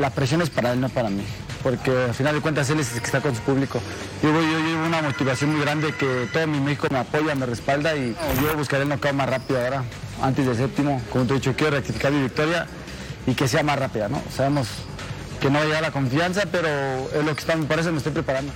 La 0.00 0.10
presión 0.10 0.40
es 0.40 0.50
para 0.50 0.72
él, 0.72 0.80
no 0.80 0.88
para 0.88 1.10
mí, 1.10 1.24
porque 1.64 1.90
al 1.90 2.14
final 2.14 2.36
de 2.36 2.40
cuentas 2.40 2.70
él 2.70 2.78
es 2.78 2.92
el 2.92 3.00
que 3.00 3.06
está 3.06 3.20
con 3.20 3.34
su 3.34 3.42
público. 3.42 3.80
Yo, 4.22 4.30
yo 4.30 4.58
llevo 4.60 4.86
una 4.86 5.02
motivación 5.02 5.50
muy 5.50 5.62
grande 5.62 5.92
que 5.94 6.28
todo 6.32 6.46
mi 6.46 6.60
México 6.60 6.86
me 6.88 6.98
apoya, 6.98 7.34
me 7.34 7.46
respalda 7.46 7.96
y 7.96 8.14
yo 8.40 8.56
buscaré 8.56 8.84
el 8.84 8.88
knockout 8.88 9.14
más 9.14 9.28
rápido 9.28 9.64
ahora, 9.64 9.82
antes 10.22 10.46
del 10.46 10.56
séptimo. 10.56 11.02
Como 11.10 11.24
te 11.24 11.32
he 11.32 11.36
dicho, 11.38 11.54
quiero 11.56 11.74
rectificar 11.74 12.12
mi 12.12 12.22
victoria 12.22 12.68
y 13.26 13.34
que 13.34 13.48
sea 13.48 13.64
más 13.64 13.80
rápida, 13.80 14.08
¿no? 14.08 14.22
Sabemos 14.32 14.68
que 15.40 15.50
no 15.50 15.58
va 15.58 15.64
a 15.64 15.66
llegar 15.66 15.82
la 15.82 15.90
confianza, 15.90 16.42
pero 16.52 16.68
es 17.12 17.24
lo 17.24 17.34
que 17.34 17.40
está, 17.40 17.56
por 17.56 17.80
eso 17.80 17.90
me 17.90 17.98
estoy 17.98 18.12
preparando. 18.12 18.52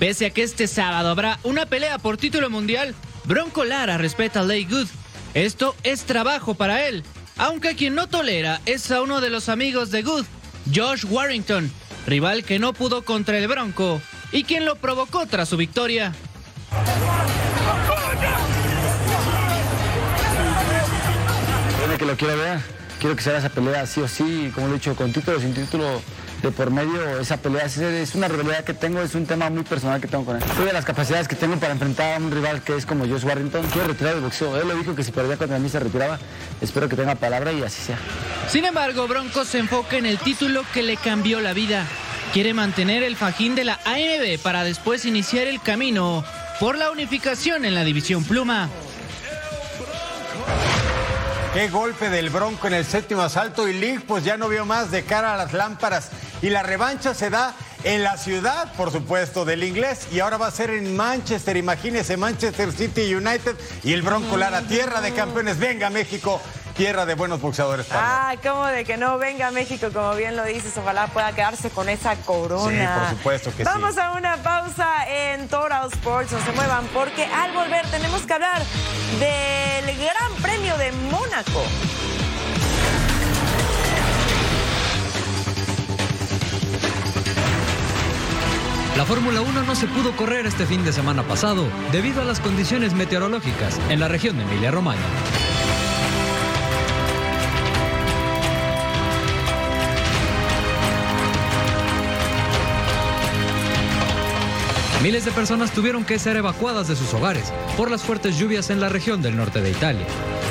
Pese 0.00 0.24
a 0.24 0.30
que 0.30 0.42
este 0.42 0.66
sábado 0.66 1.10
habrá 1.10 1.38
una 1.42 1.66
pelea 1.66 1.98
por 1.98 2.16
título 2.16 2.48
mundial, 2.48 2.94
Bronco 3.24 3.66
Lara 3.66 3.98
respeta 3.98 4.40
a 4.40 4.44
Ley 4.44 4.64
Good. 4.64 4.88
Esto 5.34 5.76
es 5.82 6.04
trabajo 6.04 6.54
para 6.54 6.88
él, 6.88 7.04
aunque 7.36 7.76
quien 7.76 7.94
no 7.94 8.08
tolera 8.08 8.62
es 8.64 8.90
a 8.90 9.02
uno 9.02 9.20
de 9.20 9.28
los 9.28 9.50
amigos 9.50 9.90
de 9.90 10.02
Good, 10.02 10.24
Josh 10.74 11.04
Warrington, 11.04 11.70
rival 12.06 12.44
que 12.44 12.58
no 12.58 12.72
pudo 12.72 13.02
contra 13.04 13.36
el 13.36 13.46
Bronco 13.46 14.00
y 14.32 14.44
quien 14.44 14.64
lo 14.64 14.76
provocó 14.76 15.26
tras 15.26 15.50
su 15.50 15.58
victoria. 15.58 16.14
que 21.98 22.06
lo 22.06 22.16
quiero 22.16 22.38
ver, 22.38 22.60
quiero 22.98 23.14
que 23.14 23.22
se 23.22 23.28
haga 23.28 23.40
esa 23.40 23.50
pelea 23.50 23.84
sí 23.84 24.00
o 24.00 24.08
sí, 24.08 24.50
como 24.54 24.68
lo 24.68 24.72
he 24.72 24.76
dicho, 24.78 24.96
con 24.96 25.12
título 25.12 25.38
sin 25.38 25.52
título 25.52 26.00
de 26.42 26.50
por 26.50 26.70
medio 26.70 27.20
esa 27.20 27.36
pelea. 27.36 27.64
Es, 27.66 28.14
una 28.14 28.28
rivalidad 28.28 28.64
que 28.64 28.74
tengo, 28.74 29.00
es 29.00 29.14
un 29.14 29.26
tema 29.26 29.50
muy 29.50 29.62
personal 29.62 30.00
que 30.00 30.08
tengo 30.08 30.24
con 30.24 30.36
él. 30.36 30.42
De 30.64 30.72
las 30.72 30.84
capacidades 30.84 31.28
que 31.28 31.36
tengo 31.36 31.56
para 31.56 31.72
enfrentar 31.72 32.14
a 32.14 32.18
un 32.18 32.30
rival 32.30 32.62
que 32.62 32.76
es 32.76 32.86
como 32.86 33.06
Josh 33.06 33.24
Warrington. 33.24 33.66
Quiero 33.68 33.88
retirar 33.88 34.14
el 34.14 34.20
boxeo. 34.20 34.56
Él 34.60 34.68
lo 34.68 34.74
dijo 34.76 34.94
que 34.94 35.02
si 35.02 35.12
perdía 35.12 35.36
contra 35.36 35.58
mí 35.58 35.68
se 35.68 35.80
retiraba. 35.80 36.18
Espero 36.60 36.88
que 36.88 36.96
tenga 36.96 37.14
palabra 37.14 37.52
y 37.52 37.62
así 37.62 37.82
sea. 37.82 37.98
Sin 38.48 38.64
embargo, 38.64 39.06
Bronco 39.06 39.44
se 39.44 39.58
enfoca 39.58 39.96
en 39.96 40.06
el 40.06 40.18
título 40.18 40.64
que 40.72 40.82
le 40.82 40.96
cambió 40.96 41.40
la 41.40 41.52
vida. 41.52 41.86
Quiere 42.32 42.54
mantener 42.54 43.02
el 43.02 43.16
fajín 43.16 43.54
de 43.54 43.64
la 43.64 43.80
AMB 43.84 44.38
para 44.42 44.64
después 44.64 45.04
iniciar 45.04 45.46
el 45.46 45.60
camino 45.60 46.24
por 46.60 46.78
la 46.78 46.90
unificación 46.90 47.64
en 47.64 47.74
la 47.74 47.84
división 47.84 48.24
pluma. 48.24 48.68
Qué 51.52 51.68
golpe 51.68 52.08
del 52.10 52.30
Bronco 52.30 52.68
en 52.68 52.74
el 52.74 52.84
séptimo 52.84 53.22
asalto 53.22 53.66
y 53.68 53.72
League 53.72 54.04
pues 54.06 54.24
ya 54.24 54.36
no 54.36 54.48
vio 54.48 54.64
más 54.64 54.92
de 54.92 55.02
cara 55.02 55.34
a 55.34 55.36
las 55.36 55.52
lámparas. 55.52 56.10
Y 56.42 56.50
la 56.50 56.62
revancha 56.62 57.14
se 57.14 57.30
da 57.30 57.54
en 57.84 58.02
la 58.02 58.16
ciudad, 58.16 58.72
por 58.74 58.90
supuesto, 58.90 59.44
del 59.44 59.64
inglés. 59.64 60.08
Y 60.10 60.20
ahora 60.20 60.36
va 60.38 60.46
a 60.46 60.50
ser 60.50 60.70
en 60.70 60.96
Manchester. 60.96 61.56
Imagínese 61.56 62.16
Manchester 62.16 62.72
City 62.72 63.14
United 63.14 63.56
y 63.84 63.92
el 63.92 64.02
Bronco 64.02 64.36
Lara, 64.36 64.62
tierra 64.62 65.00
de 65.00 65.12
campeones. 65.12 65.58
Venga 65.58 65.90
México, 65.90 66.40
tierra 66.76 67.04
de 67.04 67.14
buenos 67.14 67.40
boxeadores. 67.40 67.86
Ah, 67.90 68.34
cómo 68.42 68.66
de 68.66 68.84
que 68.84 68.96
no 68.96 69.18
venga 69.18 69.50
México, 69.50 69.88
como 69.92 70.14
bien 70.14 70.36
lo 70.36 70.44
dices. 70.44 70.76
Ojalá 70.78 71.08
pueda 71.08 71.32
quedarse 71.32 71.68
con 71.70 71.88
esa 71.88 72.16
corona. 72.16 72.94
Sí, 72.94 73.00
por 73.00 73.18
supuesto 73.18 73.56
que 73.56 73.64
Vamos 73.64 73.98
a 73.98 74.12
una 74.12 74.36
pausa 74.38 75.06
en 75.08 75.48
Total 75.48 75.88
Sports. 75.92 76.32
No 76.32 76.44
se 76.44 76.52
muevan, 76.52 76.86
porque 76.94 77.26
al 77.26 77.52
volver 77.52 77.86
tenemos 77.88 78.22
que 78.22 78.32
hablar 78.32 78.62
del 79.18 79.96
Gran 79.98 80.32
Premio 80.40 80.76
de 80.78 80.92
Mónaco. 80.92 81.64
La 89.00 89.06
Fórmula 89.06 89.40
1 89.40 89.62
no 89.62 89.74
se 89.74 89.86
pudo 89.86 90.14
correr 90.14 90.44
este 90.44 90.66
fin 90.66 90.84
de 90.84 90.92
semana 90.92 91.22
pasado 91.22 91.66
debido 91.90 92.20
a 92.20 92.24
las 92.26 92.38
condiciones 92.38 92.92
meteorológicas 92.92 93.80
en 93.88 93.98
la 93.98 94.08
región 94.08 94.36
de 94.36 94.42
Emilia-Romaña. 94.42 95.00
Miles 105.02 105.24
de 105.24 105.32
personas 105.32 105.72
tuvieron 105.72 106.04
que 106.04 106.18
ser 106.18 106.36
evacuadas 106.36 106.86
de 106.86 106.94
sus 106.94 107.14
hogares 107.14 107.54
por 107.78 107.90
las 107.90 108.02
fuertes 108.02 108.36
lluvias 108.38 108.68
en 108.68 108.80
la 108.80 108.90
región 108.90 109.22
del 109.22 109.34
norte 109.34 109.62
de 109.62 109.70
Italia. 109.70 110.06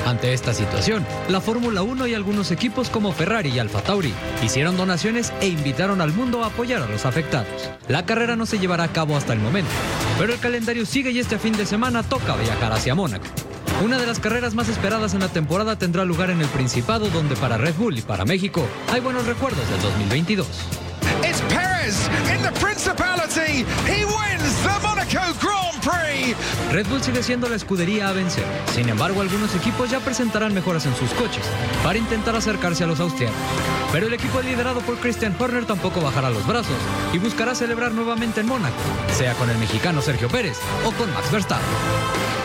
Ante 0.05 0.33
esta 0.33 0.53
situación, 0.53 1.05
la 1.27 1.41
Fórmula 1.41 1.81
1 1.81 2.07
y 2.07 2.13
algunos 2.13 2.51
equipos 2.51 2.89
como 2.89 3.11
Ferrari 3.11 3.49
y 3.49 3.59
Alfa 3.59 3.81
Tauri 3.81 4.13
hicieron 4.43 4.77
donaciones 4.77 5.31
e 5.41 5.47
invitaron 5.47 6.01
al 6.01 6.13
mundo 6.13 6.43
a 6.43 6.47
apoyar 6.47 6.81
a 6.81 6.87
los 6.87 7.05
afectados. 7.05 7.69
La 7.87 8.05
carrera 8.05 8.35
no 8.35 8.45
se 8.45 8.59
llevará 8.59 8.85
a 8.85 8.93
cabo 8.93 9.15
hasta 9.15 9.33
el 9.33 9.39
momento, 9.39 9.71
pero 10.17 10.33
el 10.33 10.39
calendario 10.39 10.85
sigue 10.85 11.11
y 11.11 11.19
este 11.19 11.37
fin 11.37 11.53
de 11.53 11.65
semana 11.65 12.03
toca 12.03 12.35
viajar 12.35 12.73
hacia 12.73 12.95
Mónaco. 12.95 13.25
Una 13.83 13.97
de 13.97 14.07
las 14.07 14.19
carreras 14.19 14.55
más 14.55 14.67
esperadas 14.67 15.13
en 15.13 15.21
la 15.21 15.29
temporada 15.29 15.77
tendrá 15.77 16.03
lugar 16.03 16.31
en 16.31 16.41
el 16.41 16.47
Principado, 16.47 17.09
donde 17.09 17.35
para 17.35 17.57
Red 17.57 17.75
Bull 17.75 17.97
y 17.97 18.01
para 18.01 18.25
México 18.25 18.65
hay 18.91 18.99
buenos 18.99 19.25
recuerdos 19.25 19.69
del 19.69 19.81
2022. 19.81 20.88
In 21.89 22.41
the 22.43 22.51
Principality. 22.59 23.65
He 23.87 24.05
wins 24.05 24.61
the 24.61 24.79
Monaco 24.83 25.33
Grand 25.39 25.81
Prix. 25.81 26.35
Red 26.71 26.87
Bull 26.87 27.01
sigue 27.01 27.23
siendo 27.23 27.49
la 27.49 27.55
escudería 27.55 28.09
a 28.09 28.13
vencer. 28.13 28.45
Sin 28.75 28.89
embargo, 28.89 29.21
algunos 29.21 29.55
equipos 29.55 29.89
ya 29.89 29.99
presentarán 29.99 30.53
mejoras 30.53 30.85
en 30.85 30.95
sus 30.95 31.09
coches 31.11 31.43
para 31.83 31.97
intentar 31.97 32.35
acercarse 32.35 32.83
a 32.83 32.87
los 32.87 32.99
austriacos. 32.99 33.39
Pero 33.91 34.05
el 34.05 34.13
equipo 34.13 34.39
liderado 34.41 34.81
por 34.81 34.97
Christian 34.99 35.35
Horner 35.39 35.65
tampoco 35.65 35.99
bajará 35.99 36.29
los 36.29 36.45
brazos 36.45 36.77
y 37.11 37.17
buscará 37.17 37.55
celebrar 37.55 37.91
nuevamente 37.91 38.41
en 38.41 38.47
Mónaco, 38.47 38.75
sea 39.17 39.33
con 39.33 39.49
el 39.49 39.57
mexicano 39.57 40.03
Sergio 40.03 40.27
Pérez 40.27 40.59
o 40.85 40.91
con 40.91 41.11
Max 41.11 41.31
Verstappen. 41.31 42.38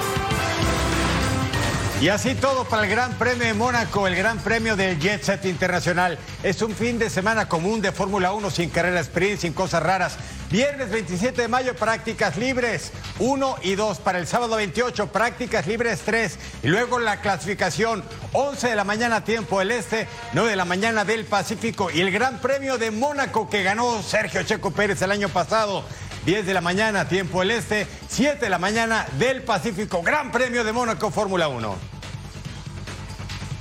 Y 2.04 2.10
así 2.10 2.34
todo 2.34 2.64
para 2.64 2.84
el 2.84 2.90
Gran 2.90 3.14
Premio 3.14 3.46
de 3.46 3.54
Mónaco, 3.54 4.06
el 4.06 4.14
Gran 4.14 4.38
Premio 4.38 4.76
del 4.76 5.00
Jet 5.00 5.22
Set 5.22 5.46
Internacional. 5.46 6.18
Es 6.42 6.60
un 6.60 6.74
fin 6.74 6.98
de 6.98 7.08
semana 7.08 7.48
común 7.48 7.80
de 7.80 7.92
Fórmula 7.92 8.34
1 8.34 8.50
sin 8.50 8.68
carrera 8.68 9.00
sprint, 9.00 9.40
sin 9.40 9.54
cosas 9.54 9.82
raras. 9.82 10.18
Viernes 10.50 10.90
27 10.90 11.40
de 11.40 11.48
mayo, 11.48 11.74
prácticas 11.74 12.36
libres 12.36 12.92
1 13.20 13.56
y 13.62 13.74
2. 13.74 14.00
Para 14.00 14.18
el 14.18 14.26
sábado 14.26 14.56
28, 14.56 15.12
prácticas 15.12 15.66
libres 15.66 16.02
3. 16.04 16.38
Y 16.64 16.68
luego 16.68 16.98
la 16.98 17.22
clasificación 17.22 18.04
11 18.34 18.68
de 18.68 18.76
la 18.76 18.84
mañana, 18.84 19.24
tiempo 19.24 19.60
del 19.60 19.70
este, 19.70 20.06
9 20.34 20.50
de 20.50 20.56
la 20.56 20.66
mañana 20.66 21.06
del 21.06 21.24
Pacífico. 21.24 21.90
Y 21.90 22.02
el 22.02 22.10
Gran 22.10 22.38
Premio 22.38 22.76
de 22.76 22.90
Mónaco 22.90 23.48
que 23.48 23.62
ganó 23.62 24.02
Sergio 24.02 24.42
Checo 24.42 24.72
Pérez 24.72 25.00
el 25.00 25.10
año 25.10 25.30
pasado. 25.30 25.82
10 26.26 26.44
de 26.44 26.52
la 26.54 26.60
mañana, 26.60 27.08
tiempo 27.08 27.40
del 27.40 27.52
este, 27.52 27.86
7 28.08 28.44
de 28.44 28.50
la 28.50 28.58
mañana 28.58 29.06
del 29.18 29.42
Pacífico. 29.42 30.02
Gran 30.02 30.30
Premio 30.32 30.64
de 30.64 30.72
Mónaco, 30.72 31.10
Fórmula 31.10 31.48
1. 31.48 31.93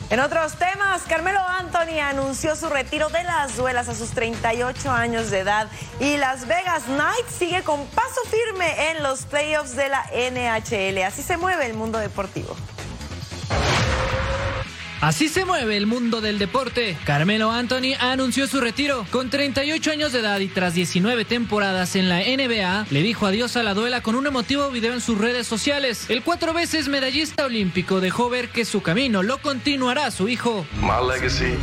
En 0.10 0.20
otros 0.20 0.56
temas, 0.56 1.02
Carmelo 1.08 1.40
Anthony 1.40 2.00
anunció 2.00 2.56
su 2.56 2.70
retiro 2.70 3.10
de 3.10 3.24
las 3.24 3.56
duelas 3.56 3.90
a 3.90 3.96
sus 3.96 4.12
38 4.12 4.92
años 4.92 5.32
de 5.32 5.40
edad 5.40 5.68
y 6.00 6.18
Las 6.18 6.48
Vegas 6.48 6.84
Knights 6.84 7.34
sigue 7.38 7.64
con 7.64 7.86
paso 7.88 8.22
firme 8.30 8.92
en 8.92 9.02
los 9.02 9.26
playoffs 9.26 9.76
de 9.76 9.90
la 9.90 10.04
NHL. 10.14 11.02
Así 11.04 11.24
se 11.24 11.38
mueve 11.38 11.66
el 11.66 11.74
mundo 11.74 11.98
deportivo. 11.98 12.56
Así 15.04 15.28
se 15.28 15.44
mueve 15.44 15.76
el 15.76 15.86
mundo 15.86 16.22
del 16.22 16.40
deporte. 16.40 16.98
Carmelo 17.04 17.52
Anthony 17.52 17.94
anunció 18.00 18.48
su 18.48 18.62
retiro. 18.62 19.06
Con 19.12 19.30
38 19.30 19.92
años 19.92 20.14
de 20.14 20.20
edad 20.20 20.40
y 20.40 20.48
tras 20.48 20.76
19 20.76 21.26
temporadas 21.26 21.98
en 21.98 22.08
la 22.08 22.20
NBA, 22.20 22.86
le 22.90 23.02
dijo 23.02 23.26
adiós 23.26 23.58
a 23.58 23.64
la 23.64 23.74
duela 23.74 24.00
con 24.00 24.16
un 24.16 24.28
emotivo 24.28 24.70
video 24.70 24.94
en 24.94 25.02
sus 25.02 25.18
redes 25.18 25.46
sociales. 25.46 26.06
El 26.08 26.24
cuatro 26.24 26.54
veces 26.54 26.88
medallista 26.88 27.44
olímpico 27.44 28.00
dejó 28.00 28.30
ver 28.30 28.48
que 28.48 28.64
su 28.64 28.82
camino 28.82 29.24
lo 29.24 29.40
continuará 29.40 30.10
su 30.10 30.30
hijo. 30.30 30.66
My 30.80 31.06
legacy, 31.06 31.58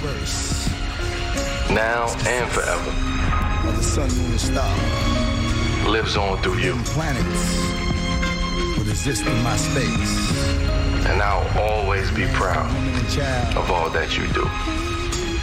now 1.71 2.09
and 2.27 2.47
forever, 2.51 2.93
lives 5.91 6.15
on 6.15 6.39
through 6.43 6.61
you. 6.61 6.75
And 11.09 11.23
I'll 11.23 11.59
always 11.59 12.11
be 12.11 12.27
proud 12.29 12.71
of 13.57 13.71
all 13.71 13.91
that 13.91 14.17
you 14.17 14.27
do. 14.29 14.45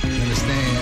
Peace. 0.01 0.76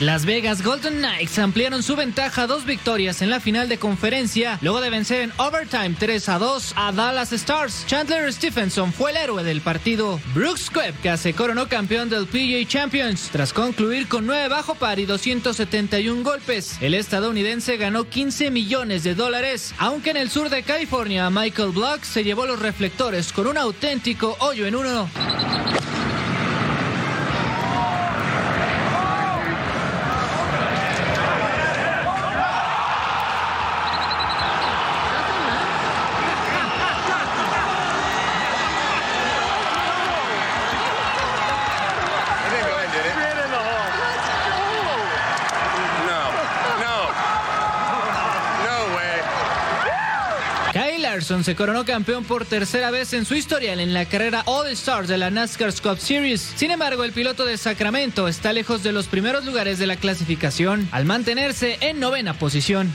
Las 0.00 0.24
Vegas 0.24 0.62
Golden 0.62 0.98
Knights 0.98 1.38
ampliaron 1.38 1.82
su 1.82 1.96
ventaja 1.96 2.42
a 2.42 2.46
dos 2.46 2.64
victorias 2.64 3.20
en 3.20 3.28
la 3.28 3.38
final 3.38 3.68
de 3.68 3.78
conferencia 3.78 4.58
luego 4.62 4.80
de 4.80 4.88
vencer 4.88 5.20
en 5.20 5.32
overtime 5.36 5.94
3 5.98 6.28
a 6.30 6.38
2 6.38 6.72
a 6.76 6.92
Dallas 6.92 7.32
Stars. 7.32 7.84
Chandler 7.86 8.32
Stephenson 8.32 8.92
fue 8.92 9.10
el 9.10 9.18
héroe 9.18 9.44
del 9.44 9.60
partido. 9.60 10.18
Brooks 10.34 10.70
Koepka 10.70 11.18
se 11.18 11.34
coronó 11.34 11.68
campeón 11.68 12.08
del 12.08 12.26
PGA 12.26 12.66
Champions 12.66 13.28
tras 13.30 13.52
concluir 13.52 14.08
con 14.08 14.24
9 14.26 14.48
bajo 14.48 14.74
par 14.74 14.98
y 14.98 15.04
271 15.04 16.22
golpes. 16.22 16.78
El 16.80 16.94
estadounidense 16.94 17.76
ganó 17.76 18.04
15 18.04 18.50
millones 18.50 19.04
de 19.04 19.14
dólares, 19.14 19.74
aunque 19.78 20.10
en 20.10 20.16
el 20.16 20.30
sur 20.30 20.48
de 20.48 20.62
California 20.62 21.28
Michael 21.28 21.72
Block 21.72 22.02
se 22.02 22.24
llevó 22.24 22.46
los 22.46 22.58
reflectores 22.58 23.32
con 23.32 23.46
un 23.46 23.58
auténtico 23.58 24.36
hoyo 24.40 24.66
en 24.66 24.74
uno. 24.74 25.10
Se 51.44 51.56
coronó 51.56 51.84
campeón 51.86 52.24
por 52.24 52.44
tercera 52.44 52.90
vez 52.90 53.14
en 53.14 53.24
su 53.24 53.34
historial 53.34 53.80
en 53.80 53.94
la 53.94 54.04
carrera 54.04 54.42
All 54.44 54.68
Stars 54.68 55.08
de 55.08 55.16
la 55.16 55.30
NASCAR 55.30 55.72
Cup 55.80 55.98
Series. 55.98 56.40
Sin 56.56 56.70
embargo, 56.70 57.02
el 57.02 57.12
piloto 57.12 57.46
de 57.46 57.56
Sacramento 57.56 58.28
está 58.28 58.52
lejos 58.52 58.82
de 58.82 58.92
los 58.92 59.06
primeros 59.06 59.46
lugares 59.46 59.78
de 59.78 59.86
la 59.86 59.96
clasificación 59.96 60.88
al 60.92 61.06
mantenerse 61.06 61.78
en 61.80 61.98
novena 61.98 62.34
posición. 62.34 62.92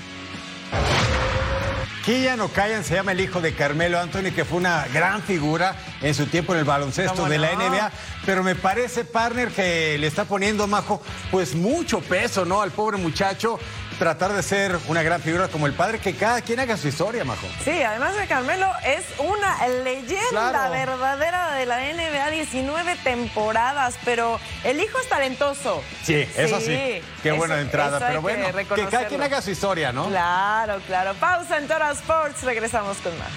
Killian 2.05 2.39
O'Callaghan 2.39 2.83
se 2.83 2.93
llama 2.93 3.13
el 3.13 3.21
hijo 3.21 3.41
de 3.41 3.55
Carmelo 3.55 3.99
Anthony, 3.99 4.31
que 4.31 4.45
fue 4.45 4.59
una 4.59 4.85
gran 4.93 5.23
figura 5.23 5.75
en 6.01 6.13
su 6.13 6.27
tiempo 6.27 6.53
en 6.53 6.59
el 6.59 6.65
baloncesto 6.65 7.15
¿Cómo 7.15 7.29
de 7.29 7.39
la? 7.39 7.53
NBA, 7.55 7.91
pero 8.27 8.43
me 8.43 8.53
parece, 8.53 9.05
partner, 9.05 9.49
que 9.49 9.97
le 9.97 10.05
está 10.05 10.25
poniendo, 10.25 10.67
Majo, 10.67 11.01
pues 11.31 11.55
mucho 11.55 12.01
peso, 12.01 12.45
¿no? 12.45 12.61
Al 12.61 12.69
pobre 12.69 12.97
muchacho, 12.97 13.57
tratar 13.99 14.33
de 14.33 14.43
ser 14.43 14.77
una 14.87 15.03
gran 15.03 15.21
figura 15.21 15.47
como 15.47 15.67
el 15.67 15.73
padre, 15.73 15.99
que 15.99 16.15
cada 16.15 16.41
quien 16.41 16.59
haga 16.59 16.77
su 16.77 16.87
historia, 16.87 17.23
Majo. 17.23 17.47
Sí, 17.63 17.81
además 17.81 18.15
de 18.15 18.27
Carmelo 18.27 18.69
es 18.85 19.03
una 19.19 19.67
leyenda 19.83 20.29
Claro. 20.29 20.71
verdadera 20.71 21.53
de 21.53 21.65
la 21.65 21.79
NBA, 21.93 22.29
19 22.31 22.95
temporadas, 23.03 23.95
pero 24.03 24.39
el 24.63 24.79
hijo 24.79 24.99
es 24.99 25.07
talentoso. 25.09 25.81
Sí, 26.03 26.27
eso 26.35 26.59
sí. 26.59 27.01
Qué 27.23 27.31
buena 27.31 27.59
entrada, 27.59 27.99
pero 27.99 28.21
bueno, 28.21 28.47
que 28.47 28.65
que, 28.65 28.85
cada 28.87 29.07
quien 29.07 29.21
haga 29.21 29.41
su 29.41 29.51
historia, 29.51 29.91
¿no? 29.91 30.07
Claro, 30.07 30.79
claro. 30.87 31.13
Pausa 31.15 31.57
en 31.57 31.67
Tora 31.67 31.91
Sports, 31.91 32.43
regresamos 32.43 32.97
con 32.97 33.17
más. 33.17 33.29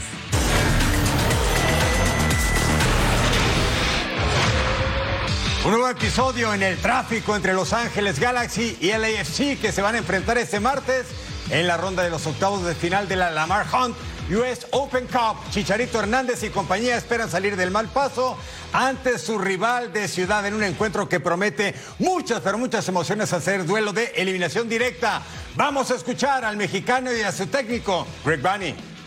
Un 5.68 5.74
nuevo 5.74 5.90
episodio 5.90 6.54
en 6.54 6.62
el 6.62 6.78
tráfico 6.78 7.36
entre 7.36 7.52
Los 7.52 7.74
Ángeles 7.74 8.18
Galaxy 8.18 8.78
y 8.80 8.90
LAFC 8.90 9.60
que 9.60 9.70
se 9.70 9.82
van 9.82 9.96
a 9.96 9.98
enfrentar 9.98 10.38
este 10.38 10.60
martes 10.60 11.04
en 11.50 11.66
la 11.66 11.76
ronda 11.76 12.02
de 12.02 12.08
los 12.08 12.26
octavos 12.26 12.64
de 12.64 12.74
final 12.74 13.06
de 13.06 13.16
la 13.16 13.30
Lamar 13.30 13.66
Hunt 13.70 13.94
US 14.30 14.66
Open 14.70 15.06
Cup. 15.08 15.36
Chicharito 15.50 16.00
Hernández 16.00 16.42
y 16.42 16.48
compañía 16.48 16.96
esperan 16.96 17.30
salir 17.30 17.54
del 17.54 17.70
mal 17.70 17.86
paso 17.88 18.38
ante 18.72 19.18
su 19.18 19.38
rival 19.38 19.92
de 19.92 20.08
ciudad 20.08 20.46
en 20.46 20.54
un 20.54 20.62
encuentro 20.62 21.06
que 21.06 21.20
promete 21.20 21.74
muchas, 21.98 22.40
pero 22.40 22.56
muchas 22.56 22.88
emociones 22.88 23.34
hacer 23.34 23.66
duelo 23.66 23.92
de 23.92 24.06
eliminación 24.16 24.70
directa. 24.70 25.20
Vamos 25.54 25.90
a 25.90 25.96
escuchar 25.96 26.46
al 26.46 26.56
mexicano 26.56 27.12
y 27.12 27.20
a 27.20 27.30
su 27.30 27.46
técnico, 27.46 28.06
Greg 28.24 28.40
Bunny. 28.40 28.97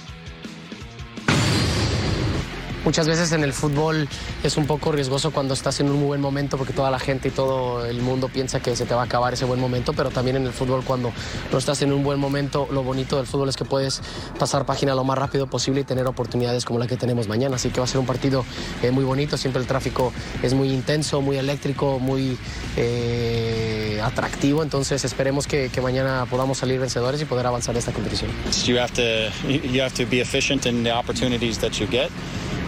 Muchas 2.83 3.07
veces 3.07 3.31
en 3.31 3.43
el 3.43 3.53
fútbol 3.53 4.07
es 4.43 4.57
un 4.57 4.65
poco 4.65 4.91
riesgoso 4.91 5.31
cuando 5.31 5.53
estás 5.53 5.79
en 5.79 5.89
un 5.89 5.97
muy 5.97 6.07
buen 6.07 6.21
momento 6.21 6.57
porque 6.57 6.73
toda 6.73 6.89
la 6.89 6.99
gente 6.99 7.27
y 7.27 7.31
todo 7.31 7.85
el 7.85 8.01
mundo 8.01 8.27
piensa 8.27 8.59
que 8.59 8.75
se 8.75 8.85
te 8.85 8.95
va 8.95 9.01
a 9.01 9.05
acabar 9.05 9.33
ese 9.33 9.45
buen 9.45 9.59
momento, 9.59 9.93
pero 9.93 10.09
también 10.09 10.37
en 10.37 10.47
el 10.47 10.53
fútbol 10.53 10.83
cuando 10.83 11.11
no 11.51 11.57
estás 11.57 11.81
en 11.83 11.93
un 11.93 12.03
buen 12.03 12.19
momento, 12.19 12.67
lo 12.71 12.81
bonito 12.81 13.17
del 13.17 13.27
fútbol 13.27 13.49
es 13.49 13.55
que 13.55 13.65
puedes 13.65 14.01
pasar 14.39 14.65
página 14.65 14.95
lo 14.95 15.03
más 15.03 15.17
rápido 15.17 15.45
posible 15.47 15.81
y 15.81 15.83
tener 15.83 16.07
oportunidades 16.07 16.65
como 16.65 16.79
la 16.79 16.87
que 16.87 16.97
tenemos 16.97 17.27
mañana. 17.27 17.57
Así 17.57 17.69
que 17.69 17.79
va 17.79 17.85
a 17.85 17.87
ser 17.87 17.99
un 17.99 18.07
partido 18.07 18.43
eh, 18.81 18.89
muy 18.89 19.03
bonito, 19.03 19.37
siempre 19.37 19.61
el 19.61 19.67
tráfico 19.67 20.11
es 20.41 20.53
muy 20.55 20.71
intenso, 20.71 21.21
muy 21.21 21.37
eléctrico, 21.37 21.99
muy 21.99 22.37
eh, 22.77 24.01
atractivo, 24.03 24.63
entonces 24.63 25.05
esperemos 25.05 25.45
que, 25.45 25.69
que 25.69 25.81
mañana 25.81 26.25
podamos 26.29 26.57
salir 26.57 26.79
vencedores 26.79 27.21
y 27.21 27.25
poder 27.25 27.45
avanzar 27.45 27.77
esta 27.77 27.91
competición. 27.91 28.31
You 28.65 28.79
have 28.79 28.91
to 28.93 29.47
you 29.47 29.81
have 29.81 29.93
to 29.93 30.09
be 30.09 30.19
efficient 30.19 30.65
in 30.65 30.83
the 30.83 30.91
opportunities 30.91 31.59
that 31.59 31.73
you 31.73 31.87
get, 31.87 32.09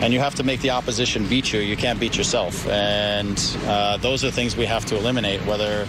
and 0.03 0.13
you 0.13 0.19
have 0.19 0.35
to 0.35 0.43
make 0.43 0.59
the 0.59 0.71
opposition 0.71 1.25
beat 1.27 1.53
you. 1.53 1.61
You 1.61 1.77
can't 1.77 1.99
beat 1.99 2.17
yourself, 2.17 2.67
and 2.67 3.39
uh, 3.65 3.97
those 3.97 4.25
are 4.25 4.31
things 4.31 4.57
we 4.57 4.65
have 4.65 4.85
to 4.87 4.97
eliminate. 4.97 5.39
Whether 5.47 5.87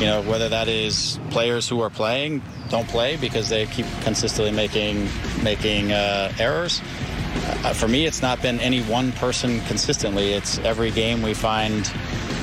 You 0.00 0.06
know, 0.06 0.22
whether 0.22 0.48
that 0.48 0.68
is 0.68 1.18
players 1.30 1.68
who 1.68 1.82
are 1.82 1.90
playing 1.90 2.40
don't 2.70 2.88
play 2.88 3.18
because 3.18 3.50
they 3.50 3.66
keep 3.66 3.84
consistently 4.02 4.52
making 4.52 5.08
making 5.42 5.92
uh, 5.92 6.32
errors. 6.38 6.80
Uh, 6.80 7.74
for 7.74 7.88
me, 7.88 8.06
it's 8.06 8.22
not 8.22 8.40
been 8.40 8.60
any 8.60 8.80
one 8.82 9.12
person 9.12 9.60
consistently. 9.68 10.32
It's 10.32 10.58
every 10.64 10.90
game 10.90 11.20
we 11.22 11.34
find 11.34 11.92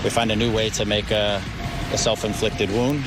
we 0.03 0.09
find 0.11 0.32
a 0.32 0.36
new 0.36 0.51
way 0.53 0.70
to 0.72 0.86
make 0.86 1.09
a, 1.09 1.41
a 1.93 1.97
self-inflicted 1.97 2.70
wound. 2.70 3.01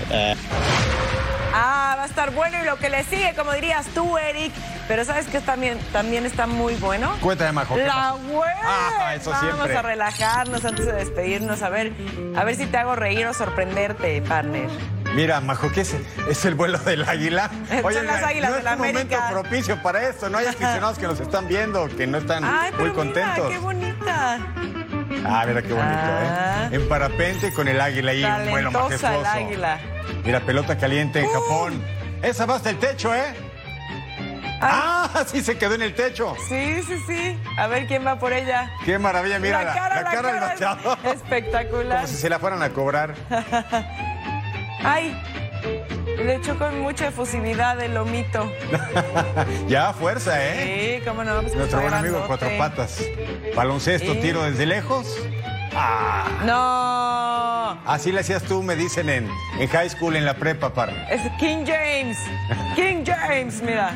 Ah, 1.52 1.94
va 1.98 2.02
a 2.04 2.06
estar 2.06 2.30
bueno 2.32 2.56
y 2.62 2.64
lo 2.64 2.76
que 2.76 2.88
le 2.90 3.02
sigue, 3.04 3.34
como 3.34 3.52
dirías 3.52 3.86
tú, 3.88 4.16
Eric. 4.18 4.52
Pero 4.88 5.04
¿sabes 5.04 5.26
qué 5.26 5.40
también, 5.40 5.78
también 5.92 6.26
está 6.26 6.46
muy 6.46 6.74
bueno? 6.76 7.12
Cuéntame, 7.20 7.52
Majo. 7.52 7.74
¿qué 7.76 7.84
La 7.84 8.14
web. 8.14 8.48
Ah, 8.64 9.14
eso 9.14 9.30
Vamos 9.30 9.54
siempre. 9.54 9.76
a 9.76 9.82
relajarnos 9.82 10.64
antes 10.64 10.86
de 10.86 10.92
despedirnos. 10.92 11.62
A 11.62 11.68
ver, 11.68 11.92
a 12.36 12.44
ver 12.44 12.56
si 12.56 12.66
te 12.66 12.76
hago 12.76 12.96
reír 12.96 13.26
o 13.26 13.34
sorprenderte, 13.34 14.20
partner. 14.22 14.68
Mira, 15.14 15.40
Majo, 15.40 15.70
¿qué 15.72 15.80
es? 15.82 15.94
¿Es 16.28 16.44
el 16.44 16.54
vuelo 16.54 16.78
del 16.78 17.08
águila? 17.08 17.50
Son 17.82 18.06
las 18.06 18.22
águilas 18.22 18.50
no 18.50 18.54
de 18.54 18.58
es 18.60 18.64
la 18.64 18.72
un 18.72 18.78
momento 18.78 19.16
América. 19.16 19.28
propicio 19.30 19.82
para 19.82 20.08
esto. 20.08 20.28
No 20.30 20.38
hay 20.38 20.46
aficionados 20.48 20.98
que 20.98 21.06
nos 21.06 21.20
están 21.20 21.48
viendo, 21.48 21.88
que 21.96 22.06
no 22.06 22.18
están 22.18 22.44
Ay, 22.44 22.70
pero 22.72 22.76
muy 22.78 22.90
mira, 22.90 22.94
contentos. 22.94 23.50
qué 23.50 23.58
bonita. 23.58 24.38
Ah, 25.26 25.44
mira 25.46 25.62
qué 25.62 25.72
bonito, 25.72 25.98
Ah. 26.00 26.68
¿eh? 26.70 26.74
En 26.76 26.88
parapente 26.88 27.52
con 27.52 27.66
el 27.68 27.80
águila 27.80 28.12
ahí, 28.12 28.24
un 28.24 28.50
vuelo 28.50 28.70
Talentosa 28.70 29.08
el 29.14 29.20
majestuoso. 29.22 29.30
águila. 29.46 29.78
Mira, 30.24 30.40
pelota 30.40 30.76
caliente 30.78 31.20
en 31.20 31.28
Japón. 31.30 31.82
Esa 32.22 32.46
va 32.46 32.56
hasta 32.56 32.70
el 32.70 32.78
techo, 32.78 33.14
¿eh? 33.14 33.34
Ah, 34.62 35.24
sí 35.26 35.42
se 35.42 35.56
quedó 35.56 35.74
en 35.74 35.82
el 35.82 35.94
techo. 35.94 36.34
Sí, 36.48 36.82
sí, 36.82 36.96
sí. 37.06 37.38
A 37.56 37.66
ver 37.66 37.86
quién 37.86 38.06
va 38.06 38.18
por 38.18 38.32
ella. 38.32 38.70
Qué 38.84 38.98
maravilla, 38.98 39.38
mira 39.38 39.62
la 39.64 39.72
cara, 39.74 39.88
la 40.02 40.10
del 40.10 40.58
cara 40.58 41.00
es 41.04 41.14
espectacular. 41.16 41.96
Como 42.02 42.06
si 42.08 42.16
se 42.16 42.28
la 42.28 42.38
fueran 42.38 42.62
a 42.62 42.68
cobrar. 42.70 43.14
Ay, 44.84 45.18
le 46.18 46.36
echó 46.36 46.58
con 46.58 46.80
mucha 46.80 47.08
efusividad 47.08 47.80
el 47.80 47.94
lomito. 47.94 48.50
ya, 49.68 49.92
fuerza, 49.92 50.34
¿eh? 50.42 50.98
Sí, 51.00 51.04
cómo 51.08 51.24
no. 51.24 51.40
Pues 51.42 51.54
Nuestro 51.54 51.80
buen 51.80 51.94
amigo. 51.94 52.24
Cuatro 52.26 52.48
Patas. 52.58 53.02
Baloncesto, 53.54 54.12
Sí. 54.14 54.20
tiro 54.20 54.42
desde 54.42 54.66
lejos. 54.66 55.06
Ah, 55.74 56.26
No, 57.84 57.90
así 57.90 58.10
le 58.12 58.20
hacías 58.20 58.42
tú, 58.42 58.62
me 58.62 58.74
dicen 58.76 59.08
en, 59.08 59.28
en 59.58 59.68
high 59.68 59.88
school, 59.90 60.16
en 60.16 60.24
la 60.24 60.34
prepa, 60.34 60.72
par. 60.74 60.90
es 61.10 61.20
King 61.38 61.64
James. 61.66 62.18
King 62.74 63.04
James, 63.04 63.62
mira. 63.62 63.92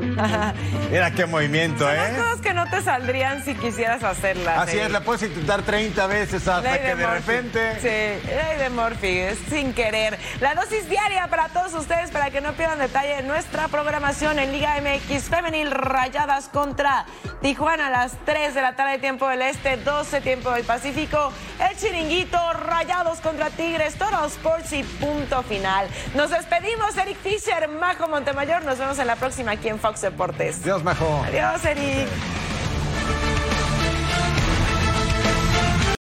Mira 0.90 1.10
qué 1.12 1.26
movimiento, 1.26 1.84
Son 1.84 1.94
¿eh? 1.94 1.96
las 1.96 2.16
cosas 2.16 2.40
que 2.40 2.54
no 2.54 2.68
te 2.68 2.82
saldrían 2.82 3.44
si 3.44 3.54
quisieras 3.54 4.02
hacerlas. 4.02 4.58
Así 4.58 4.72
Eric. 4.72 4.86
es, 4.86 4.92
la 4.92 5.00
puedes 5.00 5.22
intentar 5.22 5.62
30 5.62 6.06
veces 6.06 6.46
hasta 6.48 6.78
que 6.78 6.94
de 6.94 7.06
repente. 7.06 7.74
Sí, 7.80 8.28
ley 8.28 8.58
de 8.58 8.70
Murphy, 8.70 9.18
es 9.18 9.38
sin 9.48 9.72
querer. 9.72 10.18
La 10.40 10.54
dosis 10.54 10.88
diaria 10.88 11.26
para 11.28 11.48
todos 11.48 11.74
ustedes, 11.74 12.10
para 12.10 12.30
que 12.30 12.40
no 12.40 12.52
pierdan 12.54 12.78
detalle 12.78 13.16
de 13.16 13.22
nuestra 13.22 13.68
programación 13.68 14.38
en 14.38 14.52
Liga 14.52 14.74
MX 14.80 15.24
Femenil 15.24 15.70
Rayadas 15.70 16.48
contra 16.48 17.04
Tijuana 17.42 17.86
a 17.86 17.90
las 17.90 18.12
3 18.24 18.54
de 18.54 18.62
la 18.62 18.76
tarde, 18.76 18.98
tiempo 18.98 19.28
del 19.28 19.42
Este, 19.42 19.76
12 19.76 20.20
tiempo 20.20 20.50
del 20.52 20.64
Pacífico. 20.64 21.32
El 21.70 21.76
chiringuito, 21.76 22.38
Rayados 22.52 23.20
contra 23.20 23.50
Tigres, 23.50 23.94
Total 23.94 24.26
Sports 24.26 24.72
y 24.72 24.82
punto 24.82 25.42
final. 25.42 25.86
Nos 26.14 26.30
despedimos, 26.30 26.96
Eric 26.96 27.16
Fisher, 27.18 27.68
Majo 27.68 28.08
Montemayor. 28.08 28.64
Nos 28.64 28.78
vemos 28.78 28.98
en 28.98 29.06
la 29.06 29.16
próxima 29.16 29.52
aquí 29.52 29.68
en 29.68 29.78
Fox 29.90 30.02
Deportes. 30.02 30.62
Dios, 30.62 30.82
Majo. 30.84 31.24
Adiós, 31.24 31.64
Eric. 31.64 32.08